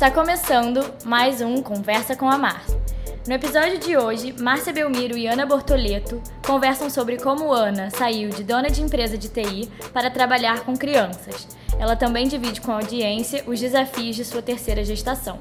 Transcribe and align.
Está 0.00 0.10
começando 0.10 0.94
mais 1.04 1.42
um 1.42 1.60
Conversa 1.60 2.16
com 2.16 2.26
a 2.26 2.38
Márcia. 2.38 2.80
No 3.28 3.34
episódio 3.34 3.76
de 3.76 3.98
hoje, 3.98 4.32
Márcia 4.40 4.72
Belmiro 4.72 5.14
e 5.14 5.26
Ana 5.26 5.44
Bortoleto 5.44 6.22
conversam 6.46 6.88
sobre 6.88 7.18
como 7.18 7.52
Ana 7.52 7.90
saiu 7.90 8.30
de 8.30 8.42
dona 8.42 8.70
de 8.70 8.80
empresa 8.80 9.18
de 9.18 9.28
TI 9.28 9.70
para 9.92 10.10
trabalhar 10.10 10.60
com 10.60 10.74
crianças. 10.74 11.46
Ela 11.78 11.96
também 11.96 12.26
divide 12.26 12.62
com 12.62 12.72
a 12.72 12.76
audiência 12.76 13.44
os 13.46 13.60
desafios 13.60 14.16
de 14.16 14.24
sua 14.24 14.40
terceira 14.40 14.82
gestação. 14.82 15.38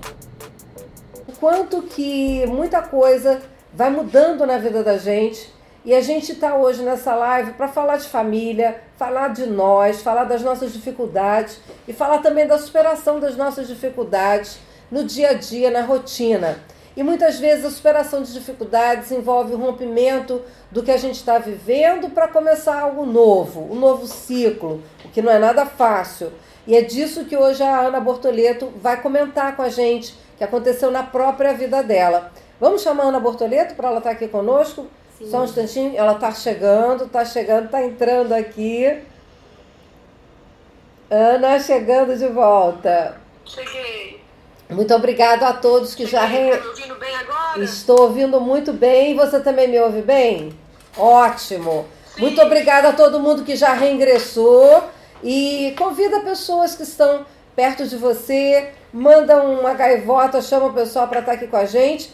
O 1.26 1.32
quanto 1.40 1.82
que 1.84 2.46
muita 2.48 2.82
coisa 2.82 3.42
vai 3.74 3.90
mudando 3.90 4.46
na 4.46 4.58
vida 4.58 4.84
da 4.84 4.98
gente 4.98 5.54
e 5.86 5.94
a 5.94 6.02
gente 6.02 6.34
está 6.34 6.56
hoje 6.56 6.84
nessa 6.84 7.16
live 7.16 7.54
para 7.54 7.68
falar 7.68 7.98
de 7.98 8.08
família, 8.08 8.82
falar 8.98 9.30
de 9.30 9.46
nós, 9.46 10.02
falar 10.02 10.26
das 10.26 10.42
nossas 10.42 10.74
dificuldades 10.74 11.60
e 11.88 11.94
falar 11.94 12.20
também 12.20 12.46
da 12.46 12.58
superação 12.58 13.20
das 13.20 13.38
nossas 13.38 13.68
dificuldades 13.68 14.60
no 14.92 15.04
dia 15.04 15.30
a 15.30 15.34
dia, 15.34 15.72
na 15.72 15.82
rotina. 15.82 16.60
E 16.98 17.04
muitas 17.04 17.40
vezes 17.40 17.64
a 17.64 17.70
superação 17.70 18.22
de 18.22 18.34
dificuldades 18.34 19.10
envolve 19.10 19.54
o 19.54 19.58
rompimento 19.58 20.42
do 20.70 20.84
que 20.84 20.92
a 20.92 20.98
gente 20.98 21.16
está 21.16 21.38
vivendo 21.38 22.10
para 22.10 22.28
começar 22.28 22.82
algo 22.82 23.06
novo, 23.06 23.62
um 23.72 23.76
novo 23.76 24.06
ciclo, 24.06 24.84
o 25.06 25.10
que 25.10 25.22
não 25.22 25.32
é 25.32 25.40
nada 25.40 25.66
fácil. 25.66 26.34
E 26.68 26.76
é 26.76 26.82
disso 26.82 27.24
que 27.24 27.38
hoje 27.38 27.64
a 27.64 27.80
Ana 27.80 28.02
Bortoleto 28.02 28.70
vai 28.82 29.02
comentar 29.02 29.56
com 29.56 29.62
a 29.62 29.70
gente, 29.70 30.14
que 30.38 30.44
aconteceu 30.44 30.92
na 30.92 31.04
própria 31.04 31.54
vida 31.54 31.82
dela. 31.82 32.34
Vamos 32.60 32.82
chamar 32.82 33.04
a 33.04 33.08
Ana 33.08 33.20
Bortoleto 33.20 33.76
para 33.76 33.88
ela 33.88 34.00
estar 34.00 34.10
tá 34.10 34.16
aqui 34.16 34.28
conosco? 34.28 34.88
Sim. 35.20 35.30
Só 35.30 35.42
um 35.42 35.44
instantinho, 35.44 35.98
ela 35.98 36.14
está 36.14 36.32
chegando, 36.32 37.04
está 37.04 37.26
chegando, 37.26 37.66
está 37.66 37.84
entrando 37.84 38.32
aqui. 38.32 39.02
Ana 41.12 41.60
chegando 41.60 42.18
de 42.18 42.28
volta. 42.28 43.18
Cheguei. 43.44 44.22
Muito 44.70 44.94
obrigado 44.96 45.44
a 45.44 45.54
todos 45.54 45.94
que 45.94 46.06
Cheguei, 46.06 46.22
já 46.22 46.26
re... 46.26 46.52
Tá 46.52 46.62
me 46.62 46.68
ouvindo 46.68 46.96
bem 46.96 47.16
agora? 47.16 47.64
Estou 47.64 48.02
ouvindo 48.02 48.40
muito 48.40 48.72
bem. 48.72 49.16
Você 49.16 49.42
também 49.42 49.68
me 49.68 49.80
ouve 49.80 50.02
bem? 50.02 50.58
Ótimo. 50.98 51.86
Sim. 52.14 52.22
Muito 52.22 52.42
obrigada 52.42 52.90
a 52.90 52.94
todo 52.94 53.20
mundo 53.20 53.44
que 53.44 53.58
já 53.58 53.74
reingressou 53.74 54.84
e 55.22 55.76
convida 55.78 56.22
pessoas 56.22 56.76
que 56.76 56.84
estão 56.84 57.26
perto 57.56 57.86
de 57.86 57.98
você, 57.98 58.70
manda 58.94 59.44
uma 59.44 59.74
gaivota, 59.74 60.42
chama 60.42 60.68
o 60.68 60.74
pessoal 60.74 61.10
para 61.10 61.20
estar 61.20 61.34
aqui 61.34 61.48
com 61.48 61.58
a 61.58 61.66
gente 61.66 62.10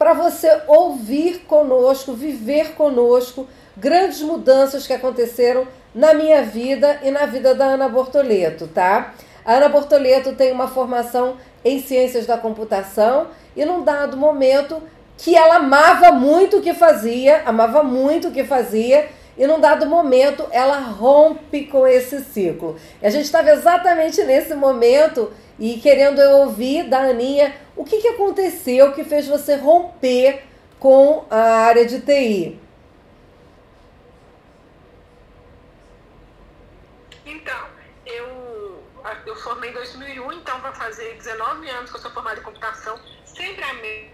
para 0.00 0.14
você 0.14 0.62
ouvir 0.66 1.40
conosco, 1.40 2.14
viver 2.14 2.72
conosco 2.72 3.46
grandes 3.76 4.22
mudanças 4.22 4.86
que 4.86 4.94
aconteceram 4.94 5.66
na 5.94 6.14
minha 6.14 6.42
vida 6.42 7.00
e 7.02 7.10
na 7.10 7.26
vida 7.26 7.54
da 7.54 7.66
Ana 7.66 7.86
Bortoleto, 7.86 8.66
tá? 8.66 9.12
A 9.44 9.56
Ana 9.56 9.68
Bortoleto 9.68 10.32
tem 10.32 10.52
uma 10.52 10.68
formação 10.68 11.36
em 11.62 11.82
ciências 11.82 12.24
da 12.24 12.38
computação 12.38 13.26
e 13.54 13.62
num 13.66 13.84
dado 13.84 14.16
momento 14.16 14.82
que 15.18 15.36
ela 15.36 15.56
amava 15.56 16.12
muito 16.12 16.56
o 16.56 16.62
que 16.62 16.72
fazia, 16.72 17.42
amava 17.44 17.82
muito 17.82 18.28
o 18.28 18.32
que 18.32 18.42
fazia, 18.42 19.06
e 19.36 19.46
num 19.46 19.60
dado 19.60 19.84
momento 19.84 20.46
ela 20.50 20.78
rompe 20.78 21.66
com 21.66 21.86
esse 21.86 22.20
ciclo. 22.20 22.76
E 23.02 23.06
a 23.06 23.10
gente 23.10 23.26
estava 23.26 23.50
exatamente 23.50 24.24
nesse 24.24 24.54
momento 24.54 25.30
e 25.60 25.78
querendo 25.78 26.18
ouvir 26.20 26.88
da 26.88 27.00
Aninha 27.00 27.54
o 27.76 27.84
que, 27.84 28.00
que 28.00 28.08
aconteceu 28.08 28.94
que 28.94 29.04
fez 29.04 29.28
você 29.28 29.56
romper 29.56 30.42
com 30.78 31.26
a 31.28 31.66
área 31.66 31.84
de 31.84 32.00
TI. 32.00 32.58
Então, 37.26 37.66
eu, 38.06 38.82
eu 39.26 39.36
formei 39.36 39.68
em 39.68 39.74
2001, 39.74 40.32
então 40.32 40.58
vai 40.60 40.74
fazer 40.74 41.14
19 41.16 41.68
anos 41.68 41.90
que 41.90 41.96
eu 41.96 42.00
sou 42.00 42.10
formada 42.10 42.40
em 42.40 42.42
computação, 42.42 42.98
sempre 43.26 43.62
amei, 43.62 44.10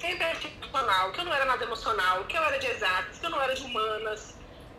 sempre 0.00 0.24
achei 0.24 0.52
emocional, 0.60 1.12
que 1.12 1.20
eu 1.20 1.24
não 1.24 1.32
era 1.32 1.44
nada 1.44 1.64
emocional, 1.64 2.24
que 2.24 2.36
eu 2.36 2.42
era 2.42 2.58
de 2.58 2.66
exatas, 2.66 3.18
que 3.18 3.26
eu 3.26 3.30
não 3.30 3.40
era 3.40 3.54
de 3.54 3.62
humanas, 3.62 4.34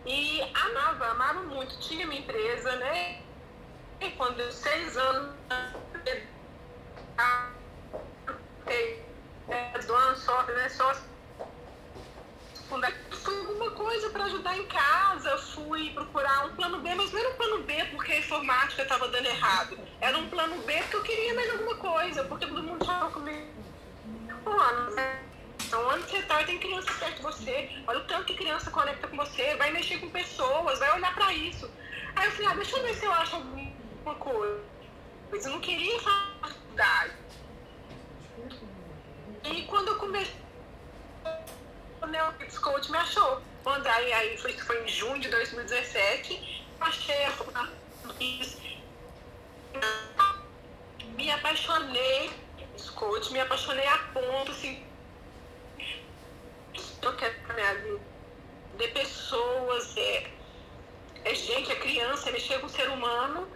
e 0.06 0.42
amava, 0.54 1.08
amava 1.08 1.42
muito, 1.44 1.80
tinha 1.80 2.06
minha 2.06 2.20
empresa, 2.20 2.76
né, 2.76 3.22
quando 4.18 4.40
eu 4.40 4.52
seis 4.52 4.98
anos 4.98 5.34
doando 9.90 10.20
só, 10.20 10.44
né, 10.44 10.70
só 10.70 10.94
fui 13.12 13.38
alguma 13.40 13.72
coisa 13.72 14.10
para 14.12 14.26
ajudar 14.26 14.56
em 14.56 14.66
casa, 14.68 15.38
fui 15.38 15.90
procurar 15.92 16.46
um 16.46 16.56
plano 16.56 16.80
B, 16.80 16.94
mas 16.94 17.12
não 17.12 17.20
era 17.20 17.30
um 17.30 17.36
plano 17.36 17.64
B 17.64 17.86
porque 17.86 18.12
a 18.12 18.20
informática 18.20 18.84
estava 18.84 19.08
dando 19.08 19.26
errado. 19.26 19.80
Era 20.00 20.18
um 20.18 20.30
plano 20.30 20.62
B 20.62 20.74
porque 20.84 20.96
eu 20.96 21.04
queria 21.04 21.34
mais 21.34 21.50
alguma 21.50 21.76
coisa, 21.76 22.24
porque 22.24 22.46
todo 22.46 22.62
mundo 22.62 22.86
falava 22.86 23.10
comigo. 23.10 23.48
Mano, 24.46 24.94
então, 25.66 25.88
onde 25.88 26.04
você 26.04 26.18
está, 26.18 26.44
tem 26.44 26.60
criança 26.60 26.94
perto 26.94 27.16
de 27.16 27.22
você. 27.24 27.70
Olha 27.88 28.00
o 28.00 28.06
tanto 28.06 28.26
que 28.26 28.36
criança 28.36 28.70
conecta 28.70 29.08
com 29.08 29.18
você, 29.18 29.56
vai 29.56 29.72
mexer 29.72 29.98
com 29.98 30.10
pessoas, 30.10 30.78
vai 30.78 30.96
olhar 30.96 31.14
para 31.16 31.34
isso. 31.34 31.70
Aí 32.16 32.26
eu 32.26 32.32
falei, 32.32 32.48
ah, 32.48 32.56
deixa 32.56 32.78
eu 32.78 32.84
ver 32.84 32.94
se 32.94 33.06
eu 33.06 33.14
acho 33.14 33.36
algum 33.36 33.69
uma 34.10 34.16
coisa. 34.16 34.64
Mas 35.32 35.46
eu 35.46 35.52
não 35.52 35.62
queria 35.62 36.00
faculdade. 36.00 37.14
E 39.44 39.64
quando 39.64 39.90
eu 39.90 39.96
comecei, 39.98 40.36
o 42.02 42.08
Neopix 42.08 42.58
Coach 42.58 42.92
me 42.92 42.98
achou. 42.98 43.42
Aí, 43.66 44.14
aí 44.14 44.38
foi, 44.38 44.54
foi 44.54 44.84
em 44.84 44.88
junho 44.88 45.20
de 45.22 45.30
2017, 45.30 46.66
achei 46.80 47.26
a 47.26 47.32
me 51.16 51.30
apaixonei 51.30 52.32
coach, 52.96 53.32
me 53.32 53.40
apaixonei 53.40 53.86
a 53.86 53.98
ponto 54.14 54.52
assim 54.52 54.84
eu 57.02 57.16
quero 57.16 57.40
pra 57.42 57.54
minha 57.54 57.76
vida 57.76 58.00
de 58.78 58.88
pessoas, 58.90 59.96
é, 59.98 60.32
é 61.26 61.36
gente, 61.36 61.72
é 61.72 61.76
criança, 61.76 62.30
é 62.30 62.32
mexer 62.32 62.60
com 62.60 62.66
o 62.66 62.70
ser 62.70 62.90
humano 62.90 63.48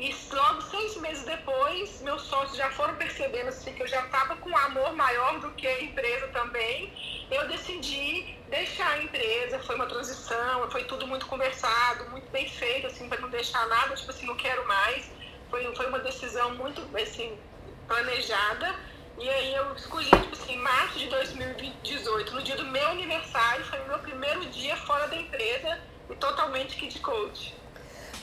e 0.00 0.16
logo 0.34 0.62
seis 0.62 0.96
meses 0.96 1.24
depois, 1.24 2.00
meus 2.00 2.22
sócios 2.22 2.56
já 2.56 2.70
foram 2.70 2.94
percebendo 2.94 3.48
assim, 3.48 3.74
que 3.74 3.82
eu 3.82 3.86
já 3.86 4.02
estava 4.06 4.34
com 4.36 4.56
amor 4.56 4.94
maior 4.94 5.38
do 5.40 5.50
que 5.50 5.66
a 5.66 5.82
empresa 5.82 6.28
também. 6.28 6.90
Eu 7.30 7.46
decidi 7.48 8.34
deixar 8.48 8.92
a 8.92 9.02
empresa, 9.02 9.58
foi 9.58 9.74
uma 9.74 9.84
transição, 9.84 10.70
foi 10.70 10.84
tudo 10.84 11.06
muito 11.06 11.26
conversado, 11.26 12.08
muito 12.12 12.30
bem 12.30 12.48
feito, 12.48 12.86
assim, 12.86 13.10
para 13.10 13.20
não 13.20 13.28
deixar 13.28 13.66
nada, 13.68 13.94
tipo 13.94 14.10
assim, 14.10 14.24
não 14.24 14.36
quero 14.36 14.66
mais. 14.66 15.10
Foi, 15.50 15.76
foi 15.76 15.86
uma 15.88 15.98
decisão 15.98 16.54
muito, 16.54 16.80
assim, 16.96 17.38
planejada. 17.86 18.74
E 19.18 19.28
aí 19.28 19.54
eu 19.54 19.74
escolhi, 19.74 20.08
tipo 20.08 20.32
assim, 20.32 20.56
março 20.56 20.98
de 20.98 21.08
2018, 21.08 22.34
no 22.34 22.42
dia 22.42 22.56
do 22.56 22.64
meu 22.64 22.88
aniversário, 22.88 23.62
foi 23.66 23.78
o 23.80 23.88
meu 23.88 23.98
primeiro 23.98 24.46
dia 24.46 24.78
fora 24.78 25.08
da 25.08 25.16
empresa 25.16 25.78
e 26.08 26.14
totalmente 26.14 26.76
kid 26.76 26.98
coach. 27.00 27.59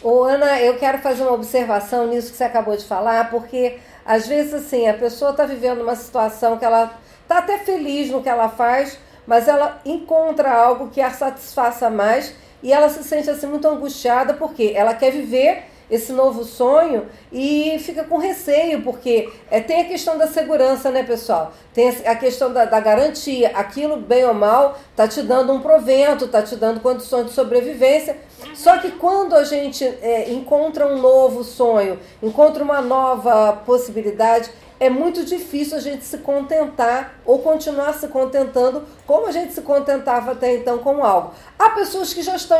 Ô, 0.01 0.23
Ana, 0.23 0.61
eu 0.61 0.77
quero 0.77 0.99
fazer 0.99 1.23
uma 1.23 1.33
observação 1.33 2.05
nisso 2.07 2.31
que 2.31 2.37
você 2.37 2.43
acabou 2.43 2.77
de 2.77 2.85
falar, 2.85 3.31
porque 3.31 3.79
às 4.05 4.27
vezes 4.27 4.53
assim, 4.53 4.87
a 4.87 4.93
pessoa 4.93 5.31
está 5.31 5.45
vivendo 5.45 5.81
uma 5.81 5.95
situação 5.95 6.57
que 6.57 6.63
ela 6.63 6.97
está 7.23 7.39
até 7.39 7.57
feliz 7.57 8.09
no 8.11 8.21
que 8.21 8.29
ela 8.29 8.47
faz, 8.47 8.99
mas 9.25 9.47
ela 9.47 9.81
encontra 9.83 10.51
algo 10.51 10.89
que 10.89 11.01
a 11.01 11.09
satisfaça 11.09 11.89
mais 11.89 12.33
e 12.61 12.71
ela 12.71 12.89
se 12.89 13.03
sente 13.03 13.29
assim 13.29 13.47
muito 13.47 13.67
angustiada 13.67 14.35
porque 14.35 14.71
ela 14.75 14.93
quer 14.93 15.11
viver 15.11 15.63
esse 15.89 16.11
novo 16.11 16.43
sonho 16.43 17.05
e 17.31 17.77
fica 17.79 18.03
com 18.03 18.17
receio, 18.17 18.81
porque 18.81 19.29
é, 19.49 19.59
tem 19.61 19.81
a 19.81 19.85
questão 19.85 20.17
da 20.17 20.27
segurança, 20.27 20.91
né, 20.91 21.03
pessoal? 21.03 21.53
Tem 21.73 21.89
a 22.05 22.15
questão 22.15 22.51
da, 22.51 22.65
da 22.65 22.79
garantia. 22.79 23.51
Aquilo, 23.53 23.97
bem 23.97 24.25
ou 24.25 24.33
mal, 24.33 24.77
tá 24.95 25.07
te 25.07 25.21
dando 25.21 25.53
um 25.53 25.61
provento, 25.61 26.27
tá 26.27 26.41
te 26.41 26.55
dando 26.55 26.79
condições 26.79 27.27
de 27.27 27.31
sobrevivência. 27.31 28.17
Só 28.53 28.77
que 28.77 28.91
quando 28.91 29.35
a 29.35 29.43
gente 29.43 29.83
é, 29.83 30.31
encontra 30.31 30.87
um 30.87 30.99
novo 30.99 31.43
sonho, 31.43 31.99
encontra 32.21 32.63
uma 32.63 32.81
nova 32.81 33.53
possibilidade, 33.65 34.49
é 34.79 34.89
muito 34.89 35.25
difícil 35.25 35.77
a 35.77 35.81
gente 35.81 36.05
se 36.05 36.19
contentar 36.19 37.19
ou 37.25 37.39
continuar 37.39 37.93
se 37.93 38.07
contentando 38.07 38.83
como 39.07 39.27
a 39.27 39.31
gente 39.31 39.53
se 39.53 39.61
contentava 39.61 40.31
até 40.31 40.55
então 40.55 40.77
com 40.77 41.03
algo. 41.03 41.33
Há 41.57 41.71
pessoas 41.71 42.13
que 42.13 42.21
já 42.21 42.35
estão 42.35 42.59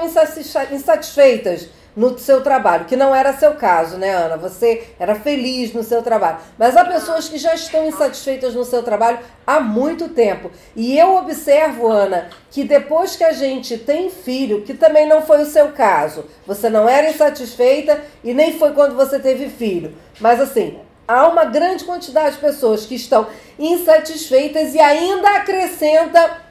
insatisfeitas 0.71 1.69
no 1.97 2.15
seu 2.19 2.41
trabalho, 2.41 2.85
que 2.85 2.95
não 2.95 3.13
era 3.13 3.33
seu 3.33 3.55
caso, 3.55 3.97
né, 3.97 4.11
Ana? 4.11 4.37
Você 4.37 4.89
era 4.99 5.15
feliz 5.15 5.73
no 5.73 5.81
seu 5.81 6.03
trabalho. 6.03 6.37
Mas 6.55 6.77
há 6.77 6.85
pessoas 6.85 7.27
que 7.27 7.39
já 7.39 7.55
estão 7.55 7.87
insatisfeitas 7.87 8.53
no 8.53 8.63
seu 8.63 8.83
trabalho 8.83 9.17
há 9.47 9.59
muito 9.59 10.09
tempo. 10.09 10.51
E 10.75 10.95
eu 10.95 11.15
observo, 11.15 11.87
Ana, 11.87 12.29
que 12.51 12.63
depois 12.63 13.15
que 13.15 13.23
a 13.23 13.33
gente 13.33 13.79
tem 13.79 14.11
filho, 14.11 14.61
que 14.61 14.75
também 14.75 15.07
não 15.07 15.23
foi 15.23 15.41
o 15.41 15.47
seu 15.47 15.69
caso, 15.69 16.25
você 16.45 16.69
não 16.69 16.87
era 16.87 17.09
insatisfeita 17.09 17.99
e 18.23 18.31
nem 18.31 18.59
foi 18.59 18.73
quando 18.73 18.95
você 18.95 19.17
teve 19.17 19.49
filho. 19.49 19.95
Mas 20.19 20.39
assim, 20.39 20.79
há 21.07 21.27
uma 21.27 21.45
grande 21.45 21.83
quantidade 21.83 22.35
de 22.35 22.41
pessoas 22.41 22.85
que 22.85 22.93
estão 22.93 23.25
insatisfeitas 23.57 24.75
e 24.75 24.79
ainda 24.79 25.37
acrescenta 25.37 26.41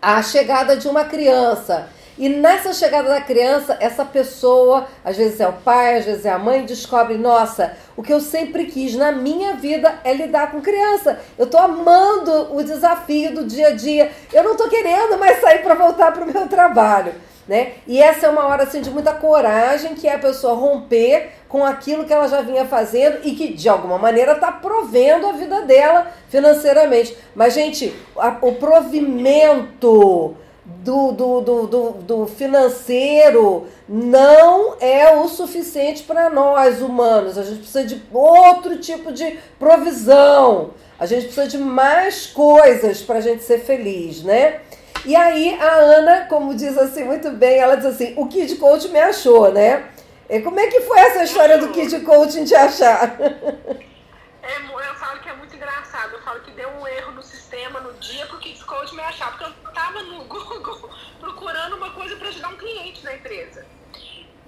a 0.00 0.22
chegada 0.22 0.76
de 0.76 0.86
uma 0.86 1.06
criança 1.06 1.88
E 2.16 2.28
nessa 2.28 2.72
chegada 2.72 3.08
da 3.08 3.20
criança, 3.20 3.76
essa 3.80 4.04
pessoa, 4.04 4.86
às 5.04 5.16
vezes 5.16 5.40
é 5.40 5.48
o 5.48 5.52
pai, 5.52 5.98
às 5.98 6.04
vezes 6.04 6.24
é 6.24 6.30
a 6.30 6.38
mãe, 6.38 6.64
descobre: 6.64 7.16
nossa, 7.16 7.76
o 7.96 8.02
que 8.02 8.12
eu 8.12 8.20
sempre 8.20 8.66
quis 8.66 8.94
na 8.94 9.10
minha 9.10 9.54
vida 9.54 10.00
é 10.04 10.14
lidar 10.14 10.52
com 10.52 10.60
criança. 10.60 11.18
Eu 11.36 11.46
tô 11.46 11.58
amando 11.58 12.54
o 12.54 12.62
desafio 12.62 13.34
do 13.34 13.44
dia 13.44 13.68
a 13.68 13.74
dia. 13.74 14.12
Eu 14.32 14.44
não 14.44 14.56
tô 14.56 14.68
querendo 14.68 15.18
mais 15.18 15.40
sair 15.40 15.62
para 15.62 15.74
voltar 15.74 16.12
para 16.12 16.24
o 16.24 16.32
meu 16.32 16.46
trabalho. 16.46 17.14
Né? 17.46 17.74
E 17.86 18.00
essa 18.00 18.26
é 18.26 18.30
uma 18.30 18.46
hora 18.46 18.62
assim, 18.62 18.80
de 18.80 18.90
muita 18.90 19.12
coragem, 19.12 19.94
que 19.94 20.08
é 20.08 20.14
a 20.14 20.18
pessoa 20.18 20.54
romper 20.54 21.30
com 21.46 21.62
aquilo 21.62 22.04
que 22.04 22.12
ela 22.12 22.26
já 22.26 22.40
vinha 22.40 22.64
fazendo 22.64 23.18
e 23.22 23.34
que 23.34 23.52
de 23.52 23.68
alguma 23.68 23.98
maneira 23.98 24.32
está 24.32 24.50
provendo 24.50 25.26
a 25.26 25.32
vida 25.32 25.60
dela 25.62 26.10
financeiramente. 26.30 27.14
Mas, 27.34 27.52
gente, 27.52 27.94
a, 28.16 28.38
o 28.40 28.54
provimento 28.54 30.34
do, 30.64 31.12
do, 31.12 31.40
do, 31.42 31.66
do, 31.66 31.90
do 31.92 32.26
financeiro 32.26 33.66
não 33.86 34.76
é 34.80 35.14
o 35.14 35.28
suficiente 35.28 36.02
para 36.04 36.30
nós 36.30 36.80
humanos. 36.80 37.36
A 37.36 37.42
gente 37.42 37.58
precisa 37.58 37.84
de 37.84 38.02
outro 38.12 38.78
tipo 38.78 39.12
de 39.12 39.38
provisão. 39.58 40.70
A 40.98 41.04
gente 41.04 41.26
precisa 41.26 41.46
de 41.46 41.58
mais 41.58 42.26
coisas 42.26 43.02
para 43.02 43.18
a 43.18 43.20
gente 43.20 43.42
ser 43.42 43.58
feliz, 43.58 44.22
né? 44.22 44.60
E 45.04 45.14
aí 45.14 45.54
a 45.60 45.74
Ana, 45.74 46.26
como 46.28 46.54
diz 46.54 46.78
assim 46.78 47.04
muito 47.04 47.30
bem, 47.30 47.58
ela 47.58 47.76
diz 47.76 47.86
assim: 47.86 48.14
o 48.16 48.26
Kid 48.26 48.56
Coach 48.56 48.88
me 48.88 49.00
achou, 49.00 49.52
né? 49.52 49.84
E 50.30 50.40
como 50.40 50.58
é 50.58 50.68
que 50.68 50.80
foi 50.80 50.98
essa 50.98 51.24
história 51.24 51.58
do 51.58 51.68
Kid 51.68 52.00
Coaching 52.00 52.44
te 52.44 52.54
achar? 52.54 53.16
É, 53.20 54.56
eu 54.58 54.94
falo 54.96 55.20
que 55.20 55.28
é 55.28 55.34
muito 55.34 55.54
engraçado. 55.54 56.12
Eu 56.14 56.22
falo 56.22 56.40
que 56.40 56.50
deu 56.52 56.68
um 56.68 56.86
erro 56.86 57.12
no 57.12 57.22
sistema 57.22 57.80
no 57.80 57.92
dia 57.94 58.26
pro 58.26 58.38
Kids 58.38 58.62
Coach 58.62 58.94
me 58.94 59.02
achar. 59.02 59.30
Porque 59.30 59.44
eu 59.44 59.63
tava 59.84 60.02
no 60.02 60.24
Google 60.24 60.90
procurando 61.20 61.76
uma 61.76 61.90
coisa 61.90 62.16
para 62.16 62.28
ajudar 62.28 62.48
um 62.48 62.56
cliente 62.56 63.04
na 63.04 63.14
empresa. 63.14 63.66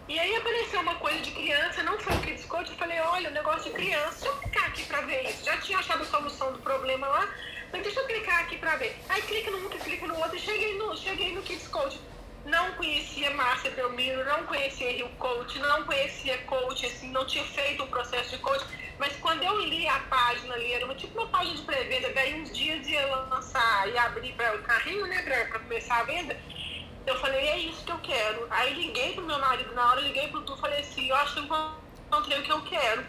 E 0.08 0.18
aí 0.18 0.36
apareceu 0.36 0.80
uma 0.80 0.94
coisa 0.94 1.20
de 1.20 1.32
criança, 1.32 1.82
não 1.82 1.98
foi 1.98 2.16
o 2.16 2.20
Kids 2.20 2.46
Coach. 2.46 2.70
Eu 2.70 2.76
falei, 2.76 2.98
olha, 3.00 3.28
o 3.28 3.32
negócio 3.32 3.64
de 3.64 3.70
criança, 3.70 4.20
deixa 4.20 4.28
eu 4.28 4.36
clicar 4.36 4.64
aqui 4.66 4.84
para 4.84 5.00
ver 5.02 5.28
isso. 5.28 5.44
Já 5.44 5.56
tinha 5.58 5.78
achado 5.78 6.02
a 6.02 6.06
solução 6.06 6.52
do 6.52 6.58
problema 6.60 7.06
lá, 7.08 7.28
mas 7.72 7.82
deixa 7.82 8.00
eu 8.00 8.06
clicar 8.06 8.40
aqui 8.40 8.56
para 8.56 8.76
ver. 8.76 8.96
Aí 9.08 9.20
clica 9.22 9.50
num, 9.50 9.68
clica 9.68 10.06
no 10.06 10.16
outro 10.16 10.38
cheguei 10.38 10.78
no, 10.78 10.96
cheguei 10.96 11.34
no 11.34 11.42
Kids 11.42 11.68
Coach 11.68 12.00
não 12.46 12.72
conhecia 12.72 13.30
Márcia 13.32 13.70
Belmiro, 13.72 14.24
não 14.24 14.46
conhecia 14.46 14.92
Rio 14.92 15.08
Coach, 15.18 15.58
não 15.58 15.84
conhecia 15.84 16.38
coach, 16.44 16.86
assim, 16.86 17.10
não 17.10 17.26
tinha 17.26 17.44
feito 17.44 17.82
o 17.82 17.88
processo 17.88 18.30
de 18.30 18.38
coach, 18.38 18.64
mas 18.98 19.16
quando 19.16 19.42
eu 19.42 19.60
li 19.60 19.86
a 19.88 19.98
página 20.00 20.54
ali, 20.54 20.72
era 20.72 20.84
uma, 20.84 20.94
tipo 20.94 21.18
uma 21.18 21.28
página 21.28 21.56
de 21.56 21.62
pré-venda, 21.62 22.12
daí 22.14 22.40
uns 22.40 22.56
dias 22.56 22.86
ia 22.86 23.04
lançar 23.06 23.88
e 23.88 23.98
abrir 23.98 24.32
para 24.34 24.56
o 24.56 24.62
carrinho, 24.62 25.06
né, 25.06 25.22
para 25.22 25.58
começar 25.58 26.00
a 26.00 26.04
venda, 26.04 26.36
eu 27.04 27.18
falei, 27.20 27.48
é 27.48 27.58
isso 27.58 27.84
que 27.84 27.92
eu 27.92 27.98
quero. 27.98 28.46
Aí 28.50 28.74
liguei 28.74 29.12
pro 29.14 29.24
meu 29.24 29.38
marido 29.38 29.72
na 29.74 29.90
hora, 29.90 30.00
liguei 30.00 30.28
pro 30.28 30.42
tu, 30.42 30.56
falei 30.56 30.80
assim, 30.80 31.08
eu 31.08 31.16
acho 31.16 31.34
que 31.34 31.40
eu 31.40 31.44
encontrei 32.06 32.38
o 32.38 32.42
que 32.42 32.52
eu 32.52 32.62
quero. 32.62 33.04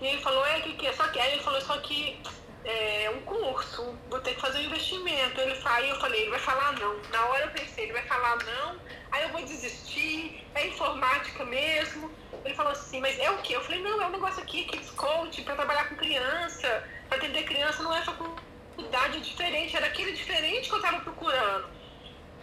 E 0.00 0.06
ele 0.06 0.22
falou, 0.22 0.44
é, 0.46 0.60
que 0.60 0.72
que 0.74 0.86
é? 0.86 0.92
Só 0.94 1.06
que, 1.08 1.20
aí 1.20 1.32
ele 1.32 1.42
falou, 1.42 1.60
só 1.60 1.76
que 1.78 2.18
é, 2.64 3.10
um 3.10 3.20
curso, 3.22 3.94
vou 4.08 4.20
ter 4.20 4.34
que 4.34 4.40
fazer 4.40 4.58
um 4.58 4.62
investimento. 4.62 5.40
Ele 5.40 5.58
aí 5.64 5.88
eu 5.88 5.96
falei, 5.96 6.22
ele 6.22 6.30
vai 6.30 6.40
falar 6.40 6.72
não. 6.72 6.96
Na 7.10 7.26
hora 7.26 7.44
eu 7.44 7.50
pensei, 7.50 7.84
ele 7.84 7.92
vai 7.92 8.02
falar 8.02 8.36
não, 8.44 8.76
aí 9.12 9.22
eu 9.22 9.28
vou 9.30 9.42
desistir, 9.42 10.44
é 10.54 10.66
informática 10.66 11.44
mesmo. 11.44 12.10
Ele 12.44 12.54
falou 12.54 12.72
assim, 12.72 13.00
mas 13.00 13.18
é 13.18 13.30
o 13.30 13.38
quê? 13.38 13.56
Eu 13.56 13.60
falei, 13.62 13.82
não, 13.82 14.00
é 14.00 14.06
um 14.06 14.10
negócio 14.10 14.42
aqui, 14.42 14.64
Kids 14.64 14.90
Coach, 14.90 15.42
para 15.42 15.56
trabalhar 15.56 15.88
com 15.88 15.96
criança, 15.96 16.84
para 17.08 17.18
atender 17.18 17.44
criança, 17.44 17.82
não 17.82 17.94
é 17.94 18.02
faculdade 18.02 19.20
diferente, 19.20 19.76
era 19.76 19.86
aquele 19.86 20.12
diferente 20.12 20.68
que 20.68 20.74
eu 20.74 20.78
estava 20.78 21.00
procurando. 21.00 21.66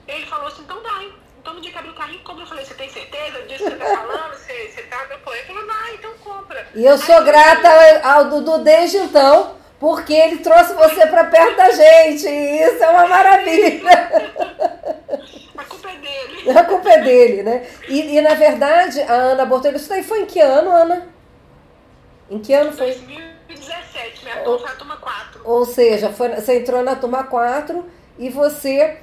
Ele 0.07 0.25
falou 0.27 0.47
assim, 0.47 0.61
então 0.61 0.81
dá, 0.83 1.03
então 1.39 1.53
no 1.53 1.61
dia 1.61 1.71
que 1.71 1.77
abriu 1.77 1.93
o 1.93 1.95
carrinho, 1.95 2.23
compra. 2.23 2.43
Eu 2.43 2.47
falei, 2.47 2.65
você 2.65 2.73
tem 2.73 2.89
certeza 2.89 3.41
disso 3.43 3.63
que 3.63 3.69
você 3.69 3.77
tá 3.77 3.85
falando? 3.85 4.33
Você, 4.33 4.71
você 4.71 4.81
tá 4.83 5.05
meu 5.05 5.33
Ele 5.33 5.43
falou, 5.43 5.65
não, 5.65 5.93
então 5.93 6.17
compra. 6.19 6.67
E 6.75 6.85
eu 6.85 6.97
sou 6.97 7.15
Aí, 7.15 7.23
grata 7.25 7.69
ao 8.03 8.25
Dudu 8.25 8.63
desde 8.63 8.97
então, 8.97 9.57
porque 9.79 10.13
ele 10.13 10.37
trouxe 10.37 10.73
você 10.73 11.05
para 11.07 11.25
perto 11.25 11.55
da 11.55 11.71
gente. 11.71 12.27
E 12.27 12.63
isso 12.63 12.83
é 12.83 12.89
uma 12.89 13.07
maravilha. 13.07 14.11
A 15.57 15.63
culpa 15.63 15.89
é 15.89 15.97
dele. 15.97 16.57
A 16.57 16.63
culpa 16.63 16.89
é 16.89 17.01
dele, 17.01 17.43
né? 17.43 17.67
E, 17.87 18.17
e 18.17 18.21
na 18.21 18.33
verdade, 18.33 19.01
a 19.01 19.13
Ana 19.13 19.45
Bortolho, 19.45 19.77
isso 19.77 19.89
daí 19.89 20.03
foi 20.03 20.21
em 20.21 20.25
que 20.25 20.39
ano, 20.39 20.71
Ana? 20.71 21.07
Em 22.29 22.39
que 22.39 22.53
ano 22.53 22.71
foi? 22.73 22.87
2017, 22.91 24.23
minha 24.23 24.37
turma 24.43 24.59
foi 24.59 24.69
a 24.69 24.75
turma 24.75 24.97
4. 24.97 25.41
Ou 25.43 25.65
seja, 25.65 26.11
foi, 26.11 26.29
você 26.29 26.59
entrou 26.59 26.83
na 26.83 26.95
turma 26.95 27.23
4 27.23 27.85
e 28.17 28.29
você. 28.29 28.97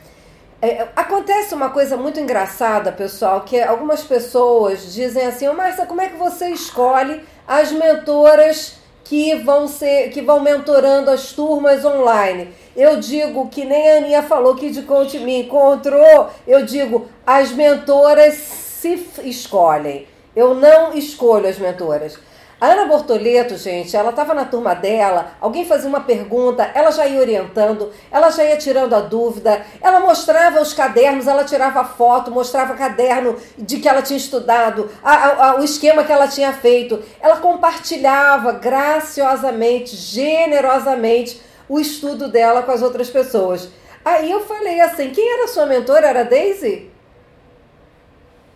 É, 0.61 0.88
acontece 0.97 1.55
uma 1.55 1.71
coisa 1.71 1.97
muito 1.97 2.19
engraçada, 2.19 2.91
pessoal, 2.91 3.43
que 3.43 3.61
algumas 3.61 4.03
pessoas 4.03 4.94
dizem 4.94 5.26
assim, 5.26 5.47
ô 5.47 5.50
oh, 5.50 5.55
Márcia, 5.55 5.85
como 5.85 6.00
é 6.00 6.09
que 6.09 6.17
você 6.17 6.49
escolhe 6.49 7.23
as 7.47 7.71
mentoras 7.71 8.79
que 9.05 9.35
vão 9.37 9.69
ser, 9.69 10.11
que 10.11 10.23
vão 10.23 10.41
mentorando 10.41 11.11
as 11.11 11.33
turmas 11.33 11.85
online. 11.85 12.49
Eu 12.75 12.99
digo 12.99 13.49
que 13.49 13.65
nem 13.65 13.91
a 13.91 13.97
Aninha 13.99 14.23
falou 14.23 14.56
que 14.56 14.71
de 14.71 14.83
coach 14.83 15.19
me 15.19 15.43
encontrou, 15.43 16.31
eu 16.47 16.65
digo, 16.65 17.06
as 17.27 17.53
mentoras 17.53 18.35
se 18.35 19.06
escolhem. 19.23 20.06
Eu 20.35 20.55
não 20.55 20.95
escolho 20.95 21.47
as 21.47 21.59
mentoras. 21.59 22.19
A 22.64 22.69
Ana 22.69 22.87
Bortoleto, 22.87 23.58
gente, 23.58 23.94
ela 23.94 24.08
estava 24.08 24.32
na 24.32 24.46
turma 24.46 24.75
dela, 24.75 25.37
alguém 25.38 25.66
fazia 25.66 25.87
uma 25.87 26.00
pergunta, 26.00 26.70
ela 26.75 26.90
já 26.90 27.06
ia 27.06 27.20
orientando, 27.20 27.93
ela 28.11 28.31
já 28.31 28.43
ia 28.43 28.56
tirando 28.56 28.94
a 28.94 29.00
dúvida, 29.00 29.66
ela 29.82 30.00
mostrava 30.00 30.62
os 30.62 30.72
cadernos, 30.72 31.26
ela 31.26 31.44
tirava 31.44 31.84
foto, 31.84 32.31
mostrava 32.31 32.72
caderno 32.72 33.37
de 33.58 33.81
que 33.81 33.87
ela 33.87 34.00
tinha 34.00 34.16
estudado, 34.16 34.90
a, 35.02 35.49
a, 35.49 35.61
o 35.61 35.62
esquema 35.62 36.05
que 36.05 36.12
ela 36.12 36.26
tinha 36.26 36.55
feito. 36.55 37.02
Ela 37.20 37.37
compartilhava 37.37 38.52
graciosamente, 38.52 39.94
generosamente, 39.94 41.43
o 41.69 41.78
estudo 41.78 42.28
dela 42.28 42.62
com 42.62 42.72
as 42.72 42.81
outras 42.81 43.11
pessoas. 43.11 43.69
Aí 44.02 44.31
eu 44.31 44.40
falei 44.40 44.81
assim: 44.81 45.11
quem 45.11 45.34
era 45.34 45.49
sua 45.49 45.66
mentora? 45.66 46.06
Era 46.06 46.20
a 46.20 46.25
Daisy? 46.25 46.90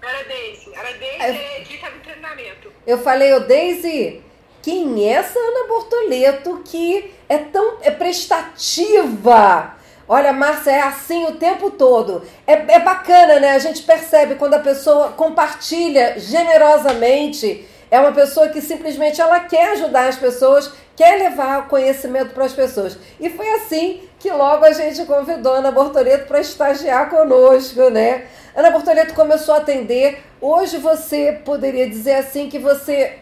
Era 0.02 0.25
Daisy. 0.25 0.72
Era 0.75 0.93
Daisy 0.94 1.66
de 1.66 2.00
treinamento. 2.02 2.68
Eu 2.88 2.96
falei, 2.96 3.35
ô 3.35 3.40
Daisy, 3.40 4.23
quem 4.62 5.06
é 5.06 5.12
essa 5.12 5.38
Ana 5.38 5.69
Bortoleto 5.69 6.62
que 6.64 7.12
é 7.29 7.37
tão 7.37 7.75
é 7.82 7.90
prestativa? 7.90 9.75
Olha, 10.08 10.32
Márcia, 10.32 10.70
é 10.70 10.81
assim 10.81 11.26
o 11.26 11.32
tempo 11.32 11.70
todo. 11.70 12.23
É, 12.46 12.55
é 12.55 12.81
bacana, 12.81 13.38
né? 13.40 13.50
A 13.50 13.58
gente 13.58 13.82
percebe 13.82 14.37
quando 14.37 14.55
a 14.55 14.61
pessoa 14.61 15.08
compartilha 15.08 16.19
generosamente. 16.19 17.69
É 17.90 18.00
uma 18.00 18.12
pessoa 18.12 18.49
que 18.49 18.62
simplesmente 18.62 19.20
ela 19.20 19.41
quer 19.41 19.73
ajudar 19.73 20.08
as 20.08 20.17
pessoas, 20.17 20.73
quer 20.96 21.19
levar 21.19 21.69
conhecimento 21.69 22.32
para 22.32 22.46
as 22.46 22.55
pessoas. 22.55 22.96
E 23.20 23.29
foi 23.29 23.51
assim 23.51 24.01
que 24.19 24.31
logo 24.31 24.65
a 24.65 24.72
gente 24.72 25.05
convidou 25.05 25.53
a 25.53 25.58
Ana 25.58 25.70
Bortoleto 25.70 26.27
para 26.27 26.41
estagiar 26.41 27.10
conosco, 27.10 27.91
né? 27.91 28.24
Ana 28.58 28.72
Bortoleto 28.72 29.15
começou 29.15 29.55
a 29.55 29.58
atender. 29.58 30.20
Hoje 30.41 30.79
você 30.79 31.41
poderia 31.44 31.88
dizer 31.88 32.17
assim 32.17 32.50
que 32.50 32.58
você 32.58 33.20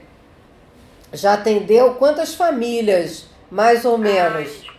já 1.12 1.34
atendeu 1.34 1.92
quantas 1.96 2.34
famílias, 2.34 3.26
mais 3.50 3.84
ou 3.84 3.98
menos? 3.98 4.64
Ai, 4.66 4.76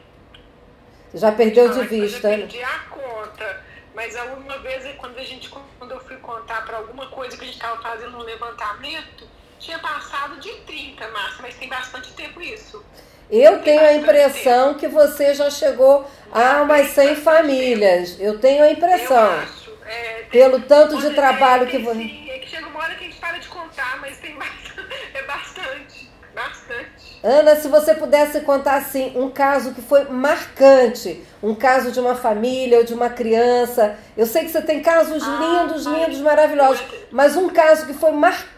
já 1.14 1.32
perdeu 1.32 1.70
de 1.70 1.82
vista? 1.86 2.32
Eu 2.32 2.40
perdi 2.40 2.64
a 2.64 2.80
conta. 2.90 3.62
Mas 3.94 4.16
alguma 4.16 4.58
vez, 4.58 4.84
quando 4.98 5.20
a 5.20 5.24
gente, 5.24 5.48
quando 5.48 5.92
eu 5.92 6.00
fui 6.00 6.16
contar 6.18 6.66
para 6.66 6.78
alguma 6.78 7.06
coisa 7.06 7.38
que 7.38 7.44
a 7.44 7.46
gente 7.46 7.58
estava 7.58 7.80
fazendo 7.80 8.18
um 8.18 8.24
levantamento, 8.24 9.30
tinha 9.60 9.78
passado 9.78 10.40
de 10.40 10.50
30, 10.50 11.08
Márcia, 11.10 11.38
mas 11.40 11.54
tem 11.54 11.70
bastante 11.70 12.12
tempo 12.14 12.42
isso. 12.42 12.84
Eu 13.30 13.62
tenho 13.62 13.82
a 13.82 13.94
impressão 13.94 14.74
que 14.74 14.88
você 14.88 15.36
já 15.36 15.52
chegou 15.52 16.10
a 16.32 16.64
umas 16.64 16.88
100 16.88 17.16
famílias. 17.18 18.20
Eu 18.20 18.40
tenho 18.40 18.64
a 18.64 18.72
impressão. 18.72 19.57
É, 19.88 20.24
Pelo 20.30 20.62
tanto 20.62 20.98
de 20.98 21.12
trabalho 21.16 21.68
que 21.68 21.78
você. 21.78 22.00
Sim, 22.00 22.30
é 22.30 22.40
que 22.40 22.50
chega 22.50 22.68
uma 22.68 22.80
hora 22.80 22.96
que 22.96 23.06
a 23.06 23.08
gente 23.08 23.20
para 23.20 23.38
de 23.38 23.48
contar, 23.48 24.00
mas 24.02 24.18
tem 24.18 24.36
bastante, 24.38 24.92
é 25.14 25.24
bastante, 25.24 26.10
bastante. 26.36 27.20
Ana, 27.24 27.56
se 27.56 27.68
você 27.68 27.94
pudesse 27.94 28.42
contar 28.42 28.76
assim 28.76 29.14
um 29.16 29.30
caso 29.30 29.74
que 29.74 29.82
foi 29.82 30.06
marcante, 30.06 31.24
um 31.42 31.56
caso 31.56 31.92
de 31.92 32.00
uma 32.00 32.16
família 32.16 32.78
ou 32.80 32.84
de 32.84 32.94
uma 32.94 33.10
criança. 33.10 33.98
Eu 34.16 34.26
sei 34.26 34.44
que 34.44 34.52
você 34.52 34.62
tem 34.62 34.82
casos 34.82 35.24
ah, 35.24 35.64
lindos, 35.64 35.86
lindos, 35.86 36.20
maravilhosos, 36.20 36.84
mas 37.12 37.36
um 37.36 37.50
caso 37.50 37.86
que 37.86 37.94
foi 37.94 38.12
marcante. 38.12 38.57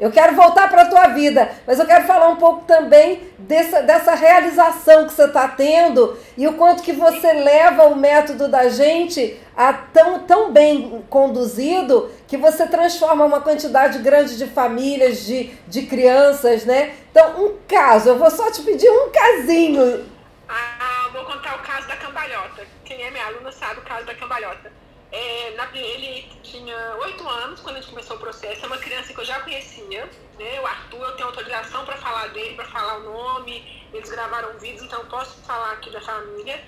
Eu 0.00 0.10
quero 0.10 0.34
voltar 0.34 0.68
para 0.68 0.82
a 0.82 0.86
tua 0.86 1.08
vida, 1.08 1.50
mas 1.66 1.78
eu 1.78 1.86
quero 1.86 2.06
falar 2.06 2.28
um 2.28 2.36
pouco 2.36 2.64
também 2.64 3.22
dessa, 3.38 3.82
dessa 3.82 4.14
realização 4.14 5.06
que 5.06 5.12
você 5.12 5.24
está 5.24 5.48
tendo 5.48 6.18
e 6.36 6.46
o 6.46 6.54
quanto 6.54 6.82
que 6.82 6.92
você 6.92 7.32
leva 7.32 7.84
o 7.84 7.96
método 7.96 8.48
da 8.48 8.68
gente 8.68 9.38
a 9.56 9.72
tão, 9.72 10.20
tão 10.20 10.52
bem 10.52 11.04
conduzido 11.10 12.10
que 12.26 12.36
você 12.36 12.66
transforma 12.66 13.24
uma 13.24 13.40
quantidade 13.40 13.98
grande 13.98 14.36
de 14.36 14.46
famílias, 14.46 15.24
de, 15.24 15.50
de 15.66 15.82
crianças, 15.82 16.64
né? 16.64 16.94
Então, 17.10 17.44
um 17.44 17.54
caso, 17.66 18.10
eu 18.10 18.18
vou 18.18 18.30
só 18.30 18.50
te 18.50 18.62
pedir 18.62 18.88
um 18.88 19.10
casinho 19.10 20.04
ah, 20.48 21.10
vou 21.12 21.24
contar 21.26 21.56
o 21.56 21.58
caso 21.62 21.86
da 21.86 21.96
cambalhota. 21.96 22.66
Quem 22.84 23.02
é 23.02 23.10
minha 23.10 23.26
aluna 23.26 23.52
sabe 23.52 23.80
o 23.80 23.82
caso 23.82 24.06
da 24.06 24.14
cambalhota. 24.14 24.72
É, 25.10 25.54
na, 25.56 25.68
ele 25.74 26.28
tinha 26.42 26.96
oito 27.00 27.26
anos 27.26 27.60
quando 27.60 27.76
a 27.76 27.80
gente 27.80 27.90
começou 27.90 28.16
o 28.16 28.20
processo, 28.20 28.62
é 28.62 28.66
uma 28.66 28.76
criança 28.76 29.12
que 29.12 29.18
eu 29.18 29.24
já 29.24 29.40
conhecia, 29.40 30.04
né? 30.38 30.60
O 30.60 30.66
Arthur, 30.66 31.02
eu 31.02 31.16
tenho 31.16 31.28
autorização 31.28 31.84
para 31.86 31.96
falar 31.96 32.28
dele, 32.28 32.54
para 32.54 32.66
falar 32.66 32.98
o 32.98 33.04
nome, 33.04 33.86
eles 33.92 34.10
gravaram 34.10 34.58
vídeos, 34.58 34.82
então 34.82 35.04
posso 35.06 35.40
falar 35.42 35.72
aqui 35.72 35.90
da 35.90 36.00
família. 36.00 36.60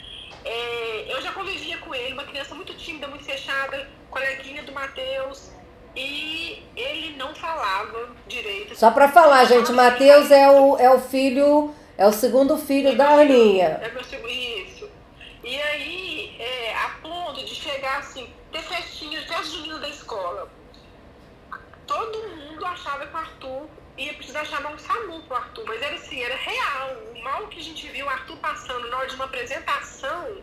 É, 0.44 1.06
eu 1.14 1.20
já 1.20 1.32
convivia 1.32 1.76
com 1.78 1.94
ele, 1.94 2.14
uma 2.14 2.24
criança 2.24 2.54
muito 2.54 2.72
tímida, 2.74 3.06
muito 3.06 3.24
fechada, 3.24 3.86
coleguinha 4.10 4.62
do 4.62 4.72
Matheus, 4.72 5.50
e 5.94 6.62
ele 6.76 7.16
não 7.16 7.34
falava 7.34 8.08
direito. 8.26 8.74
Só 8.76 8.90
para 8.90 9.08
falar, 9.08 9.44
gente, 9.44 9.72
Matheus 9.72 10.30
é 10.30 10.48
o, 10.48 10.78
é 10.78 10.88
o 10.88 11.00
filho, 11.00 11.74
é 11.98 12.06
o 12.06 12.12
segundo 12.12 12.56
filho 12.56 12.90
é 12.90 12.94
da 12.94 13.08
Aninha. 13.08 13.80
É 13.82 13.90
meu 13.90 14.04
segundo, 14.04 14.30
isso. 14.30 14.79
E 15.50 15.60
aí, 15.60 16.36
é, 16.38 16.76
a 16.76 16.90
ponto 17.02 17.44
de 17.44 17.56
chegar 17.56 17.98
assim, 17.98 18.32
ter 18.52 18.62
festinhas, 18.62 19.24
festa 19.24 19.46
junina 19.46 19.80
da 19.80 19.88
escola. 19.88 20.48
Todo 21.88 22.28
mundo 22.36 22.64
achava 22.64 23.04
que 23.04 23.12
o 23.12 23.16
Arthur 23.16 23.68
ia 23.98 24.14
precisar 24.14 24.44
chamar 24.44 24.72
um 24.74 24.78
SAMU 24.78 25.20
pro 25.24 25.38
Arthur, 25.38 25.64
mas 25.66 25.82
era 25.82 25.96
assim, 25.96 26.22
era 26.22 26.36
real. 26.36 26.96
O 27.12 27.20
mal 27.24 27.48
que 27.48 27.58
a 27.58 27.64
gente 27.64 27.88
viu 27.88 28.06
o 28.06 28.08
Arthur 28.08 28.36
passando 28.36 28.88
na 28.90 28.98
hora 28.98 29.08
de 29.08 29.16
uma 29.16 29.24
apresentação, 29.24 30.40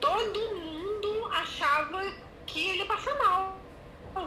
todo 0.00 0.56
mundo 0.56 1.30
achava 1.32 2.02
que 2.44 2.70
ele 2.70 2.78
ia 2.78 2.86
passar 2.86 3.14
mal 3.14 3.56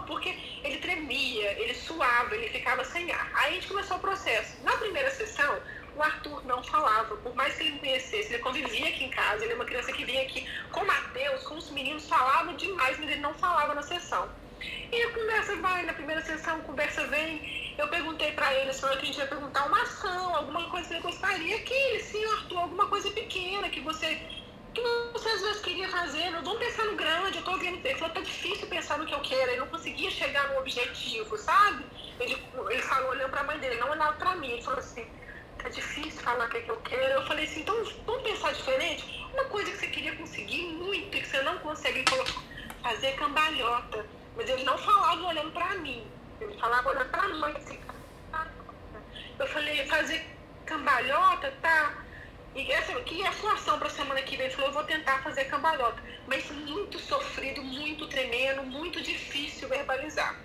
porque 0.05 0.37
ele 0.63 0.77
tremia, 0.77 1.51
ele 1.59 1.73
suava, 1.73 2.35
ele 2.35 2.49
ficava 2.49 2.83
sem 2.83 3.11
ar. 3.11 3.29
Aí 3.33 3.51
a 3.51 3.53
gente 3.55 3.67
começou 3.67 3.97
o 3.97 3.99
processo. 3.99 4.57
Na 4.63 4.73
primeira 4.77 5.09
sessão, 5.11 5.59
o 5.97 6.03
Arthur 6.03 6.45
não 6.45 6.63
falava, 6.63 7.15
por 7.17 7.33
mais 7.35 7.55
que 7.55 7.63
ele 7.63 7.71
me 7.71 7.79
conhecesse, 7.79 8.33
ele 8.33 8.43
convivia 8.43 8.87
aqui 8.87 9.05
em 9.05 9.09
casa, 9.09 9.43
ele 9.43 9.53
é 9.53 9.55
uma 9.55 9.65
criança 9.65 9.91
que 9.91 10.05
vinha 10.05 10.21
aqui 10.21 10.47
com 10.71 10.81
o 10.81 10.87
Matheus, 10.87 11.43
com 11.43 11.55
os 11.55 11.71
meninos, 11.71 12.07
falava 12.07 12.53
demais, 12.53 12.97
mas 12.99 13.09
ele 13.09 13.21
não 13.21 13.33
falava 13.33 13.73
na 13.73 13.81
sessão. 13.81 14.29
E 14.91 15.01
a 15.01 15.09
conversa 15.11 15.55
vai, 15.57 15.83
na 15.83 15.93
primeira 15.93 16.21
sessão, 16.23 16.57
a 16.57 16.61
conversa 16.61 17.05
vem. 17.07 17.75
Eu 17.77 17.87
perguntei 17.89 18.31
para 18.31 18.53
ele 18.55 18.73
se 18.73 18.83
a 18.85 18.95
gente 18.95 19.17
ia 19.17 19.27
perguntar 19.27 19.65
uma 19.65 19.81
ação, 19.81 20.35
alguma 20.35 20.69
coisa 20.69 20.87
que 20.87 20.93
ele 20.95 21.01
gostaria, 21.01 21.59
que 21.61 21.73
ele, 21.73 21.99
sim, 22.03 22.25
Arthur, 22.25 22.59
alguma 22.59 22.87
coisa 22.87 23.11
pequena 23.11 23.69
que 23.69 23.81
você 23.81 24.19
que 24.73 24.81
você 25.11 25.29
às 25.29 25.41
vezes 25.41 25.61
queria 25.61 25.89
fazer, 25.89 26.29
não 26.29 26.43
vamos 26.43 26.59
pensar 26.59 26.85
no 26.85 26.95
grande, 26.95 27.37
eu 27.37 27.43
tô 27.43 27.57
vendo, 27.57 27.83
ele 27.83 27.97
falou, 27.97 28.13
tá 28.13 28.21
difícil 28.21 28.67
pensar 28.67 28.99
no 28.99 29.07
que 29.07 29.13
eu 29.13 29.19
quero, 29.21 29.49
ele 29.49 29.59
não 29.59 29.67
conseguia 29.67 30.11
chegar 30.11 30.49
no 30.49 30.59
objetivo, 30.59 31.35
sabe? 31.35 31.83
Ele, 32.19 32.37
ele 32.69 32.81
falou 32.83 33.09
olhando 33.09 33.31
pra 33.31 33.43
mãe 33.43 33.57
dele, 33.57 33.79
não 33.79 33.89
olhava 33.89 34.13
pra 34.13 34.35
mim, 34.35 34.51
ele 34.51 34.61
falou 34.61 34.79
assim, 34.79 35.07
tá 35.67 35.69
difícil 35.69 36.21
falar 36.21 36.45
o 36.45 36.49
que, 36.49 36.57
é 36.57 36.61
que 36.61 36.69
eu 36.69 36.77
quero. 36.77 37.13
Eu 37.13 37.27
falei 37.27 37.45
assim, 37.45 37.61
então 37.61 37.75
vamos 38.05 38.23
pensar 38.23 38.53
diferente? 38.53 39.27
Uma 39.33 39.45
coisa 39.45 39.71
que 39.71 39.77
você 39.77 39.87
queria 39.87 40.15
conseguir 40.15 40.63
muito 40.67 41.17
e 41.17 41.21
que 41.21 41.27
você 41.27 41.41
não 41.41 41.57
consegue, 41.59 42.05
fazer 42.81 43.15
cambalhota. 43.15 44.05
Mas 44.35 44.49
ele 44.49 44.63
não 44.63 44.77
falava 44.77 45.27
olhando 45.27 45.51
pra 45.51 45.75
mim, 45.75 46.05
ele 46.39 46.57
falava 46.57 46.89
olhando 46.89 47.09
pra 47.09 47.27
mãe, 47.27 47.53
assim, 47.57 47.79
eu 49.39 49.47
falei, 49.47 49.85
fazer 49.87 50.25
cambalhota, 50.65 51.51
tá? 51.61 52.03
E 52.55 52.71
essa, 52.71 52.93
que 53.01 53.25
a 53.25 53.31
sua 53.33 53.53
ação 53.53 53.77
para 53.77 53.89
semana 53.89 54.21
que 54.21 54.37
vem? 54.37 54.45
Ele 54.45 54.55
falou, 54.55 54.69
eu 54.69 54.73
vou 54.73 54.83
tentar 54.83 55.21
fazer 55.21 55.45
cambalhota. 55.45 56.01
Mas 56.27 56.49
muito 56.51 56.97
sofrido, 56.99 57.63
muito 57.63 58.07
tremendo, 58.07 58.63
muito 58.63 59.01
difícil 59.01 59.67
verbalizar. 59.67 60.39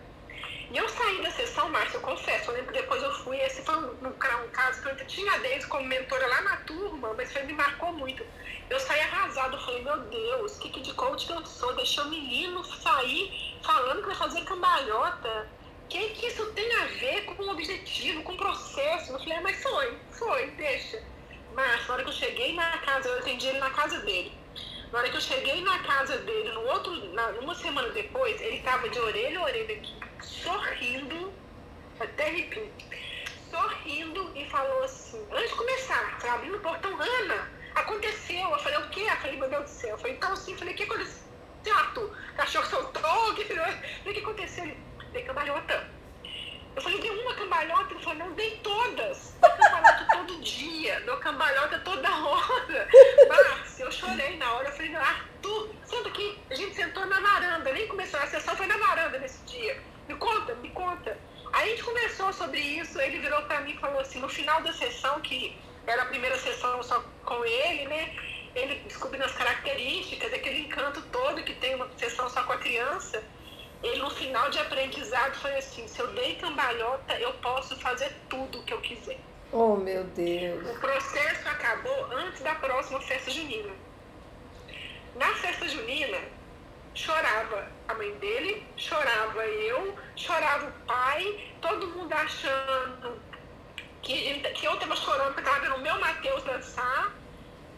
E 0.73 0.77
eu 0.79 0.89
saí 0.89 1.21
da 1.21 1.31
sessão, 1.31 1.69
Márcia, 1.69 1.99
eu 1.99 2.01
confesso, 2.01 2.51
eu 2.51 2.55
lembro 2.55 2.73
que 2.73 2.81
depois 2.81 3.03
eu 3.03 3.13
fui, 3.17 3.37
esse 3.37 3.61
foi 3.61 3.77
um, 3.77 3.91
um, 4.09 4.49
caso 4.53 4.81
que 4.81 4.89
eu 4.89 5.07
tinha 5.07 5.39
desde 5.41 5.67
como 5.67 5.87
mentora 5.87 6.27
lá 6.27 6.41
na 6.41 6.57
turma, 6.59 7.13
mas 7.13 7.31
foi, 7.31 7.43
me 7.43 7.53
marcou 7.53 7.93
muito. 7.93 8.25
Eu 8.71 8.81
saí 8.81 9.01
arrasada, 9.01 9.55
eu 9.55 9.61
falei, 9.61 9.83
meu 9.83 9.99
Deus, 9.99 10.57
que, 10.57 10.71
que 10.71 10.81
de 10.81 10.95
coach 10.95 11.27
que 11.27 11.33
eu 11.35 11.45
sou? 11.45 11.75
Deixou 11.75 12.05
o 12.05 12.09
menino 12.09 12.65
sair 12.65 13.59
falando 13.63 14.01
que 14.01 14.07
vai 14.07 14.17
fazer 14.17 14.45
cambalhota. 14.45 15.47
O 15.85 15.89
que, 15.89 16.09
que 16.09 16.27
isso 16.29 16.47
tem 16.53 16.75
a 16.77 16.87
ver 16.87 17.27
com 17.27 17.43
o 17.43 17.51
objetivo, 17.51 18.23
com 18.23 18.33
o 18.33 18.37
processo? 18.39 19.13
Eu 19.13 19.19
falei, 19.19 19.35
ah, 19.35 19.41
mas 19.43 19.63
foi, 19.63 19.99
foi, 20.13 20.47
deixa. 20.53 21.03
Mas 21.53 21.87
na 21.87 21.93
hora 21.93 22.03
que 22.03 22.09
eu 22.09 22.15
cheguei 22.15 22.55
na 22.55 22.79
casa, 22.79 23.11
eu 23.11 23.19
atendi 23.19 23.47
ele 23.47 23.59
na 23.59 23.71
casa 23.71 23.99
dele. 23.99 24.33
Na 24.91 25.01
hora 25.01 25.11
que 25.11 25.17
eu 25.19 25.21
cheguei 25.21 25.61
na 25.61 25.79
casa 25.81 26.17
dele, 26.17 26.51
no 26.53 26.63
outro, 26.63 26.93
na, 27.13 27.29
uma 27.41 27.55
semana 27.55 27.91
depois, 27.91 28.41
ele 28.41 28.61
tava 28.61 28.89
de 28.89 28.99
orelha 28.99 29.39
a 29.39 29.45
orelha 29.45 29.75
aqui, 29.75 29.95
sorrindo, 30.23 31.33
até 32.01 32.27
arrepio, 32.27 32.71
sorrindo 33.51 34.33
e 34.37 34.49
falou 34.49 34.85
assim, 34.85 35.25
antes 35.33 35.51
de 35.51 35.57
começar, 35.57 36.21
foi 36.21 36.31
abrindo 36.31 36.57
o 36.57 36.61
portão, 36.61 36.91
Ana, 37.01 37.49
aconteceu. 37.75 38.51
Eu 38.51 38.59
falei, 38.59 38.79
o 38.79 38.89
quê? 38.91 39.03
Eu 39.03 39.17
falei, 39.17 39.37
meu 39.39 39.49
Deus 39.49 39.65
do 39.65 39.71
céu. 39.71 39.91
Eu 39.91 39.99
falei, 39.99 40.15
então 40.15 40.35
sim, 40.37 40.53
eu 40.53 40.59
falei, 40.59 40.75
o 40.75 40.77
que 40.77 40.83
aconteceu? 40.85 41.23
Arthur, 41.75 42.17
cachorro 42.37 42.67
soltou, 42.67 43.35
que, 43.37 43.43
o 43.43 44.13
que 44.13 44.21
aconteceu? 44.21 44.65
Ele, 44.65 44.77
dei 45.13 45.23
cambalhota. 45.23 45.89
Eu 46.75 46.81
falei, 46.81 46.99
dei 47.01 47.11
uma 47.11 47.35
cambalhota? 47.35 47.93
Ele 47.93 48.03
falou, 48.03 48.19
não, 48.19 48.33
dei 48.33 48.59
todas. 48.63 49.35
Dou 49.41 49.51
cambalhota 49.51 50.07
todo 50.11 50.41
dia, 50.41 51.01
dou 51.01 51.17
cambalhota 51.19 51.79
toda 51.81 52.09
hora. 52.11 52.89
Márcia, 53.29 53.85
eu 53.85 53.93
chorei 53.93 54.37
na 54.39 54.55
hora. 54.55 54.69
Eu 54.69 54.73
falei, 54.73 54.97
Arthur, 54.97 55.71
senta 55.85 56.09
aqui. 56.09 56.39
A 56.51 56.55
gente 56.55 56.75
sentou 56.75 57.05
na 57.07 57.21
varanda, 57.21 57.73
nem 57.73 57.87
começou 57.89 58.19
a 58.21 58.27
sessão, 58.27 58.57
foi 58.57 58.67
na 58.67 58.79
varanda 58.79 59.19
nesse 59.19 59.43
dia. 59.45 59.79
Me 60.09 60.15
conta, 60.15 60.55
me 60.57 60.71
conta. 60.71 61.19
Aí 61.53 61.69
a 61.69 61.71
gente 61.73 61.85
conversou 61.85 62.33
sobre 62.33 62.59
isso, 62.59 62.99
ele 62.99 63.19
virou 63.19 63.43
pra 63.43 63.61
mim 63.61 63.73
e 63.73 63.79
falou 63.79 64.01
assim, 64.01 64.21
no 64.21 64.29
final 64.29 64.63
da 64.63 64.73
sessão, 64.73 65.21
que 65.21 65.55
era 65.87 66.03
a 66.03 66.07
primeira 66.07 66.39
sessão 66.39 66.83
só 66.83 67.05
com 67.27 67.45
ele, 67.45 67.87
né? 67.87 68.17
Ele 68.55 68.77
descobrindo 68.87 69.27
as 69.27 69.33
características, 69.33 70.33
aquele 70.33 70.61
encanto 70.61 71.03
todo 71.13 71.43
que 71.45 71.55
tem 71.57 71.75
uma 71.75 71.87
sessão 71.99 72.31
só 72.31 72.43
com 72.45 72.53
a 72.53 72.59
criança 72.59 73.23
ele 73.83 73.99
no 73.99 74.11
final 74.11 74.49
de 74.49 74.59
aprendizado 74.61 75.35
foi 75.37 75.57
assim, 75.57 75.89
se 75.89 75.99
eu 75.99 76.07
dei 76.13 76.37
cambalhota, 76.37 77.19
eu 77.19 77.33
posso 77.35 77.75
fazer 77.77 78.13
tudo 78.29 78.61
o 78.61 78.63
que 78.63 78.73
eu 78.73 78.81
quiser. 78.81 79.19
Oh, 79.51 79.77
meu 79.77 80.05
Deus. 80.05 80.71
O 80.71 80.81
processo 80.81 81.49
acabou 81.49 82.07
antes 82.13 82.41
da 82.43 82.55
próxima 82.55 83.01
festa 83.01 83.31
junina. 83.31 83.73
Na 85.17 85.35
festa 85.35 85.69
junina, 85.69 86.19
chorava 86.95 87.69
a 87.89 87.95
mãe 87.95 88.15
dele, 88.15 88.65
chorava 88.77 89.45
eu, 89.47 89.99
chorava 90.15 90.69
o 90.69 90.73
pai, 90.87 91.51
todo 91.61 91.89
mundo 91.89 92.13
achando 92.13 93.21
que, 94.01 94.41
que 94.41 94.65
eu 94.65 94.75
estava 94.75 94.95
chorando 94.95 95.35
porque 95.35 95.41
estava 95.41 95.61
vendo 95.61 95.75
o 95.75 95.81
meu 95.81 95.99
Matheus 95.99 96.45
dançar. 96.45 97.13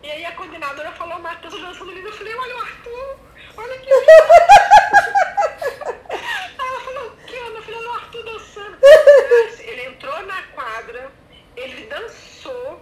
E 0.03 0.11
aí 0.11 0.25
a 0.27 0.33
coordenadora 0.33 0.93
falou, 0.93 1.19
Matheus 1.19 1.59
dançando 1.59 1.93
lindo. 1.93 2.09
Eu 2.09 2.13
falei, 2.13 2.35
olha 2.35 2.57
o 2.57 2.61
Arthur, 2.61 3.19
olha 3.57 3.79
que 3.79 3.91
ela 6.59 6.81
falou, 6.81 7.13
que 7.27 7.41
meu 7.51 7.63
filho 7.63 7.83
é 7.83 7.89
o 7.89 7.93
Arthur 7.93 8.25
dançando. 8.25 8.79
Ele 9.61 9.87
entrou 9.87 10.27
na 10.27 10.43
quadra, 10.55 11.11
ele 11.57 11.87
dançou, 11.87 12.81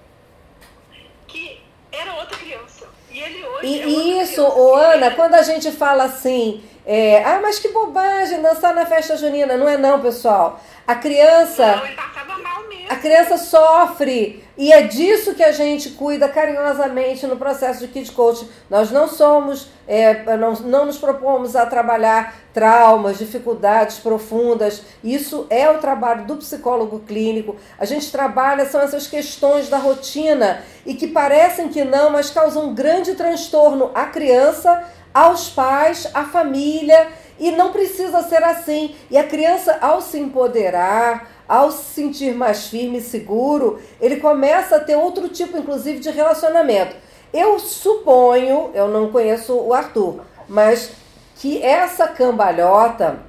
que 1.28 1.62
era 1.90 2.14
outra 2.14 2.36
criança. 2.36 2.88
E 3.10 3.20
ele 3.20 3.44
hoje 3.44 3.66
e 3.66 3.80
é 3.80 4.22
isso, 4.22 4.42
ô, 4.42 4.74
Ana, 4.74 5.10
quando 5.12 5.34
a 5.34 5.42
gente 5.42 5.61
fala 5.72 6.04
assim, 6.04 6.62
é, 6.84 7.22
ah, 7.24 7.40
mas 7.40 7.58
que 7.58 7.68
bobagem 7.68 8.42
dançar 8.42 8.74
na 8.74 8.84
festa 8.84 9.16
junina. 9.16 9.56
Não 9.56 9.68
é 9.68 9.76
não, 9.76 10.00
pessoal. 10.00 10.60
A 10.86 10.94
criança. 10.94 11.76
Não, 11.76 12.68
mesmo. 12.68 12.86
A 12.88 12.96
criança 12.96 13.36
sofre. 13.36 14.42
E 14.58 14.72
é 14.72 14.82
disso 14.82 15.34
que 15.34 15.42
a 15.42 15.52
gente 15.52 15.90
cuida 15.90 16.28
carinhosamente 16.28 17.26
no 17.26 17.36
processo 17.36 17.80
de 17.80 17.88
Kid 17.88 18.10
Coach. 18.12 18.46
Nós 18.68 18.90
não 18.90 19.08
somos, 19.08 19.68
é, 19.88 20.36
não, 20.36 20.52
não 20.52 20.86
nos 20.86 20.98
propomos 20.98 21.56
a 21.56 21.64
trabalhar 21.64 22.34
traumas, 22.52 23.18
dificuldades 23.18 23.98
profundas. 23.98 24.82
Isso 25.02 25.46
é 25.48 25.70
o 25.70 25.78
trabalho 25.78 26.26
do 26.26 26.36
psicólogo 26.36 27.00
clínico. 27.00 27.56
A 27.78 27.84
gente 27.84 28.10
trabalha, 28.12 28.66
são 28.66 28.80
essas 28.80 29.06
questões 29.06 29.68
da 29.68 29.78
rotina 29.78 30.62
e 30.84 30.94
que 30.94 31.06
parecem 31.06 31.68
que 31.68 31.84
não, 31.84 32.10
mas 32.10 32.28
causam 32.28 32.74
grande 32.74 33.14
transtorno 33.14 33.90
à 33.94 34.06
criança, 34.06 34.84
aos 35.12 35.48
pais, 35.48 36.08
à 36.14 36.24
família. 36.24 37.08
E 37.38 37.50
não 37.50 37.72
precisa 37.72 38.22
ser 38.22 38.42
assim. 38.44 38.94
E 39.10 39.18
a 39.18 39.24
criança, 39.24 39.78
ao 39.80 40.00
se 40.00 40.18
empoderar, 40.18 41.28
ao 41.48 41.70
se 41.72 41.84
sentir 41.94 42.34
mais 42.34 42.68
firme 42.68 42.98
e 42.98 43.02
seguro, 43.02 43.80
ele 44.00 44.16
começa 44.16 44.76
a 44.76 44.80
ter 44.80 44.96
outro 44.96 45.28
tipo, 45.28 45.58
inclusive, 45.58 45.98
de 45.98 46.10
relacionamento. 46.10 46.94
Eu 47.32 47.58
suponho, 47.58 48.70
eu 48.74 48.88
não 48.88 49.10
conheço 49.10 49.54
o 49.54 49.72
Arthur, 49.72 50.20
mas 50.48 50.90
que 51.36 51.62
essa 51.62 52.06
cambalhota, 52.06 53.20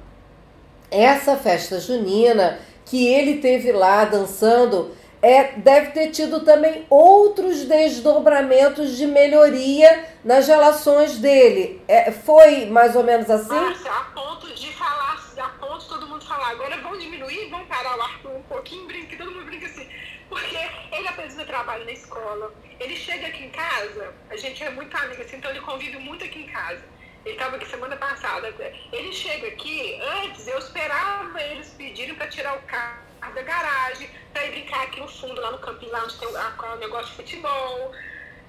essa 0.90 1.36
festa 1.36 1.80
junina 1.80 2.58
que 2.84 3.06
ele 3.06 3.38
teve 3.38 3.72
lá 3.72 4.04
dançando, 4.04 4.90
é, 5.24 5.52
deve 5.56 5.92
ter 5.92 6.10
tido 6.10 6.44
também 6.44 6.84
outros 6.90 7.64
desdobramentos 7.64 8.94
de 8.94 9.06
melhoria 9.06 10.06
nas 10.22 10.46
relações 10.46 11.16
dele. 11.16 11.82
É, 11.88 12.12
foi 12.12 12.66
mais 12.66 12.94
ou 12.94 13.02
menos 13.02 13.30
assim? 13.30 13.54
Nossa, 13.54 13.90
a 13.90 14.04
ponto 14.14 14.54
de 14.54 14.70
falar, 14.74 15.18
a 15.38 15.48
ponto 15.48 15.88
todo 15.88 16.06
mundo 16.06 16.22
falar, 16.26 16.50
agora 16.50 16.76
vamos 16.82 17.02
diminuir, 17.02 17.48
vamos 17.48 17.66
parar 17.68 17.96
o 17.96 18.02
Arthur 18.02 18.36
um 18.36 18.42
pouquinho, 18.42 18.86
brinca, 18.86 19.16
todo 19.16 19.30
mundo 19.30 19.46
brinca 19.46 19.64
assim. 19.64 19.88
Porque 20.28 20.58
ele 20.92 21.08
apresenta 21.08 21.46
trabalho 21.46 21.86
na 21.86 21.92
escola, 21.92 22.52
ele 22.78 22.94
chega 22.94 23.28
aqui 23.28 23.44
em 23.44 23.50
casa, 23.50 24.12
a 24.28 24.36
gente 24.36 24.62
é 24.62 24.68
muito 24.68 24.94
amiga, 24.94 25.22
assim, 25.22 25.36
então 25.38 25.50
ele 25.50 25.62
convive 25.62 25.96
muito 26.00 26.22
aqui 26.22 26.40
em 26.40 26.48
casa. 26.48 26.82
Ele 27.24 27.36
estava 27.36 27.56
aqui 27.56 27.66
semana 27.66 27.96
passada. 27.96 28.52
Ele 28.92 29.10
chega 29.10 29.48
aqui, 29.48 29.98
antes 30.22 30.46
eu 30.46 30.58
esperava 30.58 31.40
eles 31.40 31.70
pedirem 31.70 32.14
para 32.14 32.26
tirar 32.26 32.58
o 32.58 32.60
carro 32.66 33.13
da 33.32 33.42
garagem, 33.42 34.10
para 34.32 34.44
ir 34.46 34.50
brincar 34.50 34.82
aqui 34.82 35.00
no 35.00 35.08
fundo, 35.08 35.40
lá 35.40 35.50
no 35.50 35.58
campinho, 35.58 35.92
lá 35.92 36.04
onde 36.04 36.18
tem 36.18 36.28
o, 36.28 36.76
negócio 36.76 37.06
de 37.06 37.16
futebol. 37.16 37.92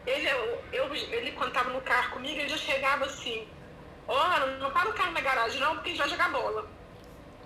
Ele, 0.05 0.29
eu, 0.29 0.63
eu, 0.71 0.95
ele 0.95 1.31
quando 1.31 1.49
estava 1.49 1.69
no 1.69 1.81
carro 1.81 2.11
comigo, 2.11 2.39
ele 2.39 2.49
já 2.49 2.57
chegava 2.57 3.05
assim, 3.05 3.47
ó, 4.07 4.15
oh, 4.15 4.47
não 4.59 4.71
para 4.71 4.89
o 4.89 4.93
carro 4.93 5.11
na 5.11 5.21
garagem 5.21 5.59
não, 5.59 5.75
porque 5.75 5.89
a 5.89 5.91
gente 5.93 5.99
vai 5.99 6.09
jogar 6.09 6.29
bola. 6.29 6.67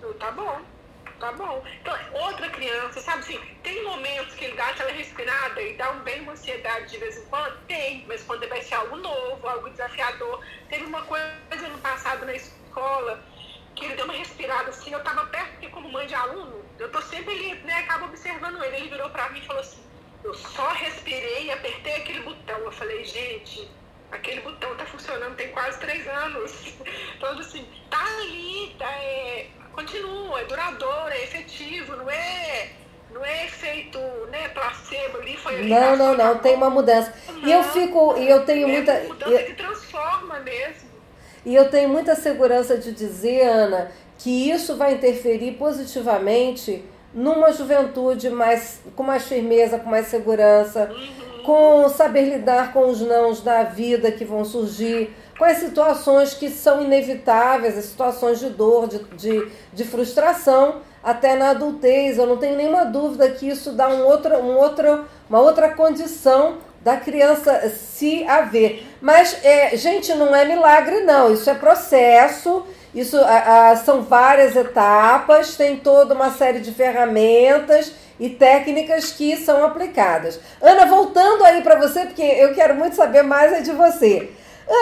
Eu, 0.02 0.14
tá 0.14 0.30
bom. 0.30 0.60
Tá 1.18 1.32
bom. 1.32 1.62
Então, 1.82 1.94
outra 2.12 2.48
criança, 2.48 2.98
sabe 2.98 3.18
assim, 3.18 3.38
tem 3.62 3.84
momentos 3.84 4.34
que 4.34 4.46
ele 4.46 4.56
dá 4.56 4.68
aquela 4.68 4.90
respirada 4.90 5.60
e 5.60 5.74
dá 5.74 5.90
um 5.90 6.00
bem 6.00 6.22
uma 6.22 6.32
ansiedade 6.32 6.90
de 6.90 6.96
vez 6.96 7.18
em 7.18 7.26
quando? 7.26 7.58
Tem, 7.66 8.06
mas 8.08 8.22
quando 8.22 8.48
vai 8.48 8.62
ser 8.62 8.74
algo 8.76 8.96
novo, 8.96 9.46
algo 9.46 9.68
desafiador. 9.68 10.42
Teve 10.70 10.84
uma 10.84 11.02
coisa 11.02 11.28
no 11.70 11.76
passado 11.78 12.24
na 12.24 12.32
escola 12.32 13.22
que 13.76 13.84
ele 13.84 13.96
deu 13.96 14.06
uma 14.06 14.14
respirada 14.14 14.70
assim, 14.70 14.92
eu 14.92 15.02
tava 15.04 15.26
perto, 15.26 15.50
porque 15.52 15.68
como 15.68 15.92
mãe 15.92 16.06
de 16.06 16.14
aluno, 16.14 16.59
eu 16.80 16.90
tô 16.90 17.00
sempre 17.02 17.34
ali, 17.34 17.54
né, 17.62 17.74
acabo 17.74 18.06
observando 18.06 18.62
ele. 18.64 18.76
Ele 18.76 18.88
virou 18.88 19.10
pra 19.10 19.28
mim 19.28 19.38
e 19.38 19.46
falou 19.46 19.60
assim, 19.60 19.78
eu 20.24 20.34
só 20.34 20.68
respirei 20.70 21.44
e 21.44 21.50
apertei 21.50 21.96
aquele 21.96 22.20
botão. 22.20 22.58
Eu 22.58 22.72
falei, 22.72 23.04
gente, 23.04 23.70
aquele 24.10 24.40
botão 24.40 24.74
tá 24.76 24.86
funcionando 24.86 25.36
tem 25.36 25.48
quase 25.48 25.78
três 25.78 26.06
anos. 26.08 26.52
Então, 27.16 27.38
assim, 27.38 27.66
tá 27.90 28.02
ali, 28.02 28.74
tá, 28.78 28.90
é, 28.90 29.48
continua, 29.72 30.40
é 30.40 30.44
duradouro, 30.44 31.10
é 31.10 31.22
efetivo, 31.24 31.94
não 31.96 32.10
é, 32.10 32.70
não 33.10 33.22
é 33.22 33.44
efeito 33.44 33.98
né, 34.30 34.48
placebo 34.48 35.18
ali, 35.18 35.36
foi 35.36 35.56
ali. 35.56 35.68
Não, 35.68 35.96
não, 35.96 36.16
não, 36.16 36.38
tem 36.38 36.54
uma 36.54 36.70
mudança. 36.70 37.12
Não, 37.28 37.46
e 37.46 37.52
eu 37.52 37.62
fico, 37.62 38.16
e 38.16 38.26
eu 38.26 38.46
tenho 38.46 38.66
é 38.66 38.72
muita. 38.72 39.00
Mudança 39.00 39.32
eu, 39.32 39.46
que 39.46 39.52
transforma 39.52 40.40
mesmo. 40.40 40.88
E 41.44 41.54
eu 41.54 41.70
tenho 41.70 41.90
muita 41.90 42.14
segurança 42.14 42.78
de 42.78 42.90
dizer, 42.92 43.42
Ana, 43.42 43.92
que 44.20 44.50
isso 44.50 44.76
vai 44.76 44.94
interferir 44.94 45.52
positivamente 45.52 46.84
numa 47.12 47.52
juventude 47.52 48.28
mais 48.30 48.80
com 48.94 49.02
mais 49.02 49.24
firmeza, 49.24 49.78
com 49.78 49.90
mais 49.90 50.06
segurança, 50.06 50.90
uhum. 50.90 51.42
com 51.42 51.88
saber 51.88 52.28
lidar 52.28 52.72
com 52.72 52.88
os 52.88 53.00
nãos 53.00 53.40
da 53.40 53.62
vida 53.64 54.12
que 54.12 54.24
vão 54.24 54.44
surgir, 54.44 55.10
com 55.38 55.44
as 55.44 55.56
situações 55.56 56.34
que 56.34 56.50
são 56.50 56.82
inevitáveis, 56.82 57.78
as 57.78 57.86
situações 57.86 58.38
de 58.38 58.50
dor, 58.50 58.88
de, 58.88 58.98
de, 59.16 59.48
de 59.72 59.84
frustração, 59.84 60.82
até 61.02 61.34
na 61.34 61.50
adultez. 61.50 62.18
Eu 62.18 62.26
não 62.26 62.36
tenho 62.36 62.56
nenhuma 62.56 62.84
dúvida 62.84 63.28
que 63.30 63.48
isso 63.48 63.72
dá 63.72 63.88
um 63.88 64.04
outro, 64.04 64.36
um 64.36 64.56
outro, 64.58 65.06
uma 65.30 65.40
outra 65.40 65.70
condição 65.70 66.58
da 66.82 66.98
criança 66.98 67.70
se 67.70 68.22
haver. 68.24 68.86
Mas, 69.00 69.42
é, 69.42 69.74
gente, 69.76 70.12
não 70.14 70.34
é 70.34 70.44
milagre, 70.44 71.00
não. 71.00 71.32
Isso 71.32 71.48
é 71.48 71.54
processo. 71.54 72.66
Isso 72.94 73.16
a, 73.18 73.70
a, 73.70 73.76
são 73.76 74.02
várias 74.02 74.56
etapas, 74.56 75.56
tem 75.56 75.76
toda 75.76 76.14
uma 76.14 76.30
série 76.30 76.58
de 76.58 76.72
ferramentas 76.72 77.92
e 78.18 78.28
técnicas 78.28 79.12
que 79.12 79.36
são 79.36 79.64
aplicadas. 79.64 80.40
Ana, 80.60 80.86
voltando 80.86 81.44
aí 81.44 81.62
para 81.62 81.76
você, 81.76 82.06
porque 82.06 82.22
eu 82.22 82.52
quero 82.52 82.74
muito 82.74 82.96
saber 82.96 83.22
mais 83.22 83.62
de 83.64 83.72
você. 83.72 84.30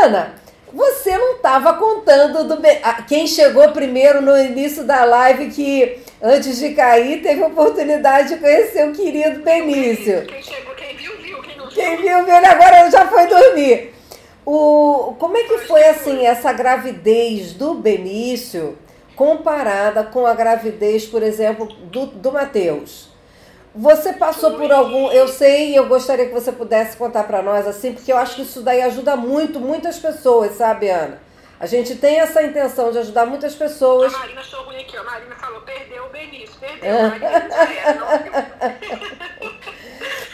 Ana, 0.03 0.35
você 0.73 1.17
não 1.17 1.37
estava 1.37 1.75
contando 1.75 2.45
do 2.45 2.59
quem 3.07 3.27
chegou 3.27 3.71
primeiro 3.73 4.21
no 4.21 4.39
início 4.39 4.85
da 4.85 5.05
live 5.05 5.51
que 5.51 5.99
antes 6.23 6.59
de 6.59 6.71
cair 6.75 7.23
teve 7.23 7.43
a 7.43 7.47
oportunidade 7.47 8.31
de 8.31 8.37
conhecer 8.37 8.87
o 8.87 8.93
querido 8.93 9.41
Benício. 9.43 10.27
Quem 10.27 10.43
chegou, 10.43 10.75
quem 10.75 10.97
viu, 10.97 11.17
viu, 11.19 11.43
quem 11.43 11.57
não 11.57 11.67
viu. 11.69 11.75
Quem 11.75 11.97
viu, 11.97 12.25
viu, 12.25 12.37
agora 12.37 12.91
já 12.91 13.07
foi 13.07 13.27
dormir. 13.27 13.98
O, 14.51 15.15
como 15.19 15.37
é 15.37 15.43
que 15.43 15.59
foi 15.59 15.85
assim 15.85 16.25
essa 16.25 16.51
gravidez 16.55 17.53
do 17.53 17.75
Benício 17.75 18.79
comparada 19.15 20.05
com 20.05 20.25
a 20.25 20.33
gravidez, 20.33 21.05
por 21.05 21.23
exemplo, 21.23 21.67
do, 21.67 22.07
do 22.07 22.33
Matheus? 22.33 23.11
Você 23.75 24.15
passou 24.15 24.53
por 24.53 24.73
algum. 24.73 25.11
Eu 25.11 25.29
sei 25.29 25.73
e 25.73 25.77
eu 25.77 25.87
gostaria 25.87 26.25
que 26.25 26.33
você 26.33 26.51
pudesse 26.51 26.97
contar 26.97 27.25
para 27.25 27.43
nós, 27.43 27.67
assim, 27.67 27.93
porque 27.93 28.11
eu 28.11 28.17
acho 28.17 28.37
que 28.37 28.43
isso 28.43 28.63
daí 28.63 28.81
ajuda 28.81 29.17
muito, 29.17 29.61
muitas 29.61 29.99
pessoas, 29.99 30.53
sabe, 30.53 30.89
Ana? 30.89 31.21
A 31.61 31.67
gente 31.67 31.97
tem 31.97 32.19
essa 32.19 32.43
intenção 32.43 32.91
de 32.91 32.97
ajudar 33.01 33.27
muitas 33.27 33.55
pessoas. 33.55 34.15
A 34.15 34.19
Marina 34.19 34.41
achou 34.41 34.65
ruim 34.65 34.81
aqui, 34.81 34.97
a 34.97 35.03
Marina 35.03 35.35
falou: 35.37 35.61
perdeu 35.61 36.07
o 36.07 36.09
Benício, 36.09 36.59
perdeu. 36.59 36.99
A 36.99 37.09
Marina, 37.11 37.49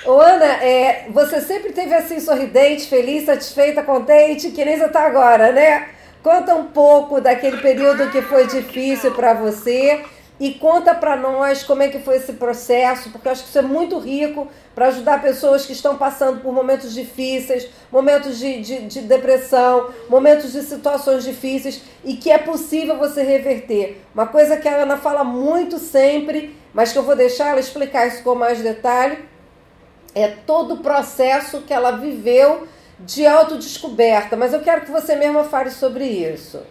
Ô, 0.07 0.21
Ana, 0.21 0.63
é, 0.63 1.07
você 1.25 1.41
sempre 1.41 1.73
teve 1.73 1.95
assim 1.95 2.21
sorridente, 2.21 2.87
feliz, 2.87 3.25
satisfeita, 3.25 3.83
contente, 3.83 4.51
que 4.51 4.65
nem 4.65 4.77
você 4.77 4.85
está 4.85 5.07
agora, 5.07 5.53
né? 5.53 5.89
Conta 6.23 6.55
um 6.55 6.67
pouco 6.67 7.21
daquele 7.21 7.59
período 7.59 8.11
que 8.11 8.23
foi 8.23 8.47
difícil 8.47 9.13
para 9.13 9.35
você 9.35 10.05
e 10.39 10.53
conta 10.53 10.95
para 10.95 11.17
nós 11.17 11.63
como 11.63 11.83
é 11.83 11.89
que 11.89 11.99
foi 12.01 12.17
esse 12.17 12.33
processo, 12.33 13.11
porque 13.11 13.29
eu 13.29 13.33
acho 13.33 13.43
que 13.45 13.49
isso 13.49 13.59
é 13.59 13.63
muito 13.63 13.99
rico 13.99 14.49
para 14.75 14.89
ajudar 14.89 15.23
pessoas 15.23 15.65
que 15.65 15.73
estão 15.73 15.97
passando 15.97 16.41
por 16.41 16.53
momentos 16.53 16.93
difíceis, 16.93 17.69
momentos 17.91 18.39
de, 18.39 18.61
de, 18.61 18.87
de, 18.87 19.01
depressão, 19.03 19.91
momentos 20.09 20.53
de 20.53 20.63
situações 20.63 21.25
difíceis 21.25 21.83
e 22.05 22.17
que 22.17 22.31
é 22.31 22.39
possível 22.39 22.97
você 22.97 23.23
reverter. 23.23 24.01
Uma 24.13 24.27
coisa 24.27 24.57
que 24.57 24.69
a 24.69 24.83
Ana 24.83 24.97
fala 24.97 25.23
muito 25.23 25.79
sempre, 25.79 26.57
mas 26.73 26.93
que 26.93 26.99
eu 26.99 27.05
vou 27.05 27.15
deixar 27.15 27.51
ela 27.51 27.61
explicar 27.61 28.09
isso 28.09 28.23
com 28.23 28.35
mais 28.35 28.61
detalhe, 28.61 29.19
é 30.15 30.29
todo 30.29 30.75
o 30.75 30.77
processo 30.79 31.63
que 31.63 31.73
ela 31.73 31.93
viveu 31.93 32.69
de 32.99 33.27
autodescoberta. 33.27 34.37
Mas 34.37 34.53
eu 34.53 34.63
quero 34.63 34.83
que 34.83 34.91
você 34.91 35.17
mesma 35.17 35.45
fale 35.45 35.71
sobre 35.71 36.05
isso. 36.05 36.65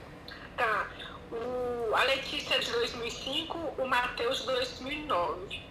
Tá. 0.55 0.87
O, 1.31 1.93
a 1.93 2.03
Letícia 2.03 2.55
é 2.55 2.59
de 2.59 2.71
2005, 2.71 3.57
o 3.77 3.85
Matheus 3.85 4.39
de 4.39 4.45
2009. 4.45 5.61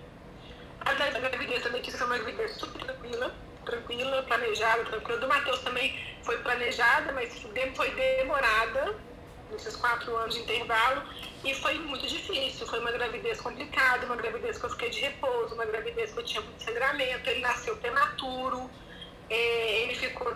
A 0.80 0.94
gravidez 0.94 1.62
da 1.62 1.70
Letícia 1.70 1.98
foi 1.98 2.06
uma 2.08 2.18
gravidez 2.18 2.56
super 2.56 2.82
tranquila, 2.84 3.32
tranquila, 3.64 4.22
planejada, 4.24 4.84
tranquila. 4.84 5.18
Do 5.18 5.28
Matheus 5.28 5.60
também 5.60 5.96
foi 6.22 6.38
planejada, 6.38 7.12
mas 7.12 7.32
foi 7.74 7.90
demorada, 7.90 8.94
nesses 9.50 9.76
quatro 9.76 10.16
anos 10.16 10.34
de 10.34 10.40
intervalo, 10.40 11.02
e 11.44 11.54
foi 11.54 11.78
muito 11.78 12.06
difícil. 12.06 12.66
Foi 12.66 12.78
uma 12.80 12.92
gravidez 12.92 13.40
complicada, 13.40 14.06
uma 14.06 14.16
gravidez 14.16 14.58
que 14.58 14.64
eu 14.64 14.70
fiquei 14.70 14.90
de 14.90 15.00
repouso, 15.00 15.54
uma 15.54 15.64
gravidez 15.64 16.12
que 16.12 16.18
eu 16.18 16.24
tinha 16.24 16.40
muito 16.40 16.62
sangramento. 16.62 17.28
Ele 17.28 17.40
nasceu 17.40 17.76
prematuro, 17.76 18.70
é, 19.28 19.82
ele 19.82 19.94
ficou 19.94 20.34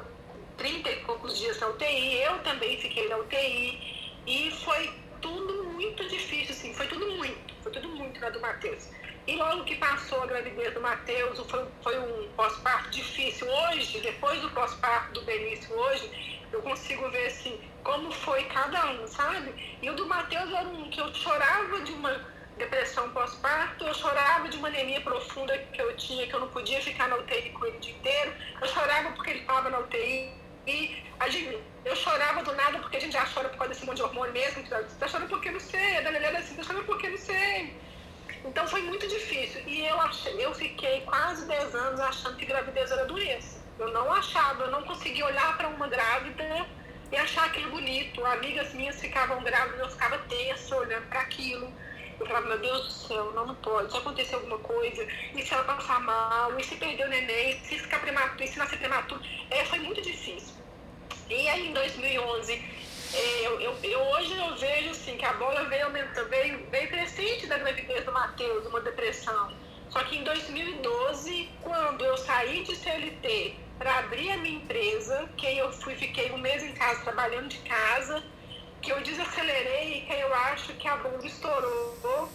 30 0.57 0.90
e 0.90 0.97
poucos 1.05 1.38
dias 1.38 1.61
na 1.61 1.69
UTI, 1.69 2.23
eu 2.23 2.38
também 2.40 2.79
fiquei 2.81 3.09
na 3.09 3.19
UTI, 3.19 4.12
e 4.27 4.51
foi 4.64 4.90
tudo 5.21 5.64
muito 5.64 6.09
difícil, 6.09 6.55
assim, 6.55 6.75
foi 6.75 6.87
tudo 6.87 7.07
muito, 7.12 7.55
foi 7.62 7.73
tudo 7.73 7.88
muito 7.88 8.21
na 8.21 8.31
do 8.31 8.40
Matheus. 8.40 8.88
E 9.27 9.37
logo 9.37 9.64
que 9.64 9.75
passou 9.77 10.23
a 10.23 10.27
gravidez 10.27 10.73
do 10.73 10.81
Matheus, 10.81 11.38
foi, 11.51 11.66
foi 11.83 11.99
um 11.99 12.29
pós-parto 12.37 12.90
difícil. 12.90 13.49
Hoje, 13.49 14.01
depois 14.01 14.40
do 14.40 14.49
pós-parto 14.51 15.12
do 15.14 15.23
Benício, 15.23 15.75
hoje, 15.77 16.40
eu 16.53 16.62
consigo 16.62 17.09
ver 17.11 17.27
assim 17.27 17.61
como 17.87 18.11
foi 18.11 18.42
cada 18.46 18.85
um, 18.90 19.07
sabe? 19.07 19.55
E 19.81 19.88
o 19.88 19.94
do 19.94 20.07
Matheus 20.07 20.53
era 20.53 20.68
um 20.68 20.90
que 20.90 21.01
eu 21.01 21.14
chorava 21.14 21.81
de 21.83 21.92
uma 21.92 22.20
depressão 22.59 23.11
pós-parto, 23.11 23.85
eu 23.85 23.94
chorava 23.94 24.49
de 24.49 24.57
uma 24.57 24.66
anemia 24.66 25.01
profunda 25.03 25.57
que 25.72 25.81
eu 25.81 25.96
tinha, 25.96 26.27
que 26.27 26.35
eu 26.35 26.40
não 26.40 26.49
podia 26.49 26.83
ficar 26.83 27.07
na 27.07 27.16
UTI 27.16 27.51
com 27.51 27.64
ele 27.64 27.77
o 27.77 27.81
dia 27.81 27.94
inteiro. 27.94 28.33
Eu 28.61 28.66
chorava 28.66 29.12
porque 29.12 29.31
ele 29.31 29.40
estava 29.40 29.70
na 29.70 29.79
UTI. 29.79 30.35
E 30.66 31.05
a 31.20 31.29
gente, 31.29 31.61
eu 31.85 31.94
chorava 31.94 32.42
do 32.42 32.53
nada 32.57 32.81
porque 32.81 32.96
a 32.96 33.01
gente 33.01 33.12
já 33.12 33.25
chora 33.25 33.49
por 33.51 33.59
causa 33.59 33.72
desse 33.72 33.87
monte 33.87 33.99
de 33.99 34.03
hormônio 34.03 34.33
mesmo. 34.33 34.66
Você 34.66 34.96
tá 34.99 35.07
chorando 35.07 35.29
porque 35.29 35.53
não 35.53 35.61
sei, 35.61 35.99
a 35.99 36.01
Daniela 36.01 36.38
assim, 36.38 36.57
tá 36.57 36.64
chorando 36.64 36.87
porque 36.87 37.09
não 37.09 37.18
sei. 37.18 37.72
Então 38.44 38.66
foi 38.66 38.83
muito 38.83 39.07
difícil. 39.07 39.62
E 39.64 39.87
eu, 39.87 40.01
achei, 40.01 40.44
eu 40.44 40.53
fiquei 40.53 41.03
quase 41.03 41.46
10 41.46 41.72
anos 41.77 42.01
achando 42.01 42.37
que 42.37 42.46
gravidez 42.46 42.90
era 42.90 43.05
doença. 43.05 43.64
Eu 43.79 43.92
não 43.92 44.12
achava, 44.12 44.64
eu 44.64 44.72
não 44.72 44.83
conseguia 44.83 45.25
olhar 45.25 45.57
para 45.57 45.68
uma 45.68 45.87
grávida 45.87 46.66
e 47.11 47.16
achar 47.16 47.47
aquilo 47.47 47.71
bonito. 47.71 48.25
Amigas 48.25 48.73
minhas 48.75 49.01
ficavam 49.01 49.42
grávidas, 49.42 49.81
eu 49.81 49.90
ficava 49.90 50.19
tensa 50.29 50.77
olhando 50.77 51.07
para 51.09 51.21
aquilo. 51.21 51.73
Eu 52.19 52.27
falava, 52.27 52.47
meu 52.47 52.59
Deus 52.59 52.87
do 52.87 52.92
céu, 52.92 53.33
não, 53.33 53.47
não 53.47 53.55
pode. 53.57 53.90
Se 53.90 53.99
acontecer 53.99 54.35
alguma 54.35 54.59
coisa, 54.59 55.07
e 55.35 55.42
se 55.42 55.53
ela 55.53 55.64
passar 55.64 56.01
mal, 56.01 56.59
e 56.59 56.64
se 56.64 56.77
perder 56.77 57.05
o 57.05 57.09
neném, 57.09 57.61
se 57.64 57.79
ficar 57.79 58.01
prematuro, 58.01 58.42
e 58.42 58.49
se 58.49 58.59
nascer 58.59 58.79
prematuro. 58.79 59.21
É, 59.51 59.64
foi 59.66 59.79
muito 59.81 60.01
difícil. 60.01 60.55
E 61.29 61.49
aí, 61.49 61.69
em 61.69 61.73
2011, 61.73 62.53
é, 63.12 63.47
eu, 63.47 63.61
eu, 63.61 63.77
eu, 63.83 64.01
hoje 64.01 64.37
eu 64.37 64.57
vejo 64.57 64.90
assim, 64.90 65.16
que 65.16 65.25
a 65.25 65.35
bola 65.35 65.64
veio 65.64 65.87
aumentando, 65.87 66.29
veio, 66.29 66.66
veio 66.71 66.88
crescente 66.88 67.47
da 67.47 67.59
gravidez 67.59 68.05
do 68.05 68.12
Matheus, 68.12 68.66
uma 68.66 68.81
depressão. 68.81 69.53
Só 69.90 70.03
que 70.05 70.16
em 70.16 70.25
2012, 70.25 71.51
quando 71.62 72.05
eu 72.05 72.16
saí 72.16 72.64
de 72.64 72.75
CLT 72.75 73.65
para 73.79 73.99
abrir 73.99 74.31
a 74.33 74.37
minha 74.39 74.57
empresa, 74.57 75.29
que 75.37 75.47
eu 75.57 75.73
fui, 75.73 75.95
fiquei 75.95 76.31
um 76.33 76.39
mês 76.39 76.62
em 76.62 76.73
casa 76.73 77.03
trabalhando 77.03 77.49
de 77.49 77.59
casa, 77.59 78.23
que 78.81 78.93
eu 78.93 79.01
desacelerei 79.03 80.03
que 80.07 80.12
eu 80.12 80.35
acho 80.35 80.73
que 80.75 80.89
a 80.89 80.97
bomba 80.97 81.27
estourou, 81.27 82.29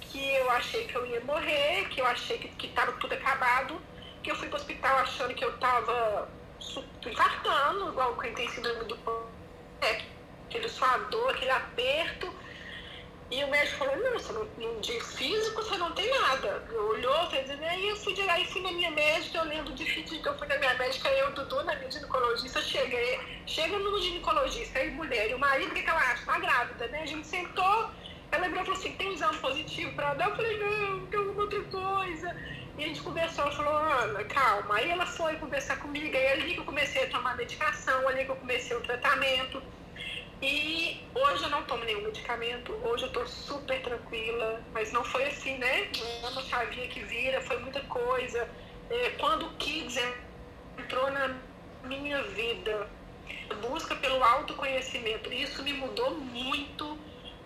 que 0.00 0.34
eu 0.34 0.50
achei 0.50 0.86
que 0.86 0.94
eu 0.94 1.06
ia 1.06 1.20
morrer, 1.20 1.88
que 1.88 2.00
eu 2.00 2.06
achei 2.06 2.38
que 2.38 2.66
estava 2.66 2.92
tudo 2.92 3.14
acabado, 3.14 3.80
que 4.22 4.30
eu 4.30 4.36
fui 4.36 4.48
para 4.48 4.58
o 4.58 4.60
hospital 4.60 4.98
achando 4.98 5.34
que 5.34 5.44
eu 5.44 5.54
estava 5.54 6.28
infartando, 7.06 7.88
igual 7.90 8.16
quem 8.16 8.34
tem 8.34 8.48
síndrome 8.48 8.84
do 8.84 8.96
pânico. 8.98 9.28
aquele 10.46 10.68
suador, 10.68 11.30
aquele 11.30 11.50
aperto. 11.50 12.32
E 13.30 13.44
o 13.44 13.48
médico 13.48 13.76
falou, 13.76 13.96
não, 13.96 14.12
você 14.14 14.32
não, 14.32 14.80
de 14.80 15.00
físico 15.00 15.62
você 15.62 15.76
não 15.76 15.92
tem 15.92 16.10
nada. 16.18 16.64
Olhou, 16.72 17.28
fez, 17.28 17.50
aí 17.50 17.88
eu 17.88 17.96
fui 17.96 18.14
de 18.14 18.22
lá 18.22 18.40
e 18.40 18.46
fui 18.46 18.62
na 18.62 18.72
minha 18.72 18.90
médica, 18.90 19.38
eu 19.38 19.44
lembro 19.44 19.74
de 19.74 19.84
que 19.84 20.26
eu 20.26 20.38
fui 20.38 20.48
na 20.48 20.56
minha 20.56 20.74
médica, 20.74 21.10
eu, 21.10 21.34
Dudu, 21.34 21.62
na 21.64 21.76
minha 21.76 21.90
ginecologista, 21.90 22.62
cheguei, 22.62 23.20
chega 23.46 23.78
no 23.78 24.00
ginecologista, 24.00 24.78
aí 24.78 24.90
mulher, 24.92 25.30
e 25.30 25.34
o 25.34 25.38
marido, 25.38 25.70
o 25.70 25.74
que, 25.74 25.82
que 25.82 25.90
ela 25.90 26.00
acha? 26.00 26.24
Tá 26.24 26.38
grávida, 26.38 26.88
né? 26.88 27.02
A 27.02 27.06
gente 27.06 27.26
sentou, 27.26 27.90
ela 28.32 28.46
lembrou 28.46 28.64
falou 28.64 28.80
assim, 28.80 28.92
tem 28.92 29.12
exame 29.12 29.36
positivo 29.38 29.94
pra 29.94 30.14
dar? 30.14 30.30
Eu 30.30 30.36
falei, 30.36 30.58
não, 30.58 31.06
tem 31.06 31.20
alguma 31.20 31.42
outra 31.42 31.62
coisa. 31.64 32.36
E 32.78 32.84
a 32.84 32.86
gente 32.86 33.02
conversou, 33.02 33.44
ela 33.44 33.52
falou, 33.54 33.76
Ana, 33.76 34.24
calma. 34.24 34.76
Aí 34.76 34.90
ela 34.90 35.04
foi 35.04 35.36
conversar 35.36 35.76
comigo, 35.80 36.16
aí 36.16 36.28
ali 36.28 36.54
que 36.54 36.60
eu 36.60 36.64
comecei 36.64 37.04
a 37.04 37.10
tomar 37.10 37.36
medicação, 37.36 38.08
ali 38.08 38.24
que 38.24 38.30
eu 38.30 38.36
comecei 38.36 38.74
o 38.74 38.80
tratamento. 38.80 39.62
E 40.40 41.00
hoje 41.14 41.42
eu 41.42 41.50
não 41.50 41.64
tomo 41.64 41.84
nenhum 41.84 42.02
medicamento, 42.02 42.72
hoje 42.84 43.04
eu 43.04 43.12
tô 43.12 43.26
super 43.26 43.82
tranquila, 43.82 44.62
mas 44.72 44.92
não 44.92 45.02
foi 45.02 45.24
assim, 45.24 45.58
né? 45.58 45.88
Não 45.98 46.28
é 46.28 46.32
uma 46.32 46.42
chavinha 46.42 46.86
que 46.86 47.00
vira, 47.00 47.40
foi 47.40 47.58
muita 47.58 47.80
coisa. 47.82 48.48
É, 48.88 49.10
quando 49.18 49.46
o 49.46 49.50
Kids 49.56 49.98
entrou 50.78 51.10
na 51.10 51.34
minha 51.82 52.22
vida, 52.22 52.88
busca 53.60 53.96
pelo 53.96 54.22
autoconhecimento, 54.22 55.32
isso 55.32 55.60
me 55.64 55.72
mudou 55.72 56.12
muito, 56.12 56.96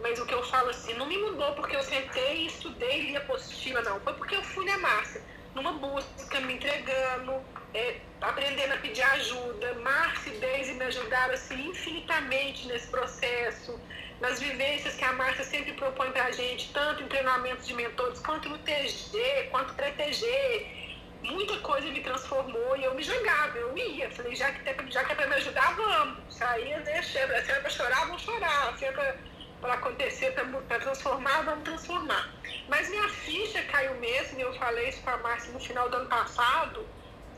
mas 0.01 0.21
o 0.21 0.27
que 0.27 0.35
eu 0.35 0.43
falo 0.43 0.69
assim, 0.69 0.93
não 0.95 1.07
me 1.07 1.17
mudou 1.17 1.53
porque 1.55 1.75
eu 1.75 1.83
sentei, 1.83 2.47
estudei, 2.47 3.01
li 3.01 3.17
apostila, 3.17 3.81
não, 3.81 4.01
foi 4.01 4.13
porque 4.15 4.37
eu 4.37 4.43
fui 4.43 4.67
na 4.67 4.77
Márcia, 4.79 5.23
numa 5.55 5.73
busca, 5.73 6.41
me 6.41 6.55
entregando, 6.55 7.43
é, 7.75 7.97
aprendendo 8.21 8.75
a 8.75 8.77
pedir 8.79 9.03
ajuda. 9.03 9.75
Márcia 9.75 10.33
e 10.33 10.39
Deise 10.39 10.75
me 10.75 10.85
ajudaram 10.85 11.35
assim, 11.35 11.69
infinitamente 11.69 12.67
nesse 12.67 12.87
processo, 12.89 13.79
nas 14.21 14.41
vivências 14.41 14.95
que 14.95 15.05
a 15.05 15.13
Márcia 15.13 15.45
sempre 15.45 15.73
propõe 15.73 16.11
para 16.13 16.27
a 16.27 16.31
gente, 16.31 16.73
tanto 16.73 17.03
em 17.03 17.09
treinamentos 17.09 17.67
de 17.67 17.75
mentores, 17.75 18.21
quanto 18.21 18.49
no 18.49 18.59
TG, 18.59 19.49
quanto 19.51 19.75
pré-TG. 19.75 20.81
Muita 21.23 21.57
coisa 21.59 21.87
me 21.87 22.01
transformou 22.01 22.77
e 22.77 22.83
eu 22.83 22.95
me 22.95 23.03
jogava, 23.03 23.57
eu 23.57 23.77
ia. 23.79 24.11
Falei, 24.11 24.35
já 24.35 24.51
que, 24.51 24.91
já 24.91 25.05
que 25.05 25.13
é 25.13 25.15
para 25.15 25.29
me 25.29 25.35
ajudar, 25.37 25.75
vamos. 25.77 26.35
Saía, 26.35 26.81
né? 26.81 27.01
Se 27.03 27.17
era 27.17 27.61
para 27.61 27.71
chorar, 27.71 28.07
vamos 28.07 28.23
chorar. 28.23 28.77
Se 28.77 28.85
era 28.85 29.17
para 29.61 29.75
acontecer, 29.75 30.33
para 30.33 30.81
transformar, 30.81 31.43
vamos 31.43 31.63
transformar. 31.63 32.29
Mas 32.69 32.91
minha 32.91 33.09
ficha 33.09 33.63
caiu 33.71 33.95
mesmo, 34.01 34.41
e 34.41 34.43
eu 34.43 34.53
falei 34.55 34.89
isso 34.89 35.01
para 35.03 35.15
a 35.15 35.19
Márcia 35.19 35.53
no 35.53 35.61
final 35.61 35.89
do 35.89 35.97
ano 35.99 36.09
passado 36.09 36.85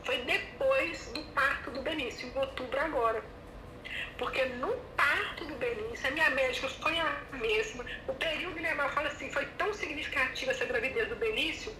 foi 0.05 0.19
depois 0.19 1.11
do 1.13 1.21
parto 1.33 1.71
do 1.71 1.81
Benício, 1.81 2.27
em 2.27 2.37
outubro 2.37 2.79
agora. 2.79 3.23
Porque 4.17 4.45
no 4.45 4.73
parto 4.95 5.45
do 5.45 5.55
Benício, 5.55 6.07
a 6.07 6.11
minha 6.11 6.29
médica 6.29 6.69
foi 6.69 6.97
a 6.99 7.17
mesma. 7.33 7.83
O 8.07 8.13
período, 8.13 8.61
mãe 8.61 8.89
fala 8.89 9.07
assim, 9.07 9.29
foi 9.31 9.45
tão 9.57 9.73
significativa 9.73 10.51
essa 10.51 10.65
gravidez 10.65 11.09
do 11.09 11.15
Benício, 11.15 11.75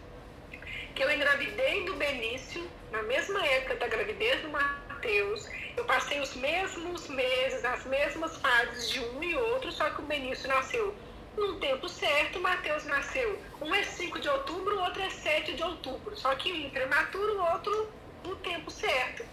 que 0.95 1.03
eu 1.03 1.11
engravidei 1.11 1.85
do 1.85 1.95
Benício 1.95 2.69
na 2.91 3.03
mesma 3.03 3.45
época 3.45 3.75
da 3.75 3.87
gravidez 3.87 4.41
do 4.41 4.49
Mateus. 4.49 5.47
Eu 5.77 5.85
passei 5.85 6.19
os 6.19 6.35
mesmos 6.35 7.07
meses, 7.07 7.63
as 7.63 7.85
mesmas 7.85 8.37
fases 8.37 8.89
de 8.89 8.99
um 9.01 9.23
e 9.23 9.35
outro, 9.35 9.71
só 9.71 9.89
que 9.91 10.01
o 10.01 10.05
Benício 10.05 10.47
nasceu 10.47 10.95
num 11.37 11.59
tempo 11.59 11.87
certo, 11.89 12.39
o 12.39 12.41
Mateus 12.41 12.85
nasceu. 12.85 13.37
Um 13.61 13.73
é 13.75 13.83
5 13.83 14.19
de 14.19 14.29
outubro, 14.29 14.77
o 14.77 14.79
outro 14.81 15.01
é 15.01 15.09
7 15.09 15.53
de 15.53 15.63
outubro. 15.63 16.15
Só 16.17 16.33
que 16.35 16.51
um 16.51 16.69
prematuro, 16.69 17.37
o 17.37 17.51
outro 17.51 17.89
no 18.25 18.35
tempo 18.37 18.69
certo. 18.71 19.25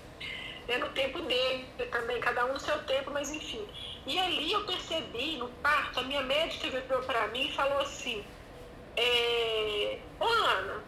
Né, 0.69 0.79
no 0.79 0.89
tempo 0.91 1.21
dele 1.23 1.67
também, 1.91 2.21
cada 2.21 2.45
um 2.47 2.53
no 2.53 2.61
seu 2.61 2.83
tempo, 2.85 3.11
mas 3.11 3.33
enfim. 3.33 3.67
E 4.07 4.19
ali 4.19 4.53
eu 4.53 4.65
percebi, 4.65 5.37
no 5.37 5.49
parto, 5.49 6.01
a 6.01 6.03
minha 6.03 6.23
médica 6.23 6.69
virou 6.71 7.03
para 7.03 7.29
mim 7.29 7.49
e 7.49 7.53
falou 7.53 7.81
assim, 7.81 8.25
é, 8.97 9.99
Ô 10.21 10.25
Ana, 10.25 10.85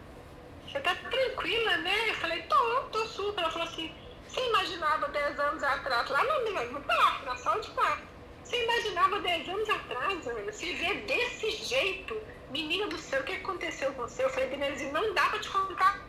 você 0.65 0.79
tá 0.79 0.95
tranquila, 0.95 1.77
né? 1.77 2.09
Eu 2.09 2.15
falei, 2.15 2.41
tô, 2.43 2.81
tô 2.91 3.05
super. 3.05 3.41
Ela 3.41 3.51
falou 3.51 3.67
assim, 3.67 3.93
você 4.27 4.41
imaginava 4.47 5.07
10 5.07 5.39
anos 5.39 5.63
atrás, 5.63 6.09
lá 6.09 6.23
no, 6.23 6.71
no 6.71 6.81
parto, 6.81 7.25
na 7.25 7.35
sala 7.37 7.61
de 7.61 7.69
parto, 7.71 8.03
você 8.43 8.63
imaginava 8.63 9.19
10 9.19 9.49
anos 9.49 9.69
atrás, 9.69 10.27
Ana, 10.27 10.51
se 10.51 10.73
ver 10.73 11.01
desse 11.05 11.51
jeito, 11.51 12.21
menina 12.51 12.87
do 12.87 12.97
céu, 12.97 13.21
o 13.21 13.23
que 13.23 13.33
aconteceu 13.33 13.93
com 13.93 14.01
você? 14.03 14.23
Eu 14.23 14.29
falei, 14.29 14.49
Benedito, 14.49 14.91
não 14.91 15.13
dá 15.13 15.29
pra 15.29 15.39
te 15.39 15.49
contar 15.49 15.99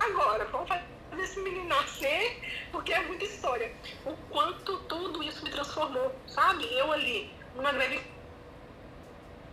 agora, 0.00 0.44
vamos 0.46 0.68
fazer 0.68 0.95
desse 1.26 1.40
menino 1.40 1.66
nascer, 1.66 2.40
porque 2.70 2.92
é 2.92 3.00
muita 3.02 3.24
história. 3.24 3.72
O 4.04 4.14
quanto 4.30 4.78
tudo 4.84 5.22
isso 5.22 5.44
me 5.44 5.50
transformou, 5.50 6.14
sabe? 6.26 6.64
Eu 6.72 6.92
ali, 6.92 7.30
numa 7.56 7.72
greve. 7.72 8.00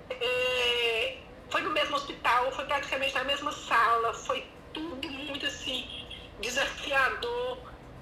É, 0.09 1.17
foi 1.49 1.61
no 1.61 1.71
mesmo 1.71 1.95
hospital, 1.95 2.51
foi 2.51 2.65
praticamente 2.65 3.15
na 3.15 3.23
mesma 3.23 3.51
sala, 3.51 4.13
foi 4.13 4.45
tudo 4.71 5.09
muito 5.09 5.45
assim, 5.45 5.87
desafiador. 6.39 7.57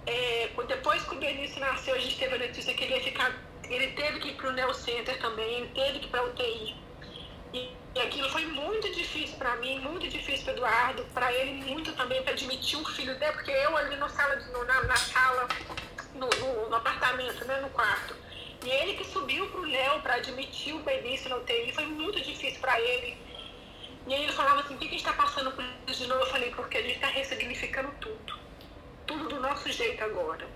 É, 0.06 0.50
depois 0.68 1.04
que 1.04 1.16
o 1.16 1.20
Benício 1.20 1.60
nasceu, 1.62 1.96
a 1.96 2.00
gente 2.00 2.18
teve 2.18 2.36
a 2.36 2.48
notícia 2.48 2.74
que 2.74 2.84
ele 2.84 2.96
ia 2.96 3.04
ficar. 3.04 3.32
Ele 3.70 3.88
teve 3.94 4.20
que 4.20 4.30
ir 4.30 4.34
para 4.36 4.50
o 4.50 4.52
Neo 4.52 4.74
Center 4.74 5.18
também, 5.22 5.60
ele 5.60 5.70
teve 5.70 6.00
que 6.00 6.06
ir 6.08 6.10
para 6.10 6.24
UTI. 6.26 6.76
E, 7.54 7.70
aquilo 8.00 8.30
foi 8.30 8.46
muito 8.46 8.90
difícil 8.94 9.38
para 9.38 9.56
mim, 9.58 9.80
muito 9.80 10.08
difícil 10.08 10.46
para 10.46 10.54
Eduardo, 10.54 11.04
para 11.14 11.34
ele 11.34 11.66
muito 11.66 11.92
também 11.94 12.24
para 12.24 12.32
admitir 12.32 12.80
um 12.80 12.86
filho 12.86 13.18
dele, 13.20 13.34
porque 13.34 13.52
eu 13.52 13.76
ali 13.76 13.98
no 13.98 14.10
sala, 14.10 14.36
no, 14.36 14.64
na, 14.64 14.84
na, 14.84 14.96
sala, 14.96 15.48
no, 16.16 16.30
no, 16.30 16.70
no, 16.70 16.76
apartamento, 16.76 17.44
né, 17.46 17.60
no 17.60 17.70
quarto. 17.70 18.16
E 18.66 18.70
ele 18.70 18.94
que 18.94 19.04
subiu 19.04 19.50
pro 19.50 19.64
Léo 19.64 20.02
para 20.02 20.16
admitir 20.16 20.74
o 20.74 20.80
Benício 20.80 21.30
na 21.30 21.38
UTI, 21.38 21.74
foi 21.74 21.86
muito 21.86 22.22
difícil 22.22 22.60
para 22.62 22.80
ele. 22.80 23.18
E 24.08 24.14
aí 24.14 24.24
ele 24.24 24.34
falava 24.34 24.62
assim, 24.62 24.76
o 24.76 24.78
que 24.78 24.86
a 24.86 24.90
gente 24.90 25.00
está 25.00 25.14
passando 25.14 25.52
por 25.52 25.64
isso 25.88 26.04
de 26.04 26.08
novo? 26.08 26.22
Eu 26.22 26.28
falei, 26.28 26.52
porque 26.52 26.78
a 26.78 26.82
gente 26.82 26.96
está 26.96 27.08
ressignificando 27.08 27.92
tudo. 28.00 28.40
Tudo 29.06 29.28
do 29.30 29.40
nosso 29.40 29.70
jeito 29.72 30.04
agora. 30.04 30.48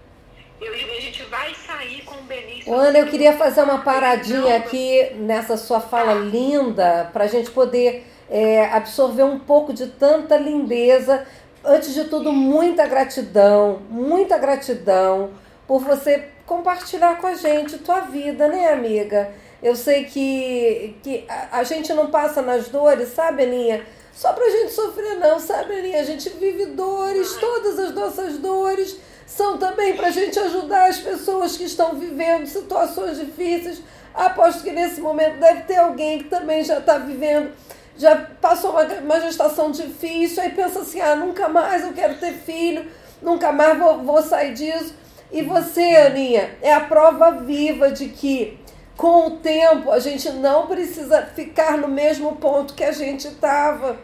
Eu, 0.61 0.73
a 0.73 1.01
gente 1.01 1.23
vai 1.23 1.53
sair 1.53 2.01
com 2.03 2.15
o 2.15 2.23
Benício. 2.23 2.73
Ana, 2.73 2.99
eu 2.99 3.07
queria 3.07 3.33
fazer 3.33 3.61
uma 3.61 3.79
paradinha 3.79 4.55
aqui 4.55 5.11
nessa 5.15 5.57
sua 5.57 5.81
fala 5.81 6.13
linda, 6.13 7.09
para 7.11 7.25
a 7.25 7.27
gente 7.27 7.51
poder 7.51 8.05
é, 8.29 8.65
absorver 8.67 9.23
um 9.23 9.39
pouco 9.39 9.73
de 9.73 9.87
tanta 9.87 10.37
lindeza. 10.37 11.25
Antes 11.63 11.93
de 11.93 12.05
tudo, 12.05 12.31
muita 12.31 12.87
gratidão, 12.87 13.81
muita 13.89 14.37
gratidão 14.37 15.31
por 15.67 15.81
você 15.81 16.29
compartilhar 16.45 17.19
com 17.19 17.27
a 17.27 17.33
gente 17.33 17.79
tua 17.79 18.01
vida, 18.01 18.47
né, 18.47 18.71
amiga? 18.71 19.31
Eu 19.61 19.75
sei 19.75 20.05
que, 20.05 20.95
que 21.01 21.25
a, 21.27 21.59
a 21.59 21.63
gente 21.63 21.91
não 21.93 22.07
passa 22.07 22.41
nas 22.41 22.69
dores, 22.69 23.09
sabe, 23.09 23.43
Aninha? 23.43 23.83
Só 24.13 24.31
pra 24.31 24.47
gente 24.47 24.71
sofrer, 24.71 25.17
não, 25.17 25.39
sabe, 25.39 25.73
Aninha? 25.73 25.99
A 25.99 26.03
gente 26.03 26.29
vive 26.29 26.67
dores, 26.67 27.33
todas 27.33 27.77
as 27.77 27.93
nossas 27.93 28.37
dores 28.37 28.97
são 29.25 29.57
também 29.57 29.95
para 29.95 30.07
a 30.07 30.11
gente 30.11 30.37
ajudar 30.39 30.89
as 30.89 30.97
pessoas 30.97 31.57
que 31.57 31.63
estão 31.63 31.95
vivendo 31.95 32.45
situações 32.45 33.17
difíceis. 33.17 33.81
Aposto 34.13 34.63
que 34.63 34.71
nesse 34.71 35.01
momento 35.01 35.39
deve 35.39 35.63
ter 35.63 35.77
alguém 35.77 36.19
que 36.19 36.25
também 36.25 36.63
já 36.63 36.77
está 36.77 36.97
vivendo, 36.97 37.51
já 37.97 38.15
passou 38.39 38.71
uma, 38.71 38.83
uma 38.83 39.19
gestação 39.19 39.71
difícil, 39.71 40.41
aí 40.41 40.51
pensa 40.51 40.79
assim: 40.79 41.01
ah, 41.01 41.15
nunca 41.15 41.49
mais 41.49 41.83
eu 41.83 41.91
quero 41.91 42.15
ter 42.17 42.33
filho, 42.33 42.85
nunca 43.21 43.51
mais 43.51 43.77
vou, 43.77 44.03
vou 44.03 44.21
sair 44.21 44.53
disso. 44.53 44.95
E 45.31 45.41
você, 45.41 45.81
Aninha, 45.81 46.55
é 46.61 46.71
a 46.71 46.81
prova 46.81 47.31
viva 47.31 47.91
de 47.91 48.07
que 48.07 48.57
com 48.95 49.27
o 49.27 49.31
tempo 49.37 49.91
a 49.91 49.99
gente 49.99 50.29
não 50.31 50.67
precisa 50.67 51.23
ficar 51.23 51.77
no 51.77 51.87
mesmo 51.87 52.37
ponto 52.37 52.73
que 52.73 52.83
a 52.83 52.91
gente 52.91 53.27
estava. 53.27 53.97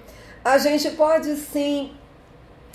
A 0.44 0.58
gente 0.58 0.90
pode 0.92 1.36
sim 1.38 1.94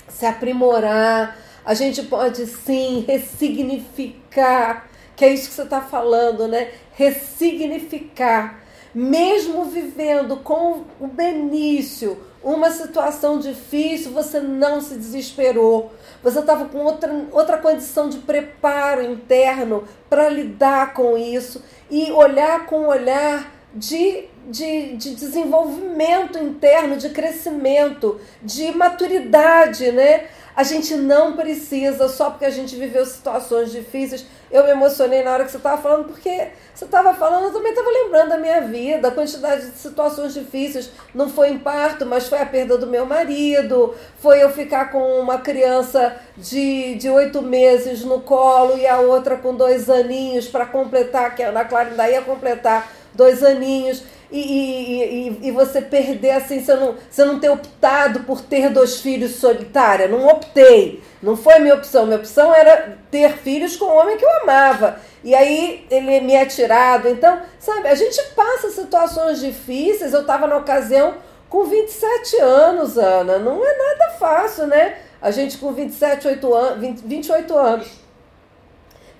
se 0.07 0.25
aprimorar, 0.25 1.37
a 1.67 1.73
gente 1.73 2.01
pode 2.03 2.47
sim 2.47 3.03
ressignificar, 3.05 4.87
que 5.17 5.25
é 5.25 5.33
isso 5.33 5.49
que 5.49 5.55
você 5.55 5.63
está 5.63 5.81
falando, 5.81 6.47
né? 6.47 6.71
Ressignificar. 6.93 8.63
Mesmo 8.95 9.65
vivendo 9.65 10.37
com 10.37 10.85
o 10.97 11.07
Benício 11.07 12.17
uma 12.41 12.71
situação 12.71 13.37
difícil, 13.37 14.13
você 14.13 14.39
não 14.39 14.79
se 14.79 14.95
desesperou. 14.95 15.91
Você 16.23 16.39
estava 16.39 16.69
com 16.69 16.77
outra, 16.77 17.13
outra 17.33 17.57
condição 17.57 18.07
de 18.07 18.19
preparo 18.19 19.03
interno 19.03 19.83
para 20.09 20.29
lidar 20.29 20.93
com 20.93 21.17
isso 21.17 21.61
e 21.91 22.09
olhar 22.13 22.65
com 22.65 22.83
um 22.83 22.87
olhar 22.87 23.51
de, 23.73 24.23
de, 24.47 24.95
de 24.95 25.15
desenvolvimento 25.15 26.37
interno, 26.37 26.95
de 26.97 27.09
crescimento, 27.09 28.19
de 28.41 28.71
maturidade, 28.71 29.91
né? 29.91 30.25
A 30.55 30.63
gente 30.63 30.95
não 30.95 31.33
precisa, 31.33 32.07
só 32.07 32.31
porque 32.31 32.45
a 32.45 32.49
gente 32.49 32.75
viveu 32.75 33.05
situações 33.05 33.71
difíceis. 33.71 34.25
Eu 34.49 34.63
me 34.63 34.71
emocionei 34.71 35.21
na 35.21 35.31
hora 35.31 35.45
que 35.45 35.51
você 35.51 35.57
estava 35.57 35.79
falando, 35.79 36.05
porque 36.05 36.47
você 36.73 36.85
estava 36.85 37.13
falando, 37.13 37.43
eu 37.43 37.53
também 37.53 37.73
estava 37.73 37.87
lembrando 37.91 38.29
da 38.29 38.37
minha 38.39 38.61
vida, 38.61 39.07
a 39.07 39.11
quantidade 39.11 39.69
de 39.69 39.77
situações 39.77 40.33
difíceis. 40.33 40.89
Não 41.13 41.29
foi 41.29 41.49
em 41.49 41.59
parto, 41.59 42.07
mas 42.07 42.27
foi 42.27 42.39
a 42.39 42.45
perda 42.45 42.75
do 42.75 42.87
meu 42.87 43.05
marido, 43.05 43.93
foi 44.17 44.41
eu 44.41 44.49
ficar 44.49 44.89
com 44.91 45.19
uma 45.19 45.37
criança 45.37 46.15
de 46.35 47.07
oito 47.07 47.43
meses 47.43 48.03
no 48.03 48.21
colo 48.21 48.79
e 48.79 48.87
a 48.87 48.99
outra 48.99 49.37
com 49.37 49.53
dois 49.53 49.87
aninhos 49.91 50.47
para 50.47 50.65
completar, 50.65 51.35
que 51.35 51.43
a 51.43 51.49
Ana 51.49 51.65
Clara 51.65 51.89
ainda 51.89 52.09
ia 52.09 52.23
completar 52.23 52.91
dois 53.13 53.43
aninhos 53.43 54.03
e, 54.29 55.37
e, 55.41 55.47
e, 55.47 55.51
você 55.51 55.81
perder 55.81 56.31
assim, 56.31 56.59
você 56.59 56.75
não, 56.75 56.95
você 57.09 57.23
não 57.23 57.39
ter 57.39 57.49
optado 57.49 58.21
por 58.21 58.41
ter 58.41 58.69
dois 58.69 58.99
filhos 58.99 59.35
solitária. 59.35 60.07
Não 60.07 60.27
optei. 60.27 61.01
Não 61.21 61.37
foi 61.37 61.59
minha 61.59 61.75
opção. 61.75 62.05
Minha 62.05 62.17
opção 62.17 62.53
era 62.53 62.97
ter 63.09 63.37
filhos 63.37 63.77
com 63.77 63.85
um 63.85 63.97
homem 63.97 64.17
que 64.17 64.25
eu 64.25 64.41
amava. 64.41 64.99
E 65.23 65.33
aí 65.33 65.85
ele 65.89 66.19
me 66.19 66.33
é 66.33 66.45
tirado. 66.45 67.07
Então, 67.07 67.41
sabe, 67.57 67.87
a 67.87 67.95
gente 67.95 68.21
passa 68.35 68.69
situações 68.69 69.39
difíceis. 69.39 70.13
Eu 70.13 70.21
estava 70.21 70.45
na 70.45 70.57
ocasião 70.57 71.15
com 71.49 71.63
27 71.63 72.41
anos, 72.41 72.97
Ana. 72.97 73.39
Não 73.39 73.63
é 73.65 73.77
nada 73.77 74.11
fácil, 74.19 74.67
né? 74.67 74.97
A 75.21 75.31
gente 75.31 75.57
com 75.57 75.71
27, 75.71 76.27
8 76.27 76.53
anos, 76.53 76.79
20, 76.81 76.99
28 76.99 77.57
anos. 77.57 77.87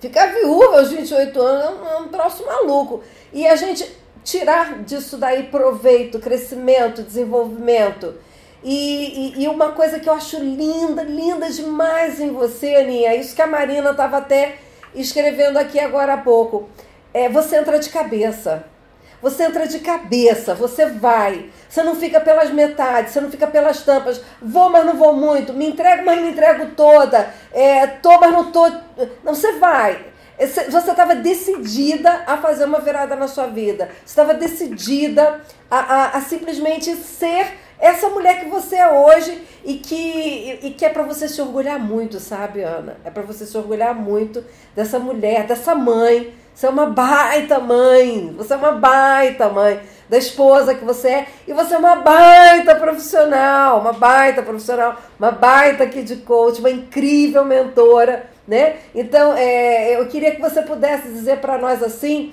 Ficar 0.00 0.26
viúva 0.26 0.78
aos 0.78 0.90
28 0.90 1.40
anos 1.40 1.64
é 1.64 1.70
um, 1.70 1.88
é 1.88 1.96
um 1.98 2.08
troço 2.08 2.44
maluco. 2.46 3.02
E 3.32 3.46
a 3.46 3.56
gente 3.56 3.97
tirar 4.28 4.82
disso 4.82 5.16
daí 5.16 5.44
proveito, 5.44 6.18
crescimento, 6.18 7.02
desenvolvimento. 7.02 8.14
E, 8.62 9.34
e, 9.38 9.44
e, 9.44 9.48
uma 9.48 9.72
coisa 9.72 9.98
que 9.98 10.08
eu 10.08 10.12
acho 10.12 10.38
linda, 10.38 11.02
linda 11.02 11.48
demais 11.48 12.20
em 12.20 12.30
você, 12.30 12.74
Aninha, 12.74 13.14
isso 13.14 13.34
que 13.34 13.40
a 13.40 13.46
Marina 13.46 13.90
estava 13.90 14.18
até 14.18 14.56
escrevendo 14.94 15.56
aqui 15.56 15.80
agora 15.80 16.14
há 16.14 16.18
pouco. 16.18 16.68
É, 17.14 17.28
você 17.28 17.56
entra 17.56 17.78
de 17.78 17.88
cabeça. 17.88 18.64
Você 19.22 19.44
entra 19.44 19.66
de 19.66 19.78
cabeça, 19.80 20.54
você 20.54 20.86
vai. 20.86 21.50
Você 21.68 21.82
não 21.82 21.96
fica 21.96 22.20
pelas 22.20 22.50
metades, 22.50 23.12
você 23.12 23.20
não 23.20 23.30
fica 23.30 23.46
pelas 23.46 23.82
tampas. 23.82 24.20
Vou, 24.40 24.68
mas 24.68 24.84
não 24.84 24.94
vou 24.94 25.12
muito. 25.12 25.52
Me 25.52 25.66
entrego, 25.66 26.04
mas 26.04 26.20
não 26.20 26.28
entrego 26.28 26.66
toda. 26.76 27.32
É, 27.52 27.86
tô, 27.86 28.18
mas 28.20 28.32
não 28.32 28.52
tô. 28.52 28.68
Não, 29.24 29.34
você 29.34 29.52
vai. 29.52 30.07
Você 30.46 30.90
estava 30.90 31.16
decidida 31.16 32.22
a 32.26 32.36
fazer 32.36 32.64
uma 32.64 32.78
virada 32.78 33.16
na 33.16 33.26
sua 33.26 33.46
vida. 33.46 33.90
Você 34.04 34.12
estava 34.12 34.34
decidida 34.34 35.40
a, 35.68 35.78
a, 35.78 36.18
a, 36.18 36.20
simplesmente 36.20 36.94
ser 36.94 37.58
essa 37.80 38.08
mulher 38.08 38.40
que 38.40 38.48
você 38.48 38.76
é 38.76 38.88
hoje 38.88 39.42
e 39.64 39.74
que, 39.74 40.58
e 40.62 40.70
que 40.70 40.84
é 40.84 40.88
para 40.88 41.02
você 41.02 41.28
se 41.28 41.40
orgulhar 41.42 41.78
muito, 41.78 42.20
sabe, 42.20 42.62
Ana? 42.62 42.96
É 43.04 43.10
para 43.10 43.22
você 43.22 43.44
se 43.44 43.56
orgulhar 43.56 43.94
muito 43.94 44.44
dessa 44.76 44.98
mulher, 44.98 45.44
dessa 45.44 45.74
mãe. 45.74 46.32
Você 46.54 46.66
é 46.66 46.70
uma 46.70 46.86
baita 46.86 47.58
mãe. 47.58 48.34
Você 48.36 48.54
é 48.54 48.56
uma 48.56 48.72
baita 48.72 49.48
mãe 49.48 49.80
da 50.08 50.16
esposa 50.18 50.74
que 50.74 50.84
você 50.84 51.08
é, 51.08 51.26
e 51.46 51.52
você 51.52 51.74
é 51.74 51.78
uma 51.78 51.96
baita 51.96 52.74
profissional, 52.74 53.80
uma 53.80 53.92
baita 53.92 54.42
profissional, 54.42 54.96
uma 55.18 55.30
baita 55.30 55.86
kid 55.86 56.16
coach, 56.22 56.60
uma 56.60 56.70
incrível 56.70 57.44
mentora 57.44 58.37
né? 58.48 58.76
Então, 58.94 59.34
é, 59.36 59.94
eu 59.94 60.06
queria 60.06 60.34
que 60.34 60.40
você 60.40 60.62
pudesse 60.62 61.06
dizer 61.08 61.38
para 61.38 61.58
nós 61.58 61.82
assim, 61.82 62.32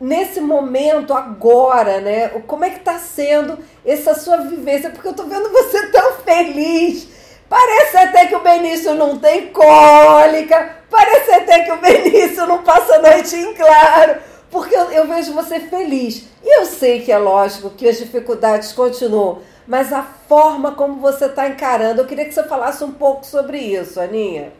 nesse 0.00 0.40
momento 0.40 1.12
agora, 1.12 2.00
né? 2.00 2.28
Como 2.46 2.64
é 2.64 2.70
que 2.70 2.78
está 2.78 2.98
sendo 3.00 3.58
essa 3.84 4.14
sua 4.14 4.36
vivência? 4.38 4.90
Porque 4.90 5.08
eu 5.08 5.10
estou 5.10 5.26
vendo 5.26 5.50
você 5.50 5.88
tão 5.90 6.12
feliz. 6.18 7.08
Parece 7.48 7.96
até 7.96 8.26
que 8.26 8.36
o 8.36 8.40
Benício 8.40 8.94
não 8.94 9.18
tem 9.18 9.48
cólica, 9.48 10.76
parece 10.90 11.30
até 11.32 11.62
que 11.62 11.72
o 11.72 11.76
Benício 11.82 12.46
não 12.46 12.62
passa 12.62 12.96
a 12.96 13.02
noite 13.02 13.36
em 13.36 13.54
claro, 13.54 14.16
porque 14.50 14.74
eu, 14.74 14.90
eu 14.90 15.06
vejo 15.06 15.32
você 15.32 15.60
feliz. 15.60 16.24
E 16.44 16.60
eu 16.60 16.64
sei 16.64 17.00
que 17.00 17.10
é 17.10 17.18
lógico 17.18 17.70
que 17.70 17.88
as 17.88 17.98
dificuldades 17.98 18.72
continuam, 18.72 19.42
mas 19.66 19.92
a 19.92 20.02
forma 20.28 20.72
como 20.72 21.00
você 21.00 21.26
está 21.26 21.48
encarando, 21.48 22.00
eu 22.00 22.06
queria 22.06 22.24
que 22.24 22.34
você 22.34 22.44
falasse 22.44 22.82
um 22.82 22.92
pouco 22.92 23.24
sobre 23.24 23.58
isso, 23.58 24.00
Aninha. 24.00 24.52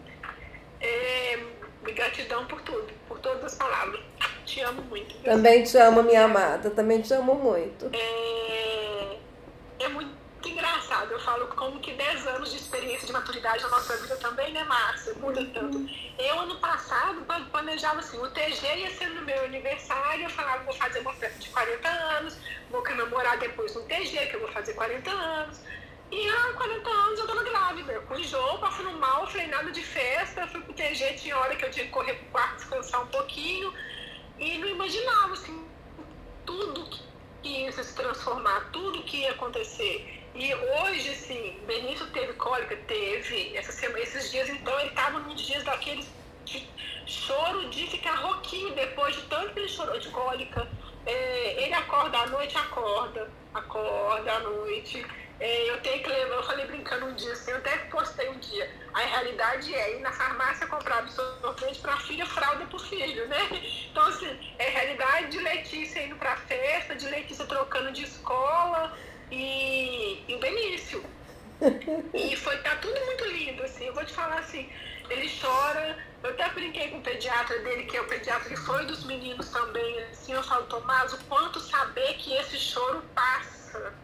Gratidão 1.92 2.44
por 2.46 2.60
tudo, 2.62 2.92
por 3.08 3.18
todas 3.20 3.44
as 3.44 3.54
palavras. 3.54 4.00
Te 4.44 4.60
amo 4.60 4.82
muito. 4.82 5.14
Também 5.22 5.62
te 5.64 5.76
amo, 5.76 6.02
minha 6.02 6.24
amada. 6.24 6.70
Também 6.70 7.00
te 7.00 7.12
amo 7.14 7.34
muito. 7.34 7.90
É, 7.92 9.16
é 9.80 9.88
muito 9.88 10.14
engraçado. 10.44 11.12
Eu 11.12 11.20
falo 11.20 11.46
como 11.48 11.80
que 11.80 11.92
10 11.92 12.26
anos 12.28 12.50
de 12.52 12.56
experiência 12.58 13.06
de 13.06 13.12
maturidade 13.12 13.62
na 13.62 13.68
nossa 13.68 13.96
vida 13.96 14.16
também, 14.16 14.52
né, 14.52 14.64
Márcia? 14.64 15.14
Muda 15.14 15.44
tanto. 15.52 15.84
Eu, 16.18 16.40
ano 16.40 16.56
passado, 16.60 17.24
planejava 17.50 18.00
assim: 18.00 18.18
o 18.18 18.28
TG 18.30 18.76
ia 18.76 18.90
ser 18.90 19.08
no 19.10 19.22
meu 19.22 19.44
aniversário. 19.44 20.24
Eu 20.24 20.30
falava, 20.30 20.64
vou 20.64 20.74
fazer 20.74 21.00
uma 21.00 21.12
festa 21.14 21.38
de 21.38 21.48
40 21.50 21.88
anos, 21.88 22.36
vou 22.70 22.82
comemorar 22.82 23.38
depois 23.38 23.74
no 23.74 23.82
TG, 23.82 24.26
que 24.26 24.36
eu 24.36 24.40
vou 24.40 24.52
fazer 24.52 24.74
40 24.74 25.10
anos. 25.10 25.60
E 26.10 26.28
há 26.28 26.52
40 26.52 26.88
anos 26.88 27.18
eu 27.18 27.26
tava 27.26 27.42
grávida, 27.42 28.00
com 28.02 28.16
enjoo, 28.16 28.58
passando 28.58 28.92
mal, 28.98 29.26
falei 29.26 29.48
nada 29.48 29.72
de 29.72 29.82
festa, 29.82 30.46
fui 30.46 30.60
pro 30.60 30.72
TG, 30.72 31.14
tinha 31.14 31.36
hora 31.36 31.56
que 31.56 31.64
eu 31.64 31.70
tinha 31.70 31.86
que 31.86 31.90
correr 31.90 32.14
pro 32.14 32.26
quarto 32.26 32.56
descansar 32.56 33.02
um 33.02 33.08
pouquinho. 33.08 33.74
E 34.38 34.58
não 34.58 34.68
imaginava, 34.68 35.32
assim, 35.32 35.66
tudo 36.44 36.88
que 37.42 37.48
ia 37.48 37.72
se 37.72 37.94
transformar, 37.94 38.70
tudo 38.72 39.02
que 39.02 39.18
ia 39.18 39.32
acontecer. 39.32 40.22
E 40.34 40.54
hoje, 40.54 41.10
assim, 41.10 41.58
Benício 41.66 42.06
teve 42.12 42.34
cólica, 42.34 42.76
teve, 42.86 43.56
essa 43.56 43.72
semana, 43.72 44.00
esses 44.00 44.30
dias, 44.30 44.48
então, 44.48 44.78
ele 44.78 44.90
tava 44.90 45.18
nos 45.20 45.40
dias 45.40 45.64
daqueles 45.64 46.06
de 46.44 46.68
choro 47.04 47.68
de 47.70 47.86
ficar 47.88 48.14
roquinho 48.14 48.72
depois 48.74 49.16
de 49.16 49.22
tanto 49.22 49.52
que 49.52 49.58
ele 49.58 49.68
chorou 49.68 49.98
de 49.98 50.08
cólica. 50.10 50.68
É, 51.04 51.64
ele 51.64 51.74
acorda 51.74 52.18
à 52.18 52.26
noite, 52.26 52.56
acorda, 52.56 53.30
acorda 53.54 54.32
à 54.32 54.40
noite 54.40 55.04
é, 55.38 55.70
eu 55.70 55.80
tenho 55.82 56.02
que 56.02 56.08
levar, 56.08 56.36
eu 56.36 56.42
falei 56.44 56.66
brincando 56.66 57.06
um 57.06 57.14
dia 57.14 57.32
assim, 57.32 57.50
eu 57.50 57.58
até 57.58 57.76
postei 57.90 58.28
um 58.30 58.38
dia. 58.38 58.70
A 58.94 59.00
realidade 59.00 59.74
é 59.74 59.96
ir 59.96 60.00
na 60.00 60.10
farmácia 60.10 60.66
comprar 60.66 60.98
absorvente 60.98 61.78
para 61.80 61.96
filha, 61.98 62.24
fralda 62.24 62.64
para 62.64 62.76
o 62.76 62.78
filho, 62.78 63.28
né? 63.28 63.38
Então, 63.90 64.08
assim, 64.08 64.54
é 64.58 64.68
realidade 64.68 65.28
de 65.28 65.38
Letícia 65.38 66.02
indo 66.02 66.16
para 66.16 66.36
festa, 66.36 66.94
de 66.94 67.06
Letícia 67.06 67.46
trocando 67.46 67.92
de 67.92 68.04
escola 68.04 68.96
e, 69.30 70.22
e 70.28 70.34
o 70.34 70.38
Benício. 70.38 71.04
E 72.12 72.36
foi, 72.36 72.58
tá 72.58 72.76
tudo 72.76 72.98
muito 73.06 73.24
lindo, 73.26 73.62
assim. 73.62 73.86
Eu 73.86 73.94
vou 73.94 74.04
te 74.04 74.12
falar 74.12 74.38
assim, 74.38 74.70
ele 75.08 75.30
chora. 75.40 75.98
Eu 76.22 76.30
até 76.30 76.48
brinquei 76.50 76.90
com 76.90 76.98
o 76.98 77.02
pediatra 77.02 77.58
dele, 77.60 77.84
que 77.84 77.96
é 77.96 78.00
o 78.00 78.06
pediatra 78.06 78.48
que 78.48 78.56
foi 78.56 78.84
dos 78.84 79.04
meninos 79.04 79.48
também, 79.50 80.02
assim, 80.04 80.32
eu 80.32 80.42
falo, 80.42 80.66
Tomás, 80.66 81.12
o 81.12 81.24
quanto 81.24 81.60
saber 81.60 82.14
que 82.14 82.34
esse 82.34 82.58
choro 82.58 83.02
passa 83.14 83.94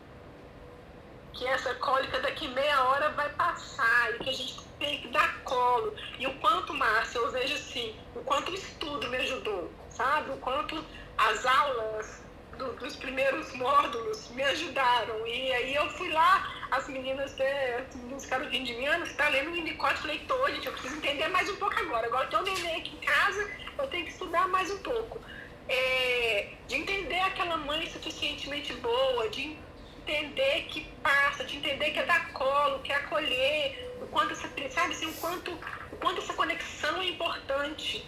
que 1.42 1.48
essa 1.48 1.74
cólica 1.74 2.20
daqui 2.20 2.46
meia 2.46 2.84
hora 2.84 3.10
vai 3.10 3.28
passar 3.30 4.14
e 4.14 4.18
que 4.22 4.30
a 4.30 4.32
gente 4.32 4.60
tem 4.78 5.00
que 5.00 5.08
dar 5.08 5.42
colo. 5.42 5.92
E 6.16 6.24
o 6.24 6.34
quanto, 6.34 6.72
Márcia, 6.72 7.18
eu 7.18 7.32
vejo 7.32 7.54
assim, 7.54 7.96
o 8.14 8.20
quanto 8.20 8.52
o 8.52 8.54
estudo 8.54 9.08
me 9.08 9.16
ajudou, 9.16 9.68
sabe? 9.90 10.30
O 10.30 10.36
quanto 10.36 10.84
as 11.18 11.44
aulas 11.44 12.22
do, 12.56 12.74
dos 12.74 12.94
primeiros 12.94 13.52
módulos 13.54 14.28
me 14.30 14.42
ajudaram. 14.44 15.26
E 15.26 15.52
aí 15.52 15.74
eu 15.74 15.90
fui 15.90 16.12
lá, 16.12 16.48
as 16.70 16.86
meninas, 16.86 17.34
né, 17.34 17.86
ficaram 18.20 18.48
rindo 18.48 18.66
de 18.66 18.74
mim, 18.74 18.86
você 19.00 19.10
está 19.10 19.28
lendo 19.28 19.50
o 19.50 19.52
Winnicott? 19.54 19.96
Falei, 19.96 20.20
tô, 20.28 20.48
gente, 20.48 20.66
eu 20.66 20.72
preciso 20.72 20.94
entender 20.94 21.26
mais 21.26 21.50
um 21.50 21.56
pouco 21.56 21.76
agora. 21.80 22.06
Agora 22.06 22.28
tem 22.28 22.38
um 22.38 22.42
neném 22.42 22.76
aqui 22.76 22.94
em 22.94 23.04
casa, 23.04 23.50
eu 23.78 23.88
tenho 23.88 24.04
que 24.04 24.12
estudar 24.12 24.46
mais 24.46 24.70
um 24.70 24.78
pouco. 24.78 25.20
É, 25.68 26.50
de 26.68 26.76
entender 26.76 27.20
aquela 27.20 27.56
mãe 27.56 27.88
suficientemente 27.90 28.72
boa, 28.74 29.28
de 29.28 29.56
entender 30.02 30.66
que 30.68 30.80
passa, 31.02 31.44
de 31.44 31.56
entender 31.56 31.90
que 31.90 31.98
é 31.98 32.04
dar 32.04 32.32
colo, 32.32 32.80
que 32.80 32.92
é 32.92 32.96
acolher, 32.96 33.96
o 34.00 34.06
quanto 34.08 34.32
essa, 34.32 34.48
sabe 34.70 34.92
assim, 34.92 35.06
o 35.06 35.14
quanto, 35.14 35.52
o 35.92 35.96
quanto 35.96 36.20
essa 36.20 36.34
conexão 36.34 37.00
é 37.00 37.08
importante 37.08 38.06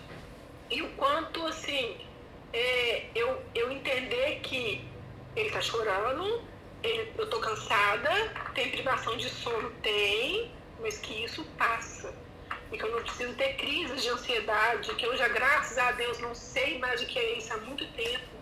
e 0.70 0.82
o 0.82 0.88
quanto 0.90 1.46
assim 1.46 1.96
é, 2.52 3.06
eu, 3.14 3.42
eu 3.54 3.70
entender 3.70 4.40
que 4.42 4.84
ele 5.36 5.48
está 5.48 5.60
chorando, 5.60 6.42
ele, 6.82 7.12
eu 7.16 7.28
tô 7.30 7.40
cansada, 7.40 8.10
tem 8.54 8.70
privação 8.70 9.16
de 9.16 9.28
sono, 9.28 9.70
tem, 9.82 10.50
mas 10.80 10.98
que 10.98 11.24
isso 11.24 11.44
passa. 11.56 12.14
E 12.72 12.78
que 12.78 12.84
eu 12.84 12.90
não 12.90 13.02
preciso 13.02 13.34
ter 13.34 13.54
crises 13.54 14.02
de 14.02 14.08
ansiedade, 14.08 14.94
que 14.94 15.06
eu 15.06 15.16
já, 15.16 15.28
graças 15.28 15.78
a 15.78 15.92
Deus, 15.92 16.18
não 16.18 16.34
sei 16.34 16.78
mais 16.78 17.02
o 17.02 17.06
que 17.06 17.18
é 17.18 17.38
isso 17.38 17.52
há 17.52 17.58
muito 17.58 17.86
tempo 17.92 18.33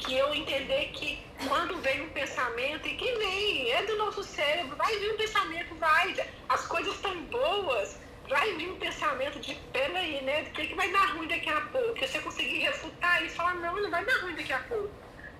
que 0.00 0.16
eu 0.16 0.34
entender 0.34 0.90
que 0.92 1.18
quando 1.48 1.76
vem 1.80 2.02
um 2.02 2.10
pensamento, 2.10 2.86
e 2.86 2.96
que 2.96 3.12
vem, 3.12 3.70
é 3.70 3.82
do 3.84 3.96
nosso 3.96 4.22
cérebro, 4.22 4.76
vai 4.76 4.98
vir 4.98 5.12
um 5.12 5.16
pensamento, 5.16 5.74
vai, 5.76 6.14
as 6.48 6.66
coisas 6.66 6.94
estão 6.94 7.14
boas, 7.24 7.98
vai 8.28 8.54
vir 8.54 8.70
um 8.70 8.78
pensamento 8.78 9.38
de, 9.40 9.54
peraí, 9.72 10.22
né, 10.22 10.42
o 10.42 10.50
que, 10.52 10.66
que 10.68 10.74
vai 10.74 10.90
dar 10.90 11.14
ruim 11.14 11.28
daqui 11.28 11.48
a 11.48 11.60
pouco? 11.62 11.94
Que 11.94 12.06
você 12.06 12.18
conseguir 12.20 12.58
refutar 12.60 13.24
isso, 13.24 13.36
falar, 13.36 13.54
não, 13.54 13.80
não 13.80 13.90
vai 13.90 14.04
dar 14.04 14.20
ruim 14.22 14.34
daqui 14.34 14.52
a 14.52 14.60
pouco, 14.60 14.90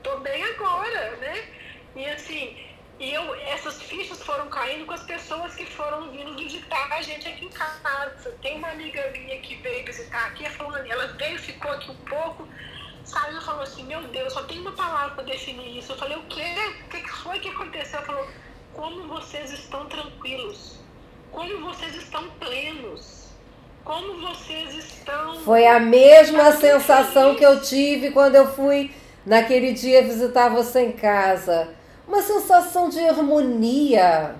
tô 0.02 0.18
bem 0.18 0.42
agora, 0.42 1.16
né? 1.16 1.48
E 1.96 2.06
assim, 2.06 2.56
e 3.00 3.14
eu, 3.14 3.34
essas 3.36 3.80
fichas 3.82 4.22
foram 4.22 4.48
caindo 4.50 4.84
com 4.84 4.92
as 4.92 5.02
pessoas 5.04 5.54
que 5.54 5.64
foram 5.64 6.10
vindo 6.10 6.36
visitar 6.36 6.92
a 6.92 7.00
gente 7.00 7.26
aqui 7.26 7.46
em 7.46 7.48
casa. 7.48 8.30
Tem 8.42 8.58
uma 8.58 8.68
amiga 8.68 9.10
minha 9.12 9.40
que 9.40 9.56
veio 9.56 9.86
visitar 9.86 10.26
aqui, 10.26 10.44
a 10.44 10.50
fulana, 10.50 10.86
ela 10.86 11.06
veio, 11.14 11.38
ficou 11.38 11.72
aqui 11.72 11.90
um 11.90 11.96
pouco, 11.96 12.46
saiu 13.10 13.38
e 13.38 13.44
falou 13.44 13.62
assim, 13.62 13.84
meu 13.84 14.02
Deus, 14.08 14.32
só 14.32 14.42
tem 14.44 14.60
uma 14.60 14.72
palavra 14.72 15.14
para 15.16 15.24
definir 15.24 15.78
isso. 15.78 15.92
Eu 15.92 15.96
falei, 15.96 16.16
o 16.16 16.22
quê? 16.22 16.54
O 16.86 16.88
que 16.88 17.08
foi 17.08 17.38
que 17.40 17.48
aconteceu? 17.48 17.98
Ela 17.98 18.06
falou, 18.06 18.26
como 18.72 19.08
vocês 19.08 19.52
estão 19.52 19.86
tranquilos, 19.86 20.78
como 21.32 21.60
vocês 21.60 21.94
estão 21.96 22.28
plenos, 22.38 23.28
como 23.84 24.20
vocês 24.20 24.74
estão. 24.74 25.40
Foi 25.40 25.66
a 25.66 25.80
mesma 25.80 26.52
sensação 26.52 27.34
que 27.34 27.44
eu 27.44 27.60
tive 27.60 28.12
quando 28.12 28.36
eu 28.36 28.52
fui 28.52 28.92
naquele 29.26 29.72
dia 29.72 30.02
visitar 30.02 30.48
você 30.48 30.82
em 30.82 30.92
casa. 30.92 31.74
Uma 32.06 32.22
sensação 32.22 32.88
de 32.88 33.00
harmonia, 33.00 34.36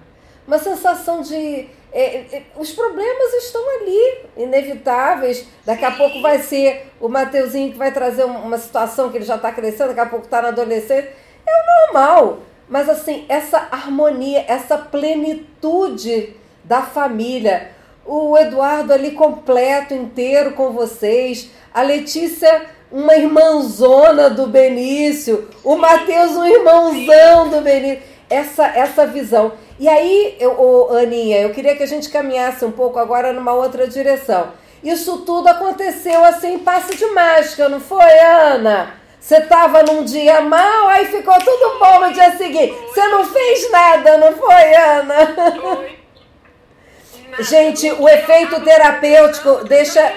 uma 0.46 0.59
sensação 0.59 1.22
de. 1.22 1.68
É, 1.92 2.16
é, 2.33 2.42
os 2.57 2.72
problemas 2.72 3.35
estão 3.35 3.62
ali, 3.81 4.18
inevitáveis. 4.37 5.46
Daqui 5.64 5.85
a 5.85 5.90
pouco 5.90 6.20
vai 6.20 6.38
ser 6.38 6.92
o 7.00 7.09
Mateuzinho 7.09 7.72
que 7.72 7.79
vai 7.79 7.92
trazer 7.92 8.24
uma 8.24 8.59
situação 8.59 9.11
que 9.11 9.18
ele 9.18 9.24
já 9.24 9.37
está 9.37 9.50
crescendo, 9.53 9.88
daqui 9.88 10.00
a 10.00 10.07
pouco 10.07 10.24
está 10.24 10.40
na 10.40 10.48
adolescência. 10.48 11.12
É 11.46 11.50
o 11.50 11.87
normal. 11.87 12.38
Mas 12.68 12.88
assim, 12.88 13.24
essa 13.29 13.68
harmonia, 13.72 14.44
essa 14.46 14.79
plenitude 14.79 16.37
da 16.62 16.83
família. 16.83 17.72
O 18.07 18.38
Eduardo 18.38 18.92
ali 18.92 19.11
completo, 19.11 19.92
inteiro 19.92 20.53
com 20.53 20.70
vocês. 20.72 21.50
A 21.74 21.83
Letícia, 21.83 22.66
uma 22.90 23.16
irmãzona 23.16 24.31
do 24.31 24.46
Benício. 24.46 25.48
O 25.64 25.76
Matheus, 25.76 26.33
um 26.33 26.44
irmãozão 26.44 27.48
do 27.48 27.61
Benício. 27.61 28.03
Essa, 28.31 28.66
essa 28.69 29.07
visão. 29.07 29.53
E 29.79 29.88
aí, 29.88 30.37
eu, 30.38 30.55
oh, 30.57 30.97
Aninha, 30.97 31.40
eu 31.40 31.51
queria 31.51 31.77
que 31.77 31.83
a 31.83 31.87
gente 31.87 32.09
caminhasse 32.09 32.64
um 32.64 32.71
pouco 32.71 32.99
agora 32.99 33.33
numa 33.33 33.53
outra 33.53 33.87
direção. 33.87 34.53
Isso 34.83 35.19
tudo 35.19 35.49
aconteceu 35.49 36.25
assim, 36.25 36.59
passe 36.59 36.97
de 36.97 37.07
mágica, 37.07 37.69
não 37.69 37.81
foi, 37.81 38.19
Ana? 38.21 38.95
Você 39.21 39.37
estava 39.37 39.83
num 39.83 40.03
dia 40.05 40.40
mal, 40.40 40.88
aí 40.88 41.07
ficou 41.07 41.35
tudo 41.35 41.79
bom 41.79 42.01
no 42.01 42.12
dia 42.12 42.37
seguinte. 42.38 42.75
Você 42.88 43.07
não 43.09 43.25
fez 43.25 43.71
nada, 43.71 44.16
não 44.16 44.33
foi, 44.33 44.75
Ana? 44.75 45.14
Foi. 45.61 46.01
Gente, 47.45 47.90
o 47.93 48.09
efeito 48.09 48.61
terapêutico, 48.62 49.64
deixa, 49.64 50.12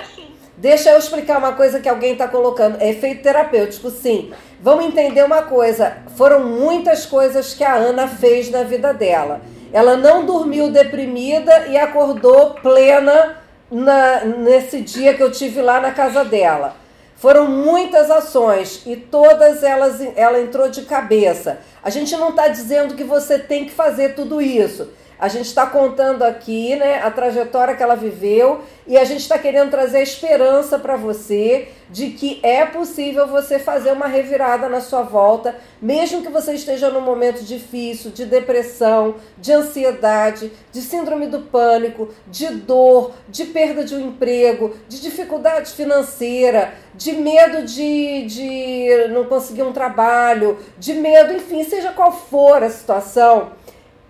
deixa 0.63 0.91
eu 0.91 0.97
explicar 0.97 1.39
uma 1.39 1.52
coisa 1.52 1.82
que 1.82 1.89
alguém 1.89 2.13
está 2.13 2.26
colocando. 2.26 2.78
É 2.80 2.89
efeito 2.89 3.21
terapêutico, 3.21 3.89
sim. 3.89 4.32
Vamos 4.62 4.86
entender 4.86 5.21
uma 5.21 5.41
coisa. 5.41 5.97
Foram 6.15 6.47
muitas 6.47 7.06
coisas 7.06 7.54
que 7.54 7.65
a 7.65 7.76
Ana 7.76 8.08
fez 8.08 8.49
na 8.49 8.63
vida 8.63 8.93
dela. 8.93 9.41
Ela 9.73 9.97
não 9.97 10.26
dormiu 10.26 10.71
deprimida 10.71 11.67
e 11.67 11.78
acordou 11.78 12.52
plena 12.52 13.39
na, 13.69 14.23
nesse 14.23 14.80
dia 14.80 15.13
que 15.13 15.21
eu 15.21 15.30
tive 15.30 15.62
lá 15.62 15.82
na 15.82 15.91
casa 15.91 16.23
dela. 16.23 16.78
Foram 17.17 17.45
muitas 17.45 18.10
ações 18.10 18.84
e 18.86 18.95
todas 18.95 19.63
elas 19.63 19.99
ela 20.15 20.39
entrou 20.39 20.69
de 20.69 20.84
cabeça. 20.84 21.60
A 21.84 21.89
gente 21.89 22.15
não 22.15 22.30
está 22.30 22.47
dizendo 22.47 22.95
que 22.95 23.04
você 23.04 23.38
tem 23.38 23.65
que 23.65 23.71
fazer 23.71 24.15
tudo 24.15 24.41
isso. 24.41 24.89
A 25.23 25.29
gente 25.29 25.45
está 25.45 25.65
contando 25.65 26.21
aqui 26.23 26.75
né, 26.75 27.01
a 27.01 27.09
trajetória 27.09 27.77
que 27.77 27.81
ela 27.81 27.95
viveu 27.95 28.59
e 28.86 28.97
a 28.97 29.05
gente 29.05 29.21
está 29.21 29.39
querendo 29.39 29.71
trazer 29.71 30.01
esperança 30.01 30.77
para 30.77 30.97
você 30.97 31.69
de 31.89 32.09
que 32.09 32.41
é 32.43 32.65
possível 32.65 33.25
você 33.25 33.57
fazer 33.57 33.93
uma 33.93 34.05
revirada 34.05 34.67
na 34.67 34.81
sua 34.81 35.01
volta, 35.01 35.55
mesmo 35.81 36.21
que 36.21 36.27
você 36.27 36.55
esteja 36.55 36.89
num 36.89 36.99
momento 36.99 37.41
difícil, 37.41 38.12
de 38.12 38.25
depressão, 38.25 39.15
de 39.38 39.53
ansiedade, 39.53 40.51
de 40.73 40.81
síndrome 40.81 41.27
do 41.27 41.39
pânico, 41.43 42.09
de 42.27 42.49
dor, 42.49 43.13
de 43.29 43.45
perda 43.45 43.86
de 43.86 43.95
um 43.95 44.07
emprego, 44.07 44.75
de 44.89 44.99
dificuldade 44.99 45.71
financeira, 45.71 46.73
de 46.95 47.13
medo 47.13 47.63
de, 47.63 48.25
de 48.25 49.07
não 49.07 49.23
conseguir 49.23 49.63
um 49.63 49.71
trabalho, 49.71 50.59
de 50.77 50.93
medo, 50.95 51.31
enfim, 51.31 51.63
seja 51.63 51.93
qual 51.93 52.12
for 52.12 52.62
a 52.62 52.69
situação, 52.69 53.53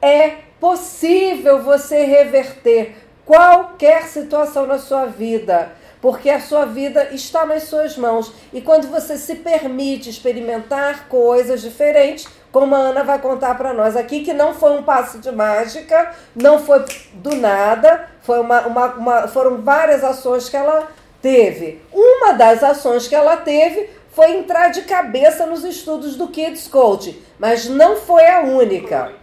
é 0.02 0.52
possível 0.64 1.62
você 1.62 2.06
reverter 2.06 2.96
qualquer 3.26 4.04
situação 4.04 4.66
na 4.66 4.80
sua 4.80 5.08
vida, 5.08 5.74
porque 6.02 6.30
a 6.30 6.40
sua 6.40 6.64
vida 6.64 7.10
está 7.12 7.46
nas 7.46 7.64
suas 7.64 7.98
mãos. 7.98 8.32
E 8.54 8.62
quando 8.62 8.88
você 8.88 9.18
se 9.18 9.36
permite 9.36 10.10
experimentar 10.10 11.10
coisas 11.10 11.62
diferentes, 11.62 12.30
como 12.50 12.76
a 12.76 12.78
Ana 12.78 13.04
vai 13.04 13.20
contar 13.20 13.58
para 13.58 13.74
nós 13.74 13.98
aqui, 13.98 14.24
que 14.24 14.32
não 14.32 14.54
foi 14.54 14.72
um 14.72 14.84
passo 14.84 15.20
de 15.20 15.30
mágica, 15.34 16.14
não 16.34 16.58
foi 16.58 16.86
do 17.16 17.36
nada, 17.36 18.08
foi 18.22 18.40
uma, 18.40 18.62
uma, 18.62 18.86
uma, 18.94 19.28
foram 19.28 19.62
várias 19.62 20.02
ações 20.02 20.48
que 20.48 20.56
ela 20.56 20.88
teve. 21.22 21.82
Uma 21.92 22.32
das 22.32 22.64
ações 22.64 23.06
que 23.06 23.16
ela 23.16 23.36
teve 23.36 23.90
foi 24.14 24.38
entrar 24.38 24.70
de 24.70 24.84
cabeça 24.84 25.46
nos 25.46 25.66
estudos 25.66 26.16
do 26.16 26.30
Kids 26.30 26.70
Coach, 26.70 27.22
mas 27.38 27.68
não 27.68 27.98
foi 27.98 28.26
a 28.26 28.40
única. 28.44 29.23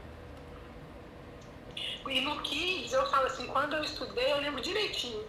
E 2.11 2.20
no 2.20 2.40
Kids, 2.42 2.92
eu 2.92 3.07
falo 3.07 3.27
assim, 3.27 3.46
quando 3.46 3.77
eu 3.77 3.85
estudei, 3.85 4.33
eu 4.33 4.38
lembro 4.38 4.61
direitinho. 4.61 5.25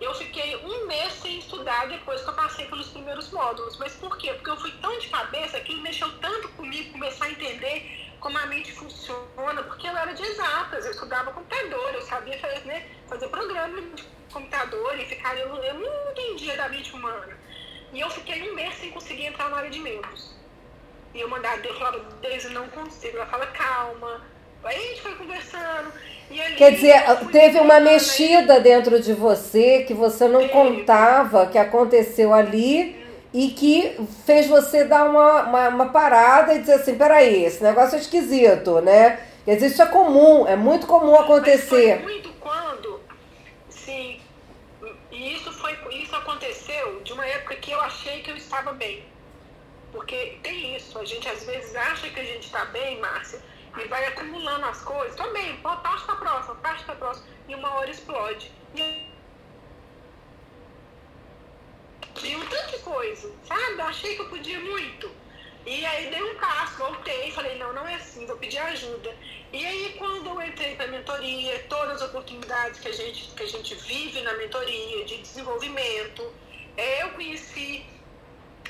Eu 0.00 0.12
fiquei 0.16 0.56
um 0.56 0.86
mês 0.86 1.12
sem 1.12 1.38
estudar 1.38 1.86
depois 1.86 2.22
que 2.22 2.28
eu 2.28 2.34
passei 2.34 2.66
pelos 2.66 2.88
primeiros 2.88 3.30
módulos. 3.30 3.76
Mas 3.78 3.94
por 3.94 4.18
quê? 4.18 4.32
Porque 4.34 4.50
eu 4.50 4.56
fui 4.56 4.72
tão 4.82 4.98
de 4.98 5.08
cabeça 5.08 5.60
que 5.60 5.76
mexeu 5.76 6.10
tanto 6.18 6.48
comigo, 6.50 6.90
começar 6.90 7.26
a 7.26 7.30
entender 7.30 8.04
como 8.18 8.36
a 8.36 8.46
mente 8.46 8.72
funciona, 8.72 9.62
porque 9.62 9.86
eu 9.86 9.96
era 9.96 10.12
de 10.12 10.22
exatas, 10.22 10.84
eu 10.84 10.90
estudava 10.90 11.30
computador, 11.32 11.94
eu 11.94 12.02
sabia 12.02 12.38
fazer, 12.40 12.64
né, 12.64 12.88
fazer 13.06 13.28
programa 13.28 13.80
de 13.80 14.02
computador 14.32 14.98
e 14.98 15.04
ficar, 15.04 15.36
eu, 15.38 15.54
eu 15.54 15.74
não 15.74 16.10
entendia 16.10 16.56
da 16.56 16.68
mente 16.68 16.92
humana. 16.94 17.38
E 17.92 18.00
eu 18.00 18.10
fiquei 18.10 18.50
um 18.50 18.54
mês 18.54 18.74
sem 18.76 18.90
conseguir 18.90 19.26
entrar 19.26 19.50
na 19.50 19.58
área 19.58 19.70
de 19.70 19.78
membros. 19.78 20.34
E 21.14 21.20
eu 21.20 21.28
mandava, 21.28 21.64
eu 21.64 21.74
falava, 21.74 22.00
Deise, 22.20 22.48
não 22.48 22.68
consigo. 22.70 23.18
Ela 23.18 23.26
fala, 23.26 23.46
calma. 23.46 24.33
Aí 24.64 24.76
a 24.76 24.80
gente 24.80 25.02
foi 25.02 25.14
conversando. 25.14 25.92
Quer 26.56 26.72
dizer, 26.72 27.02
teve 27.30 27.60
uma 27.60 27.78
mexida 27.78 28.58
dentro 28.58 28.98
de 29.00 29.12
você 29.12 29.84
que 29.84 29.92
você 29.94 30.26
não 30.26 30.48
contava 30.48 31.46
que 31.46 31.58
aconteceu 31.58 32.32
ali 32.32 33.04
e 33.32 33.50
que 33.50 33.96
fez 34.24 34.46
você 34.46 34.84
dar 34.84 35.04
uma, 35.04 35.42
uma, 35.42 35.68
uma, 35.68 35.88
parada 35.90 36.54
e 36.54 36.60
dizer 36.60 36.74
assim, 36.74 36.96
peraí, 36.96 37.44
esse 37.44 37.62
negócio 37.62 37.96
é 37.96 38.00
esquisito, 38.00 38.80
né? 38.80 39.20
Quer 39.44 39.56
dizer, 39.56 39.66
isso 39.66 39.82
é 39.82 39.86
comum, 39.86 40.46
é 40.46 40.56
muito 40.56 40.86
comum 40.86 41.14
acontecer. 41.16 41.96
Mas 41.96 42.04
foi 42.04 42.12
muito 42.12 42.32
quando, 42.40 43.00
sim, 43.68 44.20
e 45.12 45.34
isso, 45.34 45.52
foi, 45.52 45.76
isso 45.92 46.16
aconteceu 46.16 47.00
de 47.02 47.12
uma 47.12 47.26
época 47.26 47.56
que 47.56 47.70
eu 47.70 47.80
achei 47.80 48.22
que 48.22 48.30
eu 48.30 48.36
estava 48.36 48.72
bem. 48.72 49.04
Porque 49.92 50.38
tem 50.42 50.74
isso, 50.74 50.98
a 50.98 51.04
gente 51.04 51.28
às 51.28 51.44
vezes 51.44 51.76
acha 51.76 52.08
que 52.08 52.18
a 52.18 52.24
gente 52.24 52.46
está 52.46 52.64
bem, 52.66 52.98
Márcia, 52.98 53.40
e 53.76 53.88
vai 53.88 54.06
acumulando 54.06 54.66
as 54.66 54.80
coisas. 54.82 55.16
Também, 55.16 55.56
parte 55.58 56.04
para 56.04 56.16
próxima, 56.16 56.54
parte 56.56 56.84
para 56.84 56.96
próxima, 56.96 57.26
e 57.48 57.54
uma 57.54 57.74
hora 57.74 57.90
explode. 57.90 58.50
E, 58.74 59.10
um 62.36 62.46
tanto 62.46 62.70
de 62.70 62.78
coisa, 62.78 63.32
sabe? 63.44 63.80
Achei 63.80 64.14
que 64.14 64.22
eu 64.22 64.28
podia 64.28 64.60
muito. 64.60 65.10
E 65.66 65.84
aí 65.86 66.10
dei 66.10 66.22
um 66.22 66.34
passo, 66.36 66.76
voltei, 66.76 67.30
falei, 67.32 67.56
não, 67.58 67.72
não 67.72 67.88
é 67.88 67.94
assim, 67.94 68.26
vou 68.26 68.36
pedir 68.36 68.58
ajuda. 68.58 69.14
E 69.52 69.64
aí 69.64 69.94
quando 69.98 70.28
eu 70.28 70.42
entrei 70.42 70.76
para 70.76 70.86
mentoria, 70.88 71.64
todas 71.68 72.02
as 72.02 72.08
oportunidades 72.08 72.80
que 72.80 72.88
a 72.88 72.92
gente, 72.92 73.30
que 73.30 73.42
a 73.42 73.46
gente 73.46 73.74
vive 73.74 74.20
na 74.20 74.34
mentoria, 74.34 75.04
de 75.06 75.18
desenvolvimento, 75.18 76.32
é, 76.76 77.02
eu 77.02 77.10
conheci 77.10 77.86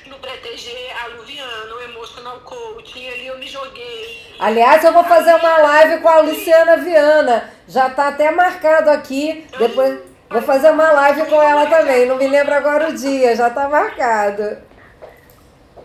no 0.07 0.17
proteger 0.19 0.93
a 1.03 1.07
Luviana, 1.07 1.75
o 1.75 1.81
emotional 1.81 2.39
coaching, 2.41 3.07
ali 3.07 3.27
eu 3.27 3.37
me 3.37 3.47
joguei. 3.47 4.35
Aliás, 4.39 4.83
eu 4.83 4.93
vou 4.93 5.03
fazer 5.03 5.33
uma 5.33 5.57
live 5.57 6.01
com 6.01 6.09
a 6.09 6.19
Luciana 6.19 6.77
Viana. 6.77 7.51
Já 7.67 7.87
está 7.87 8.09
até 8.09 8.31
marcado 8.31 8.89
aqui. 8.89 9.47
Depois 9.57 9.99
vou 10.29 10.41
fazer 10.41 10.71
uma 10.71 10.91
live 10.91 11.25
com 11.25 11.41
ela 11.41 11.65
também. 11.67 12.05
Não 12.05 12.17
me 12.17 12.27
lembro 12.27 12.53
agora 12.53 12.89
o 12.89 12.93
dia, 12.93 13.35
já 13.35 13.47
está 13.47 13.67
marcado. 13.67 14.57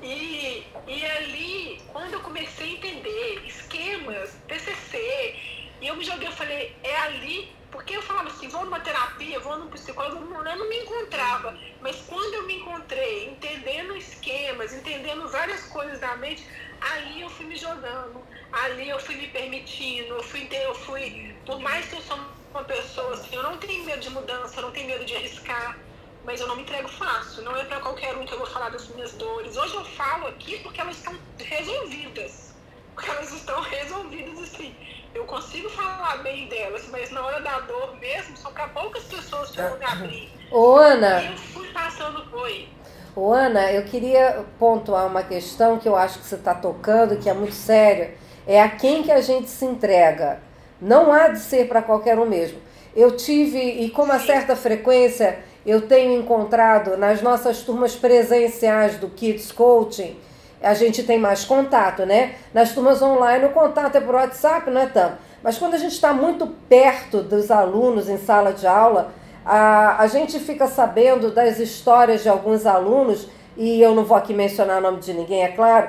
E, 0.02 0.66
e 0.86 1.06
ali, 1.06 1.80
quando 1.92 2.14
eu 2.14 2.20
comecei 2.20 2.68
a 2.68 2.72
entender 2.72 3.42
esquemas, 3.46 4.30
TCC, 4.46 5.34
e 5.80 5.86
eu 5.86 5.96
me 5.96 6.04
joguei, 6.04 6.28
eu 6.28 6.32
falei, 6.32 6.76
é 6.82 6.96
ali 6.96 7.59
porque 7.80 7.96
eu 7.96 8.02
falava 8.02 8.28
assim, 8.28 8.46
vou 8.48 8.66
numa 8.66 8.78
terapia, 8.80 9.40
vou 9.40 9.56
num 9.56 9.70
psicólogo, 9.70 10.34
eu 10.34 10.56
não 10.58 10.68
me 10.68 10.80
encontrava. 10.80 11.58
Mas 11.80 11.96
quando 12.06 12.34
eu 12.34 12.46
me 12.46 12.56
encontrei, 12.56 13.30
entendendo 13.30 13.96
esquemas, 13.96 14.74
entendendo 14.74 15.26
várias 15.28 15.62
coisas 15.62 15.98
da 15.98 16.14
mente, 16.16 16.46
ali 16.78 17.22
eu 17.22 17.30
fui 17.30 17.46
me 17.46 17.56
jogando, 17.56 18.22
ali 18.52 18.90
eu 18.90 19.00
fui 19.00 19.14
me 19.14 19.28
permitindo, 19.28 20.14
eu 20.14 20.22
fui, 20.22 20.46
eu 20.52 20.74
fui 20.74 21.34
por 21.46 21.58
mais 21.60 21.86
que 21.88 21.96
eu 21.96 22.02
sou 22.02 22.18
uma 22.50 22.64
pessoa 22.64 23.14
assim, 23.14 23.34
eu 23.34 23.42
não 23.42 23.56
tenho 23.56 23.82
medo 23.84 24.00
de 24.00 24.10
mudança, 24.10 24.56
eu 24.58 24.62
não 24.64 24.72
tenho 24.72 24.86
medo 24.86 25.06
de 25.06 25.16
arriscar, 25.16 25.78
mas 26.26 26.38
eu 26.38 26.48
não 26.48 26.56
me 26.56 26.62
entrego 26.62 26.88
fácil. 26.88 27.42
Não 27.42 27.56
é 27.56 27.64
para 27.64 27.80
qualquer 27.80 28.14
um 28.14 28.26
que 28.26 28.34
eu 28.34 28.38
vou 28.38 28.46
falar 28.46 28.68
das 28.68 28.88
minhas 28.88 29.12
dores. 29.12 29.56
Hoje 29.56 29.74
eu 29.74 29.84
falo 29.86 30.26
aqui 30.26 30.58
porque 30.58 30.82
elas 30.82 30.98
estão 30.98 31.18
resolvidas. 31.38 32.54
Porque 32.94 33.08
elas 33.08 33.32
estão 33.32 33.58
resolvidas 33.62 34.38
assim 34.42 34.76
eu 35.14 35.24
consigo 35.24 35.68
falar 35.70 36.18
bem 36.22 36.46
delas, 36.48 36.86
mas 36.90 37.10
na 37.10 37.24
hora 37.24 37.40
da 37.40 37.60
dor 37.60 37.96
mesmo, 38.00 38.36
são 38.36 38.52
poucas 38.72 39.02
pessoas 39.04 39.50
que 39.50 39.60
vão 39.60 39.78
me 39.78 39.84
abrir. 39.84 40.30
Ô, 40.50 40.76
Ana. 40.76 41.22
E 41.22 41.26
eu 41.32 41.36
fui 41.36 41.68
passando, 41.68 42.24
foi. 42.30 42.68
Ô, 43.14 43.32
Ana, 43.32 43.72
eu 43.72 43.82
queria 43.84 44.44
pontuar 44.58 45.06
uma 45.06 45.22
questão 45.22 45.78
que 45.78 45.88
eu 45.88 45.96
acho 45.96 46.20
que 46.20 46.26
você 46.26 46.36
está 46.36 46.54
tocando, 46.54 47.16
que 47.16 47.28
é 47.28 47.34
muito 47.34 47.54
séria. 47.54 48.14
É 48.46 48.60
a 48.62 48.68
quem 48.68 49.02
que 49.02 49.12
a 49.12 49.20
gente 49.20 49.48
se 49.48 49.64
entrega. 49.64 50.40
Não 50.80 51.12
há 51.12 51.28
de 51.28 51.40
ser 51.40 51.68
para 51.68 51.82
qualquer 51.82 52.18
um 52.18 52.26
mesmo. 52.26 52.58
Eu 52.94 53.16
tive, 53.16 53.58
e 53.58 53.90
com 53.90 54.02
uma 54.02 54.18
certa 54.18 54.56
frequência, 54.56 55.38
eu 55.64 55.82
tenho 55.82 56.20
encontrado 56.20 56.96
nas 56.96 57.20
nossas 57.20 57.62
turmas 57.62 57.94
presenciais 57.94 58.96
do 58.96 59.08
Kids 59.08 59.52
Coaching, 59.52 60.16
a 60.62 60.74
gente 60.74 61.02
tem 61.02 61.18
mais 61.18 61.44
contato, 61.44 62.04
né? 62.04 62.34
Nas 62.52 62.72
turmas 62.72 63.00
online, 63.00 63.46
o 63.46 63.50
contato 63.50 63.96
é 63.96 64.00
por 64.00 64.14
WhatsApp, 64.14 64.70
não 64.70 64.80
é 64.80 64.86
tanto. 64.86 65.18
Mas 65.42 65.56
quando 65.56 65.74
a 65.74 65.78
gente 65.78 65.92
está 65.92 66.12
muito 66.12 66.46
perto 66.68 67.22
dos 67.22 67.50
alunos 67.50 68.08
em 68.08 68.18
sala 68.18 68.52
de 68.52 68.66
aula, 68.66 69.12
a, 69.44 70.02
a 70.02 70.06
gente 70.06 70.38
fica 70.38 70.66
sabendo 70.66 71.30
das 71.30 71.58
histórias 71.58 72.22
de 72.22 72.28
alguns 72.28 72.66
alunos, 72.66 73.26
e 73.56 73.80
eu 73.80 73.94
não 73.94 74.04
vou 74.04 74.16
aqui 74.16 74.34
mencionar 74.34 74.78
o 74.78 74.82
nome 74.82 75.00
de 75.00 75.14
ninguém, 75.14 75.42
é 75.42 75.48
claro, 75.48 75.88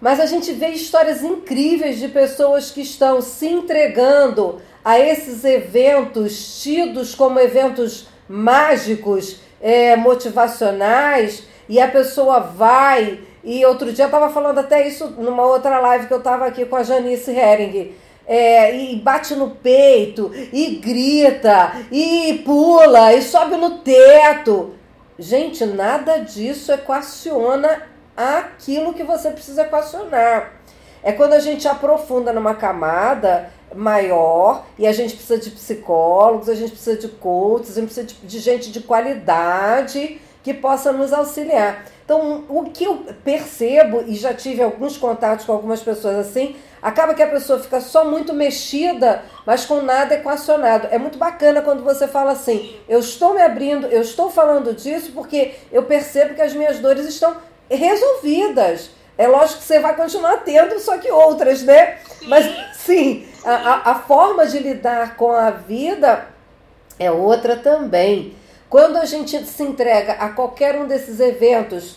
mas 0.00 0.20
a 0.20 0.26
gente 0.26 0.52
vê 0.52 0.68
histórias 0.68 1.22
incríveis 1.22 1.98
de 1.98 2.08
pessoas 2.08 2.70
que 2.70 2.82
estão 2.82 3.20
se 3.20 3.46
entregando 3.46 4.60
a 4.84 5.00
esses 5.00 5.42
eventos 5.44 6.62
tidos 6.62 7.14
como 7.14 7.40
eventos 7.40 8.06
mágicos, 8.28 9.40
é, 9.60 9.96
motivacionais, 9.96 11.44
e 11.68 11.80
a 11.80 11.88
pessoa 11.88 12.38
vai. 12.40 13.20
E 13.46 13.64
outro 13.64 13.92
dia 13.92 14.06
eu 14.06 14.08
estava 14.08 14.28
falando 14.28 14.58
até 14.58 14.88
isso 14.88 15.06
numa 15.18 15.44
outra 15.44 15.78
live 15.78 16.08
que 16.08 16.12
eu 16.12 16.18
estava 16.18 16.46
aqui 16.46 16.66
com 16.66 16.74
a 16.74 16.82
Janice 16.82 17.30
Hering. 17.30 17.94
É, 18.26 18.76
e 18.76 18.96
bate 18.96 19.36
no 19.36 19.50
peito, 19.50 20.32
e 20.52 20.80
grita, 20.82 21.76
e 21.92 22.42
pula, 22.44 23.14
e 23.14 23.22
sobe 23.22 23.56
no 23.56 23.78
teto. 23.78 24.74
Gente, 25.16 25.64
nada 25.64 26.18
disso 26.18 26.72
equaciona 26.72 27.84
aquilo 28.16 28.92
que 28.92 29.04
você 29.04 29.30
precisa 29.30 29.62
equacionar. 29.62 30.54
É 31.00 31.12
quando 31.12 31.34
a 31.34 31.38
gente 31.38 31.68
aprofunda 31.68 32.32
numa 32.32 32.56
camada 32.56 33.48
maior 33.72 34.66
e 34.76 34.88
a 34.88 34.92
gente 34.92 35.14
precisa 35.14 35.38
de 35.38 35.50
psicólogos, 35.52 36.48
a 36.48 36.54
gente 36.56 36.72
precisa 36.72 36.96
de 36.96 37.06
coaches, 37.06 37.78
a 37.78 37.80
gente 37.80 37.94
precisa 37.94 38.06
de, 38.06 38.14
de 38.26 38.38
gente 38.40 38.72
de 38.72 38.80
qualidade 38.80 40.20
que 40.42 40.52
possa 40.52 40.90
nos 40.90 41.12
auxiliar. 41.12 41.84
Então, 42.06 42.44
o 42.48 42.70
que 42.70 42.84
eu 42.84 43.04
percebo, 43.24 44.04
e 44.06 44.14
já 44.14 44.32
tive 44.32 44.62
alguns 44.62 44.96
contatos 44.96 45.44
com 45.44 45.50
algumas 45.50 45.82
pessoas 45.82 46.18
assim, 46.18 46.54
acaba 46.80 47.14
que 47.14 47.22
a 47.22 47.26
pessoa 47.26 47.58
fica 47.58 47.80
só 47.80 48.04
muito 48.04 48.32
mexida, 48.32 49.24
mas 49.44 49.64
com 49.64 49.82
nada 49.82 50.14
equacionado. 50.14 50.86
É 50.92 50.98
muito 50.98 51.18
bacana 51.18 51.62
quando 51.62 51.82
você 51.82 52.06
fala 52.06 52.30
assim: 52.30 52.76
eu 52.88 53.00
estou 53.00 53.34
me 53.34 53.42
abrindo, 53.42 53.88
eu 53.88 54.02
estou 54.02 54.30
falando 54.30 54.72
disso 54.72 55.10
porque 55.12 55.54
eu 55.72 55.82
percebo 55.82 56.36
que 56.36 56.42
as 56.42 56.54
minhas 56.54 56.78
dores 56.78 57.06
estão 57.06 57.38
resolvidas. 57.68 58.90
É 59.18 59.26
lógico 59.26 59.58
que 59.58 59.64
você 59.64 59.80
vai 59.80 59.96
continuar 59.96 60.36
tendo, 60.44 60.78
só 60.78 60.98
que 60.98 61.10
outras, 61.10 61.64
né? 61.64 61.98
Sim. 62.20 62.28
Mas 62.28 62.76
sim, 62.76 63.26
a, 63.44 63.90
a 63.90 63.94
forma 63.96 64.46
de 64.46 64.60
lidar 64.60 65.16
com 65.16 65.32
a 65.32 65.50
vida 65.50 66.24
é 67.00 67.10
outra 67.10 67.56
também. 67.56 68.36
Quando 68.68 68.96
a 68.96 69.04
gente 69.04 69.44
se 69.44 69.62
entrega 69.62 70.14
a 70.14 70.30
qualquer 70.30 70.76
um 70.76 70.86
desses 70.86 71.20
eventos 71.20 71.96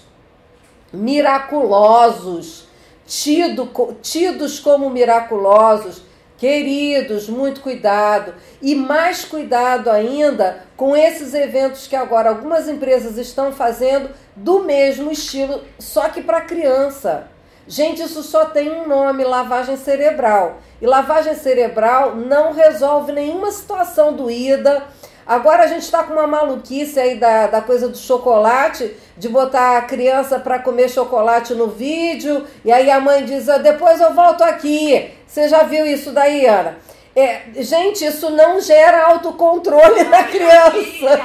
miraculosos, 0.93 2.67
tido, 3.05 3.70
tidos 4.01 4.59
como 4.59 4.89
miraculosos, 4.89 6.03
Queridos, 6.39 7.28
muito 7.28 7.59
cuidado 7.59 8.34
e 8.61 8.74
mais 8.74 9.26
cuidado 9.26 9.89
ainda 9.89 10.63
com 10.78 10.95
esses 10.95 11.34
eventos 11.34 11.86
que 11.86 11.97
agora 11.97 12.30
algumas 12.30 12.70
empresas 12.70 13.17
estão 13.17 13.51
fazendo 13.51 14.09
do 14.38 14.63
mesmo 14.63 15.11
estilo, 15.11 15.61
só 15.78 16.07
que 16.07 16.22
para 16.22 16.39
criança. 16.39 17.28
Gente, 17.67 18.01
isso 18.01 18.24
só 18.24 18.45
tem 18.45 18.72
um 18.72 18.88
nome: 18.88 19.26
lavagem 19.26 19.76
cerebral. 19.76 20.59
E 20.82 20.88
lavagem 20.88 21.36
cerebral 21.36 22.15
não 22.15 22.53
resolve 22.53 23.11
nenhuma 23.11 23.51
situação 23.51 24.13
doída. 24.13 24.84
Agora 25.30 25.65
a 25.65 25.67
gente 25.67 25.84
está 25.84 26.01
com 26.01 26.13
uma 26.13 26.25
maluquice 26.25 26.99
aí 26.99 27.13
da, 27.13 27.45
da 27.45 27.61
coisa 27.61 27.88
do 27.88 27.95
chocolate, 27.95 28.97
de 29.15 29.30
botar 29.30 29.77
a 29.77 29.82
criança 29.84 30.39
para 30.39 30.57
comer 30.57 30.89
chocolate 30.89 31.53
no 31.53 31.67
vídeo, 31.67 32.47
e 32.65 32.71
aí 32.71 32.89
a 32.89 32.99
mãe 32.99 33.23
diz: 33.23 33.47
ah, 33.47 33.59
depois 33.59 34.01
eu 34.01 34.11
volto 34.11 34.43
aqui. 34.43 35.13
Você 35.27 35.47
já 35.47 35.61
viu 35.61 35.86
isso 35.86 36.11
daí, 36.11 36.47
Ana? 36.47 36.80
É, 37.15 37.41
gente, 37.57 38.03
isso 38.03 38.32
não 38.32 38.59
gera 38.59 39.05
autocontrole 39.05 40.03
na 40.05 40.23
criança. 40.23 41.21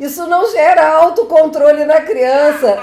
Isso 0.00 0.26
não 0.26 0.50
gera 0.50 0.88
autocontrole 0.88 1.84
na 1.84 2.00
criança. 2.00 2.82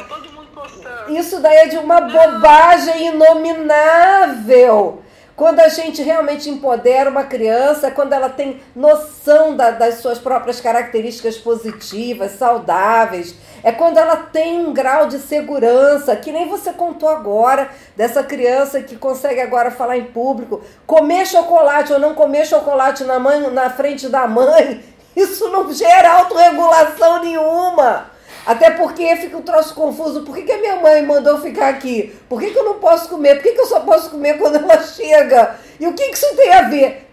Isso 1.09 1.41
daí 1.41 1.57
é 1.57 1.67
de 1.67 1.77
uma 1.77 1.99
bobagem 1.99 3.07
inominável. 3.07 5.01
Quando 5.35 5.59
a 5.59 5.69
gente 5.69 6.01
realmente 6.01 6.49
empodera 6.49 7.09
uma 7.09 7.23
criança, 7.23 7.89
quando 7.89 8.13
ela 8.13 8.29
tem 8.29 8.61
noção 8.75 9.55
da, 9.55 9.71
das 9.71 9.95
suas 9.95 10.19
próprias 10.19 10.59
características 10.59 11.37
positivas, 11.37 12.33
saudáveis, 12.33 13.35
é 13.63 13.71
quando 13.71 13.97
ela 13.97 14.17
tem 14.17 14.65
um 14.65 14.73
grau 14.73 15.07
de 15.07 15.19
segurança, 15.19 16.15
que 16.15 16.31
nem 16.31 16.47
você 16.47 16.73
contou 16.73 17.09
agora, 17.09 17.69
dessa 17.95 18.23
criança 18.23 18.81
que 18.81 18.95
consegue 18.95 19.39
agora 19.39 19.71
falar 19.71 19.97
em 19.97 20.05
público, 20.05 20.61
comer 20.85 21.25
chocolate 21.25 21.93
ou 21.93 21.99
não 21.99 22.13
comer 22.13 22.45
chocolate 22.45 23.03
na, 23.03 23.19
mãe, 23.19 23.39
na 23.51 23.69
frente 23.69 24.09
da 24.09 24.27
mãe, 24.27 24.83
isso 25.15 25.47
não 25.49 25.71
gera 25.73 26.19
autorregulação 26.19 27.23
nenhuma. 27.23 28.11
Até 28.45 28.71
porque 28.71 29.15
fica 29.17 29.37
um 29.37 29.41
troço 29.41 29.73
confuso. 29.75 30.23
Por 30.23 30.35
que, 30.35 30.43
que 30.43 30.51
a 30.51 30.59
minha 30.59 30.75
mãe 30.77 31.05
mandou 31.05 31.39
ficar 31.39 31.69
aqui? 31.69 32.15
Por 32.27 32.39
que, 32.39 32.51
que 32.51 32.57
eu 32.57 32.65
não 32.65 32.79
posso 32.79 33.09
comer? 33.09 33.35
Por 33.35 33.43
que, 33.43 33.53
que 33.53 33.61
eu 33.61 33.67
só 33.67 33.81
posso 33.81 34.09
comer 34.09 34.37
quando 34.37 34.57
ela 34.57 34.81
chega? 34.83 35.55
E 35.79 35.87
o 35.87 35.93
que, 35.93 36.09
que 36.09 36.17
isso 36.17 36.35
tem 36.35 36.51
a 36.51 36.61
ver? 36.63 37.07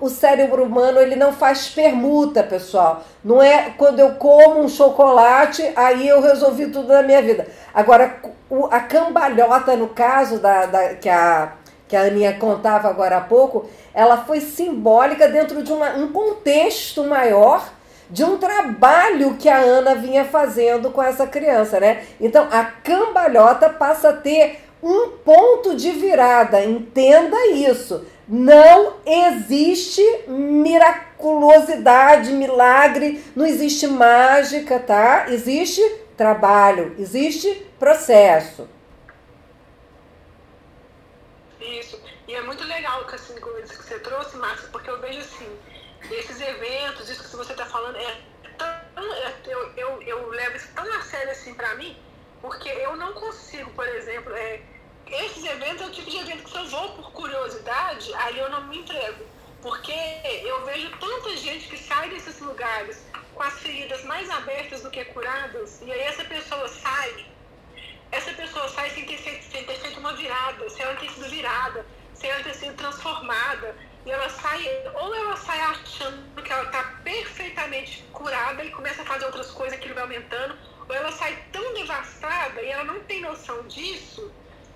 o, 0.00 0.08
cérebro 0.08 0.62
humano 0.62 1.00
ele 1.00 1.16
não 1.16 1.32
faz 1.32 1.68
permuta, 1.68 2.42
pessoal. 2.42 3.02
Não 3.24 3.42
é 3.42 3.72
quando 3.76 3.98
eu 3.98 4.14
como 4.14 4.60
um 4.60 4.68
chocolate, 4.68 5.72
aí 5.74 6.06
eu 6.06 6.20
resolvi 6.20 6.66
tudo 6.66 6.92
na 6.92 7.02
minha 7.02 7.20
vida. 7.20 7.46
Agora, 7.74 8.16
a 8.70 8.80
cambalhota, 8.80 9.76
no 9.76 9.88
caso 9.88 10.38
da, 10.38 10.66
da, 10.66 10.94
que, 10.94 11.08
a, 11.08 11.52
que 11.88 11.96
a 11.96 12.02
Aninha 12.02 12.34
contava 12.34 12.88
agora 12.88 13.16
há 13.16 13.20
pouco, 13.20 13.66
ela 13.92 14.18
foi 14.18 14.40
simbólica 14.40 15.26
dentro 15.28 15.62
de 15.62 15.72
uma, 15.72 15.90
um 15.94 16.12
contexto 16.12 17.02
maior 17.02 17.68
de 18.10 18.24
um 18.24 18.38
trabalho 18.38 19.36
que 19.36 19.48
a 19.48 19.58
Ana 19.58 19.94
vinha 19.94 20.24
fazendo 20.24 20.90
com 20.90 21.02
essa 21.02 21.26
criança, 21.26 21.80
né? 21.80 22.04
Então, 22.20 22.48
a 22.50 22.64
cambalhota 22.64 23.68
passa 23.68 24.10
a 24.10 24.16
ter 24.16 24.60
um 24.82 25.10
ponto 25.24 25.74
de 25.74 25.90
virada, 25.90 26.64
entenda 26.64 27.48
isso 27.48 28.04
não 28.28 28.96
existe 29.06 30.02
miraculosidade, 30.26 32.32
milagre, 32.32 33.22
não 33.36 33.46
existe 33.46 33.86
mágica, 33.86 34.80
tá? 34.80 35.30
Existe 35.30 35.80
trabalho, 36.16 36.96
existe 36.98 37.64
processo. 37.78 38.68
Isso. 41.60 42.00
E 42.26 42.34
é 42.34 42.42
muito 42.42 42.64
legal 42.64 43.06
que 43.06 43.14
assim, 43.14 43.38
coisas 43.38 43.70
que 43.70 43.84
você 43.84 44.00
trouxe, 44.00 44.36
Márcia, 44.36 44.68
porque 44.72 44.90
eu 44.90 45.00
vejo 45.00 45.20
assim, 45.20 45.46
esses 46.10 46.40
eventos, 46.40 47.08
isso 47.08 47.24
que 47.24 47.36
você 47.36 47.52
está 47.52 47.66
falando, 47.66 47.96
é 47.96 48.20
tão, 48.58 49.14
é, 49.14 49.34
eu, 49.46 49.72
eu, 49.76 50.02
eu 50.02 50.28
levo 50.30 50.56
isso 50.56 50.68
tão 50.74 50.84
a 50.92 51.02
sério 51.02 51.32
assim 51.32 51.54
para 51.54 51.74
mim, 51.74 51.96
porque 52.40 52.68
eu 52.68 52.96
não 52.96 53.12
consigo, 53.12 53.70
por 53.72 53.86
exemplo, 53.88 54.34
é, 54.34 54.60
esses 55.06 55.44
eventos 55.44 55.82
é 55.82 55.86
o 55.86 55.92
tipo 55.92 56.10
de 56.10 56.16
evento 56.16 56.44
que 56.44 56.50
se 56.50 56.56
eu 56.56 56.66
vou 56.68 56.88
por 56.94 57.12
curiosidade, 57.12 58.12
aí 58.14 58.38
eu 58.38 58.50
não 58.50 58.64
me 58.64 58.78
entrego. 58.78 59.24
Porque 59.62 59.94
eu 60.44 60.64
vejo 60.64 60.90
tanta 60.98 61.36
gente 61.36 61.68
que 61.68 61.76
sai 61.76 62.10
desses 62.10 62.38
lugares 62.40 63.02
com 63.34 63.42
as 63.42 63.54
feridas 63.54 64.04
mais 64.04 64.28
abertas 64.30 64.82
do 64.82 64.90
que 64.90 65.04
curadas, 65.06 65.80
e 65.82 65.90
aí 65.90 66.00
essa 66.00 66.24
pessoa 66.24 66.68
sai, 66.68 67.26
essa 68.10 68.32
pessoa 68.32 68.68
sai 68.68 68.90
sem 68.90 69.04
ter 69.04 69.18
feito, 69.18 69.44
sem 69.50 69.64
ter 69.64 69.78
feito 69.78 69.98
uma 70.00 70.14
virada, 70.14 70.68
sem 70.70 70.84
ela 70.84 70.96
ter 70.96 71.10
sido 71.10 71.28
virada, 71.28 71.86
sem 72.14 72.30
ela 72.30 72.42
ter 72.42 72.54
sido 72.54 72.74
transformada. 72.76 73.76
E 74.06 74.10
ela 74.10 74.28
sai, 74.30 74.64
ou 74.94 75.12
ela 75.12 75.36
sai 75.36 75.58
achando 75.60 76.40
que 76.40 76.52
ela 76.52 76.62
está 76.62 76.94
perfeitamente 77.02 78.04
curada 78.12 78.64
e 78.64 78.70
começa 78.70 79.02
a 79.02 79.04
fazer 79.04 79.24
outras 79.24 79.50
coisas, 79.50 79.76
aquilo 79.76 79.94
vai 79.94 80.04
aumentando, 80.04 80.54
ou 80.88 80.94
ela 80.94 81.10
sai 81.10 81.36
tão 81.50 81.74
devastada 81.74 82.62
e 82.62 82.68
ela 82.68 82.84
não 82.84 83.00
tem 83.00 83.20
noção 83.20 83.64
disso, 83.64 84.30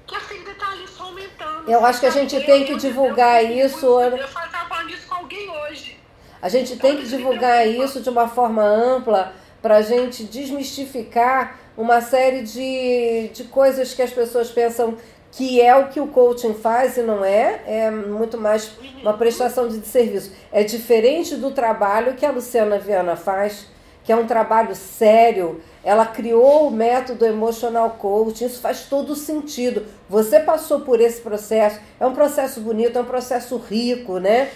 que 0.05 0.16
a 0.16 0.20
ferida 0.20 0.51
está 0.51 0.72
ali 0.72 0.89
só 0.89 1.05
aumentando. 1.05 1.70
Eu 1.70 1.87
acho 1.87 2.01
que 2.01 2.07
a 2.07 2.11
gente 2.11 2.41
tem 2.45 2.64
que 2.64 2.74
divulgar 2.74 3.45
isso. 3.45 3.87
Eu 3.87 4.16
estava 4.16 4.68
falando 4.68 4.91
isso 4.91 5.07
com 5.07 5.14
alguém 5.14 5.49
hoje. 5.49 6.01
A 6.43 6.49
gente 6.49 6.76
tem 6.76 6.97
que 6.97 7.07
divulgar 7.07 7.68
isso 7.68 8.01
de 8.01 8.11
uma 8.11 8.26
forma 8.26 8.64
ampla 8.64 9.33
para 9.62 9.76
a 9.76 9.83
gente 9.83 10.24
desmistificar 10.24 11.57
uma 11.76 12.01
série 12.01 12.43
de, 12.43 13.28
de 13.28 13.45
coisas 13.45 13.95
que 13.95 14.03
as 14.03 14.11
pessoas 14.11 14.51
pensam 14.51 14.99
que 15.33 15.61
é 15.61 15.76
o 15.76 15.89
que 15.89 16.01
o 16.01 16.09
coaching 16.09 16.55
faz 16.55 16.97
e 16.97 17.03
não 17.03 17.24
é, 17.24 17.61
é 17.66 17.91
muito 17.91 18.37
mais 18.37 18.72
uma 19.01 19.12
prestação 19.14 19.68
de 19.68 19.87
serviço. 19.87 20.33
É 20.51 20.64
diferente 20.64 21.37
do 21.37 21.53
trabalho 21.53 22.14
que 22.14 22.26
a 22.26 22.31
Luciana 22.31 22.78
Viana 22.78 23.14
faz, 23.14 23.66
que 24.03 24.12
é 24.12 24.16
um 24.16 24.26
trabalho 24.26 24.74
sério. 24.74 25.61
Ela 25.85 26.05
criou 26.05 26.66
o 26.66 26.70
método 26.70 27.24
emotional 27.24 27.91
coaching, 27.99 28.47
isso 28.47 28.61
faz 28.61 28.87
todo 28.87 29.14
sentido. 29.14 29.87
Você 30.09 30.41
passou 30.41 30.81
por 30.81 31.01
esse 31.01 31.20
processo, 31.20 31.78
é 31.99 32.07
um 32.07 32.12
processo 32.12 32.61
bonito, 32.61 32.99
é 32.99 33.01
um 33.01 33.05
processo 33.05 33.57
rico, 33.57 34.18
né? 34.18 34.51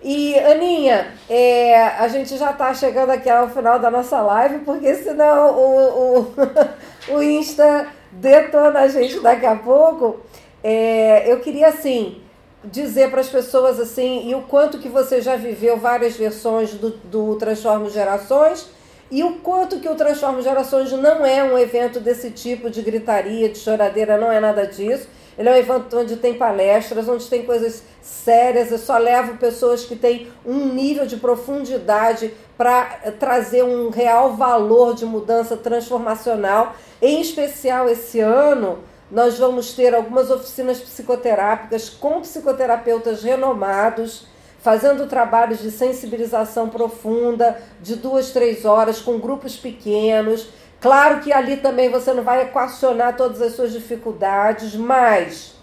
E, 0.00 0.38
Aninha, 0.38 1.14
é, 1.30 1.82
a 1.82 2.06
gente 2.08 2.36
já 2.36 2.50
está 2.50 2.74
chegando 2.74 3.08
aqui 3.08 3.28
ao 3.28 3.48
final 3.48 3.78
da 3.78 3.90
nossa 3.90 4.20
live, 4.20 4.58
porque 4.58 4.94
senão 4.96 5.50
o, 5.56 6.18
o, 6.18 6.34
o 7.16 7.22
Insta 7.22 7.88
detona 8.14 8.80
a 8.80 8.88
gente 8.88 9.20
daqui 9.20 9.46
a 9.46 9.56
pouco. 9.56 10.20
É, 10.62 11.30
eu 11.30 11.40
queria, 11.40 11.68
assim, 11.68 12.22
dizer 12.64 13.10
para 13.10 13.20
as 13.20 13.28
pessoas, 13.28 13.78
assim, 13.78 14.28
e 14.28 14.34
o 14.34 14.42
quanto 14.42 14.78
que 14.78 14.88
você 14.88 15.20
já 15.20 15.36
viveu 15.36 15.76
várias 15.76 16.16
versões 16.16 16.72
do, 16.74 16.90
do 16.90 17.36
Transformo 17.36 17.90
Gerações, 17.90 18.68
e 19.10 19.22
o 19.22 19.34
quanto 19.34 19.78
que 19.80 19.88
o 19.88 19.94
Transformo 19.94 20.40
Gerações 20.42 20.90
não 20.92 21.24
é 21.24 21.44
um 21.44 21.58
evento 21.58 22.00
desse 22.00 22.30
tipo 22.30 22.70
de 22.70 22.80
gritaria, 22.82 23.48
de 23.48 23.58
choradeira, 23.58 24.16
não 24.16 24.32
é 24.32 24.40
nada 24.40 24.66
disso. 24.66 25.06
Ele 25.38 25.48
é 25.48 25.52
um 25.52 25.56
evento 25.56 25.98
onde 25.98 26.16
tem 26.16 26.34
palestras, 26.34 27.08
onde 27.08 27.26
tem 27.28 27.44
coisas 27.44 27.82
sérias. 28.00 28.70
Eu 28.70 28.78
só 28.78 28.96
levo 28.98 29.36
pessoas 29.36 29.84
que 29.84 29.96
têm 29.96 30.28
um 30.44 30.66
nível 30.66 31.06
de 31.06 31.16
profundidade 31.16 32.32
para 32.56 32.84
trazer 33.18 33.64
um 33.64 33.90
real 33.90 34.34
valor 34.34 34.94
de 34.94 35.04
mudança 35.04 35.56
transformacional. 35.56 36.74
Em 37.02 37.20
especial 37.20 37.88
esse 37.88 38.20
ano, 38.20 38.78
nós 39.10 39.38
vamos 39.38 39.72
ter 39.74 39.94
algumas 39.94 40.30
oficinas 40.30 40.80
psicoterápicas 40.80 41.88
com 41.88 42.20
psicoterapeutas 42.20 43.22
renomados, 43.22 44.26
fazendo 44.60 45.06
trabalhos 45.06 45.60
de 45.60 45.70
sensibilização 45.70 46.68
profunda, 46.68 47.60
de 47.82 47.96
duas, 47.96 48.30
três 48.30 48.64
horas, 48.64 49.00
com 49.00 49.18
grupos 49.18 49.56
pequenos 49.56 50.48
Claro 50.84 51.20
que 51.20 51.32
ali 51.32 51.56
também 51.56 51.88
você 51.88 52.12
não 52.12 52.22
vai 52.22 52.42
equacionar 52.42 53.16
todas 53.16 53.40
as 53.40 53.54
suas 53.54 53.72
dificuldades, 53.72 54.74
mas 54.74 55.54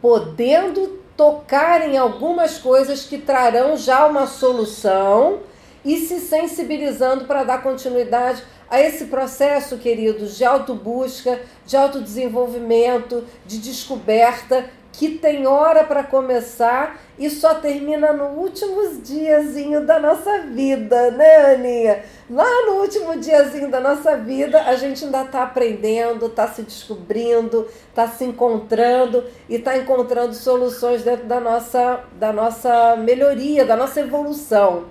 podendo 0.00 0.98
tocar 1.16 1.88
em 1.88 1.96
algumas 1.96 2.58
coisas 2.58 3.04
que 3.04 3.18
trarão 3.18 3.76
já 3.76 4.04
uma 4.04 4.26
solução 4.26 5.42
e 5.84 5.96
se 5.98 6.18
sensibilizando 6.18 7.24
para 7.26 7.44
dar 7.44 7.62
continuidade 7.62 8.42
a 8.68 8.80
esse 8.80 9.04
processo, 9.04 9.78
queridos, 9.78 10.36
de 10.36 10.44
autobusca, 10.44 11.40
de 11.64 11.76
autodesenvolvimento, 11.76 13.24
de 13.46 13.58
descoberta 13.58 14.68
que 14.92 15.08
tem 15.10 15.46
hora 15.46 15.84
para 15.84 16.04
começar 16.04 17.00
e 17.18 17.30
só 17.30 17.54
termina 17.54 18.12
no 18.12 18.38
último 18.38 19.00
diazinho 19.02 19.86
da 19.86 19.98
nossa 19.98 20.40
vida, 20.40 21.10
né, 21.10 21.54
Aninha? 21.54 22.04
Lá 22.28 22.66
no 22.66 22.80
último 22.80 23.16
diazinho 23.18 23.70
da 23.70 23.80
nossa 23.80 24.16
vida, 24.16 24.62
a 24.62 24.76
gente 24.76 25.04
ainda 25.04 25.22
está 25.22 25.44
aprendendo, 25.44 26.26
está 26.26 26.46
se 26.46 26.62
descobrindo, 26.62 27.66
está 27.88 28.06
se 28.06 28.24
encontrando 28.24 29.24
e 29.48 29.56
está 29.56 29.76
encontrando 29.78 30.34
soluções 30.34 31.02
dentro 31.02 31.26
da 31.26 31.40
nossa, 31.40 32.04
da 32.18 32.32
nossa 32.32 32.94
melhoria, 32.96 33.64
da 33.64 33.76
nossa 33.76 34.00
evolução. 34.00 34.84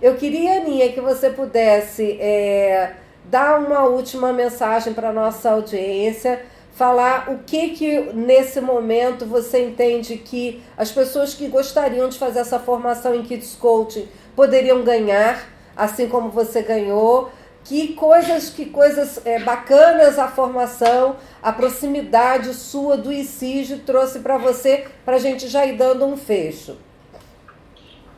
Eu 0.00 0.14
queria, 0.16 0.60
Aninha, 0.60 0.92
que 0.92 1.00
você 1.00 1.30
pudesse 1.30 2.16
é, 2.20 2.94
dar 3.24 3.58
uma 3.58 3.84
última 3.84 4.32
mensagem 4.32 4.92
para 4.94 5.10
a 5.10 5.12
nossa 5.12 5.50
audiência 5.50 6.44
falar 6.82 7.30
o 7.30 7.44
que 7.44 7.68
que 7.76 8.00
nesse 8.12 8.60
momento 8.60 9.24
você 9.24 9.64
entende 9.64 10.16
que 10.16 10.60
as 10.76 10.90
pessoas 10.90 11.32
que 11.32 11.46
gostariam 11.46 12.08
de 12.08 12.18
fazer 12.18 12.40
essa 12.40 12.58
formação 12.58 13.14
em 13.14 13.22
Kids 13.22 13.54
Coaching 13.54 14.08
poderiam 14.34 14.82
ganhar, 14.82 15.48
assim 15.76 16.08
como 16.08 16.28
você 16.30 16.60
ganhou. 16.60 17.30
Que 17.62 17.94
coisas, 17.94 18.50
que 18.50 18.66
coisas 18.66 19.24
é, 19.24 19.38
bacanas 19.38 20.18
a 20.18 20.26
formação, 20.26 21.18
a 21.40 21.52
proximidade 21.52 22.52
sua 22.52 22.96
do 22.96 23.12
ICIG 23.12 23.82
trouxe 23.86 24.18
para 24.18 24.36
você, 24.36 24.88
para 25.04 25.14
a 25.14 25.20
gente 25.20 25.46
já 25.46 25.64
ir 25.64 25.76
dando 25.76 26.04
um 26.04 26.16
fecho. 26.16 26.76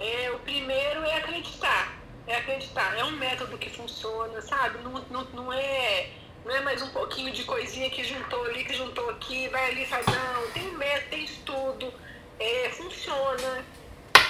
É, 0.01 0.31
o 0.31 0.39
primeiro 0.39 1.05
é 1.05 1.19
acreditar. 1.19 1.99
É 2.27 2.37
acreditar. 2.37 2.99
É 2.99 3.05
um 3.05 3.13
método 3.13 3.59
que 3.59 3.69
funciona, 3.69 4.41
sabe? 4.41 4.79
Não, 4.83 5.03
não, 5.11 5.27
não 5.35 5.53
é 5.53 6.07
não 6.45 6.55
é 6.55 6.61
mais 6.61 6.83
um 6.83 6.91
pouquinho 6.91 7.33
de 7.33 7.43
coisinha 7.45 7.89
que 7.89 8.05
juntou 8.05 8.45
ali, 8.45 8.65
que 8.65 8.75
juntou 8.75 9.09
aqui, 9.11 9.49
vai 9.49 9.71
ali, 9.71 9.87
faz 9.87 10.05
não, 10.07 10.51
tem 10.53 10.71
método, 10.73 11.11
tem 11.11 11.25
estudo, 11.25 11.95
é, 12.39 12.69
funciona. 12.71 13.65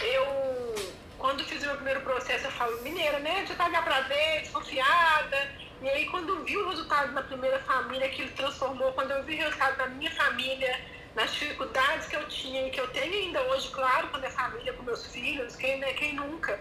Eu, 0.00 0.74
quando 1.18 1.42
fiz 1.44 1.62
o 1.62 1.66
meu 1.66 1.74
primeiro 1.76 2.00
processo, 2.02 2.46
eu 2.46 2.52
falo, 2.52 2.80
mineira, 2.82 3.18
né? 3.18 3.44
Já 3.46 3.54
tava 3.56 3.82
pra 3.82 4.02
ver, 4.02 4.42
desconfiada. 4.42 5.50
E 5.82 5.88
aí, 5.88 6.06
quando 6.06 6.28
eu 6.28 6.44
vi 6.44 6.56
o 6.56 6.68
resultado 6.68 7.12
na 7.12 7.22
primeira 7.22 7.58
família, 7.60 8.08
que 8.08 8.22
ele 8.22 8.30
transformou, 8.32 8.92
quando 8.92 9.10
eu 9.10 9.22
vi 9.24 9.34
o 9.34 9.38
resultado 9.38 9.76
da 9.76 9.86
minha 9.88 10.10
família, 10.12 10.80
nas 11.16 11.32
dificuldades 11.32 12.06
que 12.06 12.16
eu 12.16 12.28
tinha 12.28 12.66
e 12.66 12.70
que 12.70 12.80
eu 12.80 12.88
tenho 12.88 13.12
ainda 13.12 13.42
hoje, 13.42 13.70
claro, 13.70 14.08
com 14.08 14.16
a 14.16 14.20
minha 14.20 14.30
família, 14.30 14.72
com 14.72 14.82
meus 14.82 15.06
filhos, 15.06 15.56
quem, 15.56 15.78
né, 15.78 15.92
quem 15.94 16.14
nunca, 16.14 16.60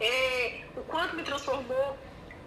é, 0.00 0.60
o 0.76 0.82
quanto 0.82 1.14
me 1.14 1.22
transformou 1.22 1.98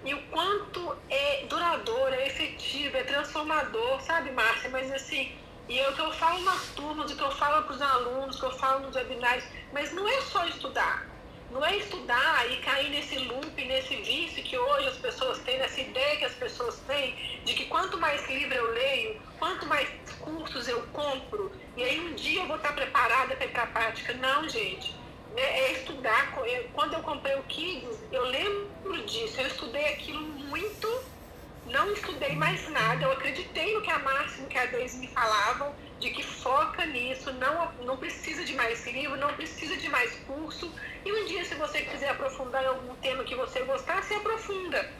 e 0.07 0.13
o 0.13 0.21
quanto 0.31 0.97
é 1.09 1.45
duradouro, 1.49 2.13
é 2.15 2.27
efetivo, 2.27 2.95
é 2.95 3.03
transformador, 3.03 4.01
sabe, 4.01 4.31
Márcia? 4.31 4.69
Mas 4.69 4.89
assim, 4.89 5.33
e 5.67 5.77
é 5.77 5.89
o 5.89 5.93
que 5.93 5.99
eu 5.99 6.13
falo 6.13 6.39
nas 6.45 6.69
turmas, 6.69 7.11
o 7.11 7.15
que 7.17 7.21
eu 7.21 7.31
falo 7.31 7.63
para 7.63 7.75
os 7.75 7.81
alunos, 7.81 8.39
que 8.39 8.45
eu 8.45 8.53
falo 8.53 8.85
nos 8.85 8.95
webinários, 8.95 9.43
mas 9.73 9.91
não 9.91 10.07
é 10.07 10.21
só 10.21 10.45
estudar. 10.45 11.05
Não 11.51 11.65
é 11.65 11.75
estudar 11.75 12.49
e 12.49 12.55
cair 12.61 12.89
nesse 12.89 13.17
loop, 13.17 13.65
nesse 13.65 13.97
vício 13.97 14.41
que 14.43 14.57
hoje 14.57 14.87
as 14.87 14.97
pessoas 14.97 15.39
têm, 15.39 15.57
nessa 15.57 15.81
ideia 15.81 16.15
que 16.15 16.25
as 16.25 16.35
pessoas 16.35 16.79
têm, 16.87 17.13
de 17.43 17.53
que 17.53 17.65
quanto 17.65 17.97
mais 17.97 18.25
livro 18.29 18.55
eu 18.55 18.73
leio, 18.73 19.21
quanto 19.37 19.65
mais 19.65 19.89
cursos 20.21 20.69
eu 20.69 20.83
compro, 20.93 21.51
e 21.75 21.83
aí 21.83 21.99
um 21.99 22.13
dia 22.13 22.43
eu 22.43 22.47
vou 22.47 22.55
estar 22.55 22.71
preparada 22.71 23.35
para 23.35 23.45
ir 23.45 23.51
para 23.51 23.63
a 23.63 23.67
prática. 23.67 24.13
Não, 24.13 24.47
gente 24.47 24.95
é, 25.37 25.59
é 25.59 25.71
estudar. 25.73 26.33
quando 26.73 26.93
eu 26.93 27.01
comprei 27.01 27.35
o 27.35 27.43
Kids, 27.43 27.97
eu 28.11 28.23
lembro 28.23 29.05
disso. 29.05 29.39
Eu 29.39 29.47
estudei 29.47 29.93
aquilo 29.93 30.21
muito, 30.21 31.03
não 31.67 31.93
estudei 31.93 32.35
mais 32.35 32.67
nada. 32.69 33.03
Eu 33.03 33.11
acreditei 33.11 33.73
no 33.75 33.81
que 33.81 33.91
a 33.91 33.99
Márcia 33.99 34.43
e 34.43 34.47
que 34.47 34.57
a 34.57 34.65
Deise 34.65 34.97
me 34.97 35.07
falavam, 35.07 35.73
de 35.99 36.09
que 36.09 36.23
foca 36.23 36.85
nisso, 36.87 37.31
não, 37.33 37.71
não 37.83 37.97
precisa 37.97 38.43
de 38.43 38.53
mais 38.55 38.85
livro, 38.87 39.15
não 39.17 39.33
precisa 39.33 39.77
de 39.77 39.87
mais 39.89 40.13
curso. 40.25 40.71
E 41.05 41.11
um 41.11 41.25
dia, 41.25 41.45
se 41.45 41.55
você 41.55 41.81
quiser 41.81 42.09
aprofundar 42.09 42.63
em 42.63 42.67
algum 42.67 42.95
tema 42.95 43.23
que 43.23 43.35
você 43.35 43.61
gostar, 43.61 44.03
se 44.03 44.13
aprofunda. 44.15 44.91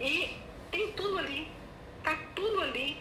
E 0.00 0.36
tem 0.70 0.92
tudo 0.92 1.18
ali, 1.18 1.48
tá 2.04 2.16
tudo 2.34 2.62
ali. 2.62 2.96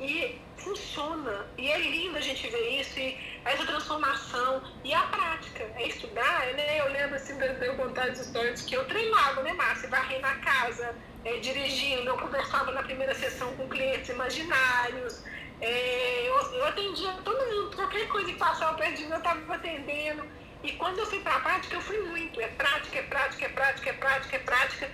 E 0.00 0.38
funciona. 0.56 1.46
E 1.58 1.70
é 1.70 1.78
lindo 1.78 2.16
a 2.16 2.20
gente 2.20 2.48
ver 2.48 2.80
isso. 2.80 2.98
E 2.98 3.18
essa 3.44 3.64
transformação 3.66 4.62
e 4.82 4.94
a 4.94 5.02
prática, 5.02 5.64
é 5.76 5.88
estudar, 5.88 6.46
né? 6.54 6.80
Eu 6.80 6.90
lembro 6.90 7.16
assim, 7.16 7.34
eu 7.40 7.76
contar 7.76 8.08
as 8.08 8.20
histórias 8.20 8.62
que 8.62 8.74
eu 8.74 8.84
treinava, 8.86 9.42
né, 9.42 9.52
Márcia? 9.52 9.88
Varrei 9.88 10.18
na 10.20 10.34
casa, 10.36 10.94
é, 11.24 11.38
dirigindo, 11.38 12.08
eu 12.08 12.16
conversava 12.16 12.72
na 12.72 12.82
primeira 12.82 13.14
sessão 13.14 13.54
com 13.56 13.68
clientes 13.68 14.08
imaginários, 14.08 15.22
é, 15.60 16.28
eu, 16.28 16.34
eu, 16.52 16.66
atendia 16.66 17.12
todo 17.24 17.46
mundo, 17.46 17.74
qualquer 17.76 18.08
coisa 18.08 18.30
que 18.30 18.38
passava 18.38 18.76
perto 18.76 18.96
de 18.96 19.04
mim, 19.04 19.12
eu 19.12 19.18
estava 19.18 19.54
atendendo. 19.54 20.24
E 20.62 20.72
quando 20.72 20.98
eu 20.98 21.06
fui 21.06 21.20
para 21.20 21.36
a 21.36 21.40
prática, 21.40 21.76
eu 21.76 21.80
fui 21.80 21.98
muito. 22.00 22.40
É 22.40 22.48
prática, 22.48 22.98
é 22.98 23.02
prática, 23.02 23.46
é 23.46 23.48
prática, 23.48 23.90
é 23.90 23.92
prática, 23.92 24.36
é 24.36 24.38
prática. 24.40 24.90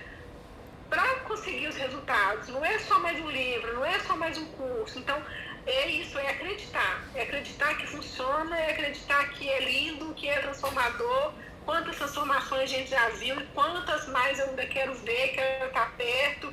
Para 0.89 1.15
conseguir 1.21 1.67
os 1.67 1.75
resultados. 1.75 2.49
Não 2.49 2.63
é 2.63 2.77
só 2.79 2.99
mais 2.99 3.19
um 3.19 3.29
livro, 3.29 3.73
não 3.75 3.85
é 3.85 3.99
só 3.99 4.15
mais 4.15 4.37
um 4.37 4.45
curso. 4.45 4.99
Então, 4.99 5.21
é 5.65 5.89
isso, 5.89 6.17
é 6.17 6.29
acreditar. 6.29 7.03
É 7.15 7.23
acreditar 7.23 7.77
que 7.77 7.87
funciona, 7.87 8.57
é 8.57 8.71
acreditar 8.71 9.29
que 9.31 9.49
é 9.49 9.59
lindo, 9.59 10.13
que 10.13 10.27
é 10.27 10.39
transformador. 10.39 11.33
Quantas 11.65 11.95
transformações 11.95 12.63
a 12.63 12.65
gente 12.65 12.89
já 12.89 13.09
viu 13.09 13.39
e 13.39 13.43
quantas 13.53 14.07
mais 14.07 14.39
eu 14.39 14.47
ainda 14.47 14.65
quero 14.65 14.93
ver, 14.95 15.29
quero 15.29 15.67
estar 15.67 15.91
perto. 15.95 16.51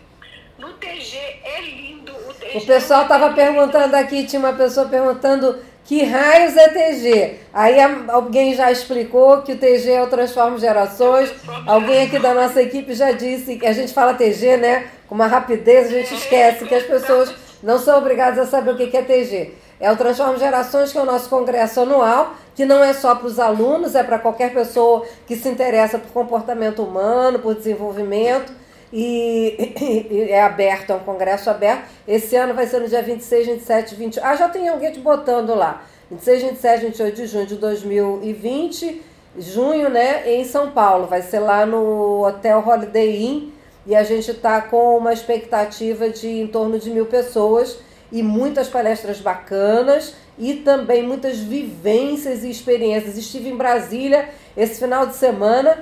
No 0.59 0.75
TG 0.75 1.17
é 1.45 1.61
lindo. 1.63 2.13
O, 2.13 2.35
TG 2.35 2.59
o 2.59 2.67
pessoal 2.67 3.03
estava 3.03 3.27
é 3.27 3.35
perguntando 3.35 3.95
aqui, 3.95 4.27
tinha 4.27 4.41
uma 4.41 4.53
pessoa 4.53 4.89
perguntando 4.89 5.63
que 5.85 6.03
raios 6.05 6.55
é 6.57 6.69
TG. 6.69 7.41
Aí 7.55 7.81
alguém 8.09 8.55
já 8.55 8.71
explicou 8.71 9.41
que 9.43 9.53
o 9.53 9.59
TG 9.59 9.93
é 9.93 10.03
o 10.03 10.09
Transforma 10.09 10.59
Gerações. 10.59 11.33
Alguém 11.67 12.03
aqui 12.03 12.19
da 12.19 12.35
nossa 12.35 12.61
equipe 12.61 12.93
já 12.93 13.13
disse 13.13 13.57
que 13.57 13.67
a 13.67 13.73
gente 13.73 13.95
fala 13.95 14.13
TG, 14.13 14.59
né? 14.59 14.91
Com 15.07 15.15
uma 15.15 15.27
rapidez, 15.27 15.87
a 15.87 15.91
gente 15.91 16.13
esquece 16.13 16.67
que 16.67 16.75
as 16.75 16.83
pessoas 16.83 17.35
não 17.63 17.79
são 17.79 17.99
obrigados 17.99 18.39
a 18.39 18.47
saber 18.47 18.71
o 18.71 18.77
que 18.77 18.97
é 18.97 19.03
TG. 19.03 19.55
É 19.81 19.91
o 19.93 19.97
Transforma 19.97 20.39
Gerações, 20.39 20.91
que 20.91 20.99
é 20.99 21.03
o 21.03 21.07
nosso 21.07 21.29
congresso 21.29 21.81
anual, 21.81 22.35
que 22.55 22.65
não 22.65 22.83
é 22.83 22.93
só 22.93 23.15
para 23.15 23.27
os 23.27 23.39
alunos, 23.39 23.95
é 23.95 24.03
para 24.03 24.19
qualquer 24.19 24.53
pessoa 24.53 25.07
que 25.27 25.37
se 25.37 25.49
interessa 25.49 25.99
por 25.99 26.11
comportamento 26.13 26.83
humano, 26.83 27.39
por 27.39 27.55
desenvolvimento. 27.55 28.53
e, 28.93 29.75
e, 30.11 30.31
é 30.31 30.43
aberto, 30.43 30.91
é 30.91 30.97
um 30.97 31.01
congresso 31.01 31.49
aberto. 31.49 31.85
Esse 32.07 32.35
ano 32.35 32.55
vai 32.55 32.67
ser 32.67 32.81
no 32.81 32.89
dia 32.89 33.03
26, 33.03 33.47
27, 33.47 33.95
28. 33.95 34.27
Ah, 34.27 34.35
já 34.35 34.49
tem 34.49 34.69
alguém 34.69 34.91
te 34.91 34.99
botando 34.99 35.55
lá. 35.55 35.85
26, 36.11 36.43
27, 36.43 36.85
28 36.87 37.17
de 37.17 37.27
junho 37.27 37.47
de 37.47 37.57
2020, 37.57 39.03
junho, 39.37 39.91
né, 39.91 40.29
em 40.33 40.45
São 40.45 40.71
Paulo. 40.71 41.07
Vai 41.07 41.23
ser 41.23 41.39
lá 41.39 41.67
no 41.67 42.27
Hotel 42.27 42.65
Holiday 42.67 43.23
Inn 43.23 43.58
e 43.89 43.97
a 43.97 44.03
gente 44.03 44.30
está 44.30 44.61
com 44.61 44.99
uma 44.99 45.14
expectativa 45.14 46.11
de 46.11 46.28
em 46.28 46.47
torno 46.47 46.78
de 46.78 46.91
mil 46.91 47.07
pessoas 47.07 47.78
e 48.12 48.22
muitas 48.22 48.68
palestras 48.68 49.18
bacanas 49.18 50.14
e 50.39 50.57
também 50.57 51.03
muitas 51.03 51.39
vivências 51.39 52.45
e 52.45 52.51
experiências. 52.51 53.16
Estive 53.16 53.49
em 53.49 53.57
Brasília 53.57 54.28
esse 54.55 54.78
final 54.78 55.07
de 55.07 55.16
semana, 55.16 55.78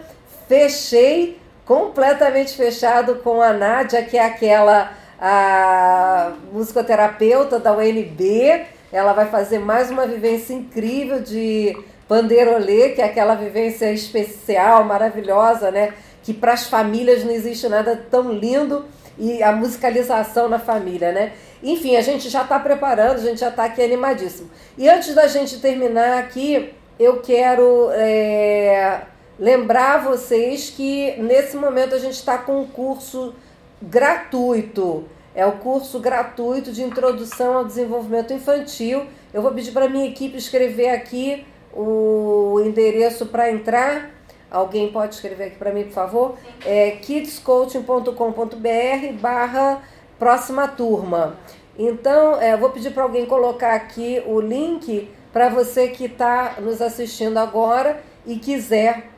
fechei 0.49 1.41
completamente 1.65 2.57
fechado 2.57 3.17
com 3.17 3.43
a 3.43 3.53
Nádia, 3.53 4.01
que 4.05 4.17
é 4.17 4.25
aquela 4.25 4.93
a 5.21 6.33
musicoterapeuta 6.53 7.59
da 7.59 7.73
UNB. 7.73 8.67
Ela 8.93 9.15
vai 9.15 9.27
fazer 9.27 9.59
mais 9.59 9.91
uma 9.91 10.07
vivência 10.07 10.55
incrível 10.55 11.19
de 11.21 11.77
pandeirolê, 12.07 12.91
que 12.91 13.03
é 13.03 13.05
aquela 13.05 13.35
vivência 13.35 13.93
especial, 13.93 14.85
maravilhosa, 14.85 15.73
né? 15.73 15.93
Que 16.27 16.35
para 16.35 16.53
as 16.53 16.67
famílias 16.67 17.25
não 17.25 17.31
existe 17.31 17.69
nada 17.69 17.97
tão 18.11 18.33
lindo 18.33 18.85
e 19.17 19.43
a 19.43 19.53
musicalização 19.53 20.49
na 20.49 20.59
família, 20.59 21.13
né? 21.13 21.33
Enfim, 21.63 21.97
a 21.97 22.03
gente 22.03 22.29
já 22.29 22.43
está 22.43 22.59
preparando, 22.59 23.17
a 23.17 23.23
gente 23.23 23.41
já 23.41 23.49
está 23.49 23.65
aqui 23.65 23.81
animadíssimo. 23.81 24.51
E 24.77 24.89
antes 24.89 25.15
da 25.15 25.29
gente 25.29 25.61
terminar 25.61 26.19
aqui, 26.19 26.75
eu 26.99 27.21
quero 27.21 27.91
é, 27.93 29.03
lembrar 29.39 30.03
vocês 30.03 30.69
que 30.69 31.15
nesse 31.19 31.57
momento 31.57 31.95
a 31.95 31.99
gente 31.99 32.15
está 32.15 32.37
com 32.37 32.61
um 32.61 32.67
curso 32.67 33.33
gratuito. 33.81 35.05
É 35.35 35.47
o 35.47 35.53
curso 35.53 36.01
gratuito 36.01 36.73
de 36.73 36.83
introdução 36.83 37.59
ao 37.59 37.65
desenvolvimento 37.65 38.33
infantil. 38.33 39.07
Eu 39.33 39.43
vou 39.43 39.53
pedir 39.53 39.71
para 39.71 39.89
minha 39.89 40.09
equipe 40.09 40.37
escrever 40.37 40.91
aqui 40.91 41.47
o 41.73 42.61
endereço 42.65 43.27
para 43.27 43.51
entrar. 43.51 44.16
Alguém 44.57 44.91
pode 44.91 45.17
escrever 45.17 45.49
aqui 45.49 45.59
para 45.59 45.71
mim, 45.71 45.85
por 45.85 45.93
favor? 45.93 46.35
É 46.65 46.93
kidscoaching.com.br 46.93 49.13
barra 49.21 49.83
próxima 50.19 50.67
turma. 50.67 51.37
Então, 51.79 52.41
é, 52.41 52.57
vou 52.57 52.71
pedir 52.71 52.93
para 52.93 53.03
alguém 53.03 53.27
colocar 53.27 53.75
aqui 53.75 54.23
o 54.27 54.41
link 54.41 55.11
para 55.31 55.51
você 55.51 55.89
que 55.89 56.07
está 56.07 56.55
nos 56.59 56.81
assistindo 56.81 57.37
agora 57.37 58.03
e 58.25 58.37
quiser 58.37 59.11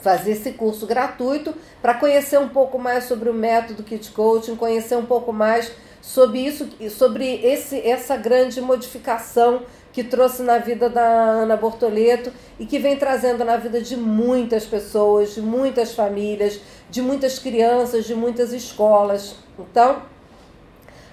fazer 0.00 0.32
esse 0.32 0.50
curso 0.54 0.88
gratuito 0.88 1.54
para 1.80 1.94
conhecer 1.94 2.40
um 2.40 2.48
pouco 2.48 2.76
mais 2.76 3.04
sobre 3.04 3.30
o 3.30 3.34
método 3.34 3.84
Kid 3.84 4.10
Coaching, 4.10 4.56
conhecer 4.56 4.96
um 4.96 5.06
pouco 5.06 5.32
mais 5.32 5.70
sobre 6.02 6.40
isso, 6.40 6.68
sobre 6.90 7.36
esse, 7.46 7.78
essa 7.78 8.16
grande 8.16 8.60
modificação 8.60 9.62
que 9.94 10.02
trouxe 10.02 10.42
na 10.42 10.58
vida 10.58 10.90
da 10.90 11.00
Ana 11.00 11.56
Bortoleto 11.56 12.32
e 12.58 12.66
que 12.66 12.80
vem 12.80 12.96
trazendo 12.96 13.44
na 13.44 13.56
vida 13.56 13.80
de 13.80 13.96
muitas 13.96 14.66
pessoas, 14.66 15.34
de 15.34 15.40
muitas 15.40 15.94
famílias, 15.94 16.60
de 16.90 17.00
muitas 17.00 17.38
crianças, 17.38 18.04
de 18.04 18.12
muitas 18.12 18.52
escolas. 18.52 19.36
Então, 19.56 20.02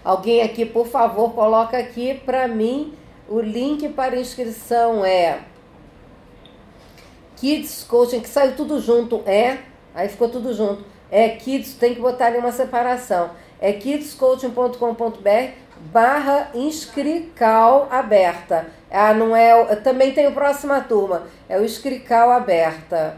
alguém 0.04 0.42
aqui, 0.42 0.66
por 0.66 0.88
favor, 0.88 1.32
coloca 1.34 1.78
aqui 1.78 2.16
para 2.26 2.48
mim 2.48 2.96
o 3.30 3.40
link 3.40 3.88
para 3.90 4.20
inscrição 4.20 5.06
é 5.06 5.42
Kids 7.38 7.84
Coaching, 7.84 8.20
que 8.20 8.30
saiu 8.30 8.56
tudo 8.56 8.80
junto, 8.82 9.22
é, 9.28 9.60
aí 9.94 10.10
ficou 10.10 10.28
tudo 10.28 10.54
junto. 10.54 10.84
É 11.12 11.30
Kids, 11.30 11.76
tem 11.76 11.94
que 11.94 12.02
botar 12.02 12.28
ali 12.28 12.40
uma 12.40 12.52
separação. 12.52 13.30
É 13.60 13.74
kidscoaching.com.br 13.74 15.61
barra 15.92 16.50
inscrical 16.54 17.88
aberta. 17.92 18.68
Ah, 18.90 19.14
não 19.14 19.36
é. 19.36 19.76
Também 19.78 20.14
tem 20.14 20.28
o 20.28 20.34
próxima 20.34 20.82
turma, 20.82 21.24
é 21.48 21.58
o 21.58 21.64
inscrical 21.64 22.32
aberta. 22.32 23.18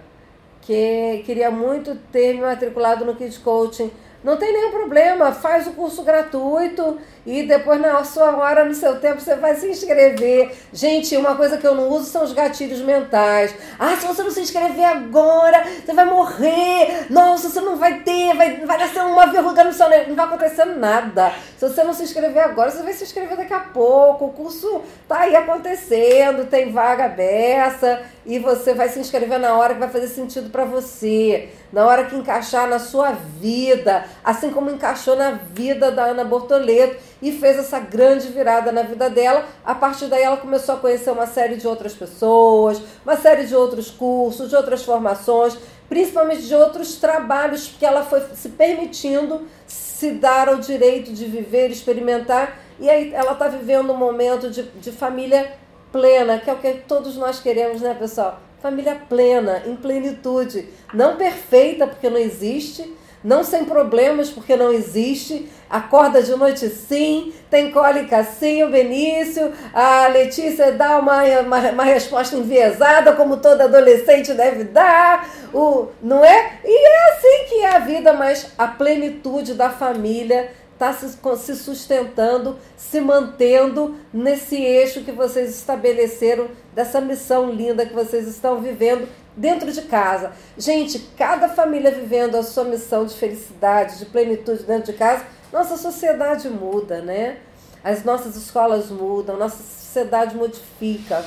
Que 0.62 1.24
queria 1.26 1.52
muito 1.52 1.96
ter 2.12 2.36
me 2.36 2.42
matriculado 2.42 3.04
no 3.04 3.16
Kids 3.16 3.38
Coaching 3.38 3.92
não 4.24 4.38
tem 4.38 4.54
nenhum 4.54 4.72
problema, 4.72 5.34
faz 5.34 5.68
o 5.68 5.74
curso 5.74 6.02
gratuito 6.02 6.98
e 7.26 7.44
depois 7.44 7.80
na 7.80 8.04
sua 8.04 8.36
hora, 8.36 8.66
no 8.66 8.74
seu 8.74 9.00
tempo, 9.00 9.22
você 9.22 9.36
vai 9.36 9.56
se 9.56 9.68
inscrever. 9.68 10.52
Gente, 10.74 11.16
uma 11.16 11.36
coisa 11.36 11.58
que 11.58 11.66
eu 11.66 11.74
não 11.74 11.88
uso 11.90 12.06
são 12.06 12.24
os 12.24 12.34
gatilhos 12.34 12.82
mentais. 12.82 13.56
Ah, 13.80 13.96
se 13.96 14.06
você 14.06 14.24
não 14.24 14.32
se 14.32 14.42
inscrever 14.42 14.84
agora, 14.84 15.64
você 15.86 15.94
vai 15.94 16.06
morrer. 16.06 17.08
Nossa, 17.10 17.50
você 17.50 17.62
não 17.62 17.78
vai 17.78 18.02
ter, 18.02 18.36
vai, 18.36 18.58
vai 18.66 18.78
nascer 18.78 19.02
uma 19.04 19.28
verruga 19.28 19.64
no 19.64 19.72
seu. 19.72 19.88
Não 20.08 20.16
vai 20.16 20.26
acontecer 20.26 20.66
nada. 20.66 21.34
Se 21.58 21.68
você 21.68 21.84
não 21.84 21.94
se 21.94 22.04
inscrever 22.04 22.44
agora, 22.44 22.70
você 22.70 22.84
vai 22.84 22.94
se 22.94 23.06
inscrever 23.06 23.38
daqui 23.38 23.54
a 23.54 23.60
pouco. 23.62 24.26
O 24.26 24.34
curso 24.34 24.82
tá 25.08 25.20
aí 25.20 25.36
acontecendo, 25.36 26.46
tem 26.50 26.72
vaga 26.72 27.06
aberta 27.06 28.04
e 28.26 28.40
você 28.40 28.74
vai 28.74 28.90
se 28.90 29.00
inscrever 29.00 29.40
na 29.40 29.56
hora 29.56 29.74
que 29.74 29.80
vai 29.80 29.90
fazer 29.90 30.08
sentido 30.08 30.50
para 30.50 30.64
você, 30.64 31.50
na 31.72 31.86
hora 31.86 32.06
que 32.06 32.16
encaixar 32.16 32.68
na 32.70 32.80
sua 32.80 33.12
vida, 33.12 34.06
assim 34.24 34.50
como 34.50 34.70
encaixou 34.70 35.16
na 35.16 35.32
vida 35.32 35.92
da 35.92 36.06
Ana 36.06 36.24
Bortoleto 36.24 37.13
e 37.24 37.32
fez 37.32 37.58
essa 37.58 37.80
grande 37.80 38.28
virada 38.28 38.70
na 38.70 38.84
vida 38.84 39.10
dela. 39.10 39.46
A 39.64 39.74
partir 39.74 40.08
daí 40.08 40.22
ela 40.22 40.36
começou 40.36 40.76
a 40.76 40.78
conhecer 40.78 41.10
uma 41.10 41.26
série 41.26 41.56
de 41.56 41.66
outras 41.66 41.94
pessoas, 41.94 42.82
uma 43.06 43.16
série 43.16 43.46
de 43.46 43.56
outros 43.56 43.90
cursos, 43.90 44.50
de 44.50 44.56
outras 44.56 44.84
formações, 44.84 45.58
principalmente 45.88 46.42
de 46.42 46.54
outros 46.54 46.98
trabalhos 46.98 47.74
que 47.80 47.86
ela 47.86 48.04
foi 48.04 48.22
se 48.36 48.50
permitindo 48.50 49.48
se 49.66 50.12
dar 50.12 50.50
ao 50.50 50.58
direito 50.58 51.14
de 51.14 51.24
viver, 51.26 51.72
experimentar. 51.72 52.60
E 52.78 52.90
aí 52.90 53.14
ela 53.14 53.32
está 53.32 53.48
vivendo 53.48 53.94
um 53.94 53.98
momento 53.98 54.50
de, 54.50 54.64
de 54.64 54.92
família 54.92 55.54
plena, 55.94 56.40
que 56.40 56.50
é 56.50 56.54
o 56.54 56.58
que 56.58 56.74
todos 56.86 57.16
nós 57.16 57.40
queremos, 57.40 57.82
né, 57.82 57.96
pessoal? 57.98 58.42
Família 58.62 59.02
plena, 59.08 59.64
em 59.66 59.78
plenitude. 59.78 60.68
Não 60.94 61.16
perfeita, 61.16 61.88
porque 61.88 62.10
não 62.10 62.18
existe. 62.18 62.94
Não 63.24 63.44
sem 63.44 63.64
problemas, 63.64 64.30
porque 64.30 64.56
não 64.56 64.72
existe. 64.72 65.50
Acorda 65.70 66.22
de 66.22 66.36
noite 66.36 66.70
sim, 66.70 67.34
tem 67.50 67.72
cólica 67.72 68.24
sim, 68.24 68.64
o 68.64 68.70
Benício. 68.70 69.52
A 69.74 70.08
Letícia 70.08 70.72
dá 70.74 71.00
uma, 71.00 71.24
uma, 71.40 71.58
uma 71.72 71.84
resposta 71.84 72.36
enviesada, 72.36 73.14
como 73.14 73.38
toda 73.38 73.64
adolescente 73.64 74.34
deve 74.34 74.66
dar. 74.66 75.28
O, 75.54 75.88
não 76.02 76.24
é? 76.24 76.60
E 76.66 76.88
é 76.88 77.12
assim 77.12 77.50
que 77.50 77.56
é 77.62 77.76
a 77.76 77.80
vida, 77.80 78.12
mas 78.14 78.52
a 78.58 78.68
plenitude 78.68 79.54
da 79.54 79.70
família 79.70 80.52
está 80.74 80.92
se, 80.92 81.18
se 81.38 81.56
sustentando, 81.56 82.58
se 82.76 83.00
mantendo 83.00 83.96
nesse 84.14 84.56
eixo 84.56 85.04
que 85.04 85.12
vocês 85.12 85.52
estabeleceram, 85.52 86.48
dessa 86.74 87.00
missão 87.00 87.52
linda 87.52 87.86
que 87.86 87.94
vocês 87.94 88.28
estão 88.28 88.60
vivendo 88.60 89.08
dentro 89.36 89.72
de 89.72 89.82
casa. 89.84 90.32
Gente, 90.58 91.00
cada 91.18 91.50
família 91.50 91.92
vivendo 91.92 92.36
a 92.36 92.44
sua 92.44 92.64
missão 92.64 93.06
de 93.06 93.14
felicidade, 93.16 93.98
de 93.98 94.06
plenitude 94.06 94.64
dentro 94.64 94.92
de 94.92 94.98
casa, 94.98 95.26
nossa 95.52 95.78
sociedade 95.78 96.50
muda, 96.50 97.02
né? 97.02 97.38
As 97.84 98.04
nossas 98.04 98.36
escolas 98.36 98.90
mudam, 98.90 99.38
nossa 99.38 99.58
sociedade 99.58 100.36
modifica. 100.36 101.24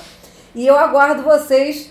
E 0.54 0.66
eu 0.66 0.76
aguardo 0.76 1.22
vocês 1.22 1.90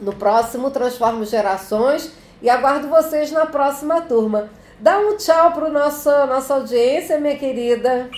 no 0.00 0.12
próximo 0.12 0.70
Transformo 0.70 1.24
Gerações 1.24 2.10
e 2.42 2.50
aguardo 2.50 2.88
vocês 2.88 3.30
na 3.30 3.46
próxima 3.46 4.00
turma. 4.02 4.50
Dá 4.80 4.98
um 4.98 5.16
tchau 5.16 5.52
para 5.52 5.68
nossa 5.68 6.26
nossa 6.26 6.54
audiência, 6.54 7.18
minha 7.18 7.36
querida. 7.36 8.08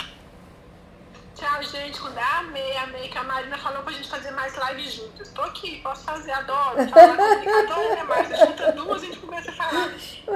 Tchau, 1.40 1.62
gente. 1.62 1.98
Amei, 2.36 2.76
amei 2.76 3.08
que 3.08 3.16
a 3.16 3.22
Marina 3.22 3.56
falou 3.56 3.82
pra 3.82 3.94
gente 3.94 4.10
fazer 4.10 4.30
mais 4.32 4.54
lives 4.54 4.92
juntos. 4.92 5.30
Tô 5.30 5.40
aqui, 5.40 5.80
posso 5.80 6.04
fazer, 6.04 6.32
adoro. 6.32 6.82
Adoro, 6.82 7.94
né, 7.96 8.02
Márcia? 8.02 8.36
Junta 8.46 8.72
duas, 8.72 9.02
a 9.02 9.06
gente 9.06 9.18
começa 9.20 9.50
a 9.50 9.54
falar. 9.54 9.90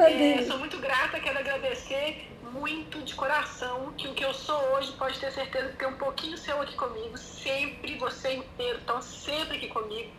É, 0.08 0.42
sou 0.46 0.56
muito 0.56 0.78
grata, 0.78 1.20
quero 1.20 1.38
agradecer 1.38 2.26
muito 2.50 3.02
de 3.02 3.14
coração 3.14 3.92
que 3.98 4.08
o 4.08 4.14
que 4.14 4.24
eu 4.24 4.32
sou 4.32 4.58
hoje 4.72 4.92
pode 4.92 5.20
ter 5.20 5.30
certeza 5.30 5.68
que 5.68 5.76
tem 5.76 5.88
um 5.88 5.98
pouquinho 5.98 6.38
seu 6.38 6.58
aqui 6.62 6.74
comigo. 6.74 7.18
Sempre, 7.18 7.98
você 7.98 8.32
inteiro, 8.32 8.78
estão 8.78 9.02
sempre 9.02 9.58
aqui 9.58 9.68
comigo 9.68 10.10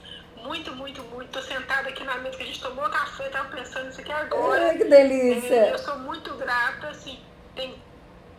muito, 0.44 0.72
muito, 0.76 1.02
muito. 1.02 1.32
Tô 1.32 1.42
sentada 1.42 1.90
aqui 1.90 2.04
na 2.04 2.20
mesa 2.20 2.38
que 2.38 2.44
a 2.44 2.46
gente 2.46 2.62
tomou 2.62 2.88
café, 2.92 3.28
tava 3.30 3.50
pensando 3.50 3.88
nisso 3.88 4.02
aqui 4.02 4.12
agora. 4.12 4.68
Ai, 4.68 4.78
que 4.78 4.84
delícia. 4.84 5.56
É, 5.56 5.74
eu 5.74 5.80
sou 5.80 5.98
muito 5.98 6.32
grata, 6.36 6.90
assim, 6.90 7.20
tem, 7.56 7.74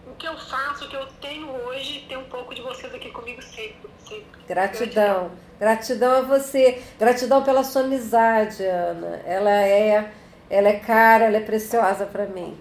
o 0.07 0.15
que 0.15 0.27
eu 0.27 0.37
faço, 0.39 0.85
o 0.85 0.89
que 0.89 0.97
eu 0.97 1.07
tenho 1.21 1.49
hoje, 1.67 2.05
tem 2.09 2.17
um 2.17 2.25
pouco 2.25 2.55
de 2.55 2.63
vocês 2.63 2.95
aqui 2.95 3.11
comigo 3.11 3.43
sempre, 3.43 3.91
sempre. 4.09 4.41
Gratidão. 4.49 5.33
Gratidão 5.59 6.19
a 6.19 6.21
você. 6.23 6.81
Gratidão 6.99 7.43
pela 7.43 7.65
sua 7.65 7.83
amizade, 7.83 8.65
Ana. 8.65 9.21
Ela 9.27 9.51
é, 9.51 10.11
ela 10.49 10.69
é 10.69 10.79
cara, 10.79 11.25
ela 11.25 11.37
é 11.37 11.41
preciosa 11.41 12.07
para 12.07 12.27
mim. 12.27 12.57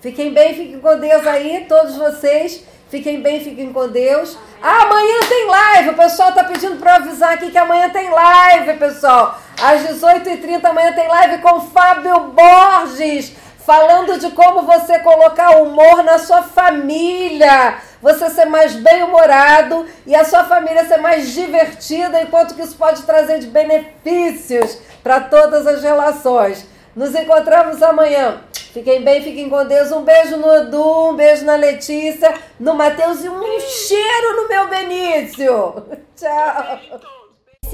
Fiquem 0.00 0.32
bem, 0.32 0.54
fiquem 0.54 0.80
com 0.80 0.98
Deus 0.98 1.26
aí, 1.26 1.66
todos 1.68 1.96
vocês. 1.96 2.64
Fiquem 2.90 3.20
bem, 3.20 3.42
fiquem 3.42 3.72
com 3.72 3.88
Deus. 3.88 4.38
Ah, 4.62 4.82
amanhã 4.84 5.20
tem 5.28 5.46
live. 5.46 5.90
O 5.90 5.96
pessoal 5.96 6.32
tá 6.32 6.44
pedindo 6.44 6.76
para 6.76 6.96
avisar 6.96 7.34
aqui 7.34 7.50
que 7.50 7.58
amanhã 7.58 7.90
tem 7.90 8.08
live, 8.08 8.78
pessoal. 8.78 9.38
Às 9.60 9.82
18h30 9.82 10.64
amanhã 10.64 10.92
tem 10.92 11.08
live 11.08 11.42
com 11.42 11.60
Fábio 11.60 12.20
Borges. 12.30 13.34
Falando 13.64 14.18
de 14.18 14.30
como 14.30 14.62
você 14.62 14.98
colocar 14.98 15.56
humor 15.62 16.02
na 16.02 16.18
sua 16.18 16.42
família, 16.42 17.78
você 18.00 18.28
ser 18.30 18.44
mais 18.44 18.74
bem-humorado 18.74 19.86
e 20.06 20.14
a 20.14 20.24
sua 20.24 20.44
família 20.44 20.84
ser 20.86 20.98
mais 20.98 21.32
divertida, 21.32 22.20
enquanto 22.22 22.54
que 22.54 22.62
isso 22.62 22.76
pode 22.76 23.02
trazer 23.02 23.38
de 23.38 23.46
benefícios 23.46 24.78
para 25.02 25.20
todas 25.20 25.66
as 25.66 25.82
relações. 25.82 26.66
Nos 26.94 27.14
encontramos 27.14 27.82
amanhã. 27.82 28.40
Fiquem 28.72 29.02
bem, 29.02 29.22
fiquem 29.22 29.48
com 29.48 29.64
Deus. 29.64 29.90
Um 29.92 30.02
beijo 30.02 30.36
no 30.36 30.52
Edu, 30.54 31.10
um 31.10 31.16
beijo 31.16 31.44
na 31.44 31.56
Letícia, 31.56 32.34
no 32.58 32.74
Matheus 32.74 33.24
e 33.24 33.28
um 33.28 33.60
cheiro 33.60 34.42
no 34.42 34.48
meu 34.48 34.68
Benício. 34.68 35.84
Tchau. 36.16 37.23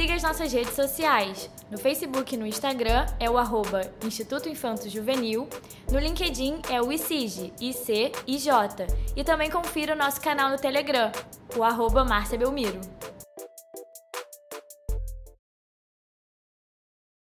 Siga 0.00 0.14
as 0.14 0.22
nossas 0.22 0.50
redes 0.50 0.72
sociais. 0.72 1.50
No 1.70 1.76
Facebook 1.76 2.34
e 2.34 2.38
no 2.38 2.46
Instagram 2.46 3.04
é 3.20 3.28
o 3.28 3.36
arroba 3.36 3.82
Instituto 4.02 4.48
Infanto 4.48 4.88
Juvenil. 4.88 5.46
No 5.92 5.98
LinkedIn 5.98 6.62
é 6.70 6.80
o 6.80 6.90
ICIJ, 6.90 7.52
IC, 7.60 8.12
IJ. 8.26 8.48
E 9.14 9.22
também 9.22 9.50
confira 9.50 9.92
o 9.94 9.98
nosso 9.98 10.18
canal 10.18 10.48
no 10.48 10.56
Telegram, 10.56 11.12
o 11.54 11.62
arroba 11.62 12.02
Márcia 12.02 12.38
Belmiro. 12.38 12.80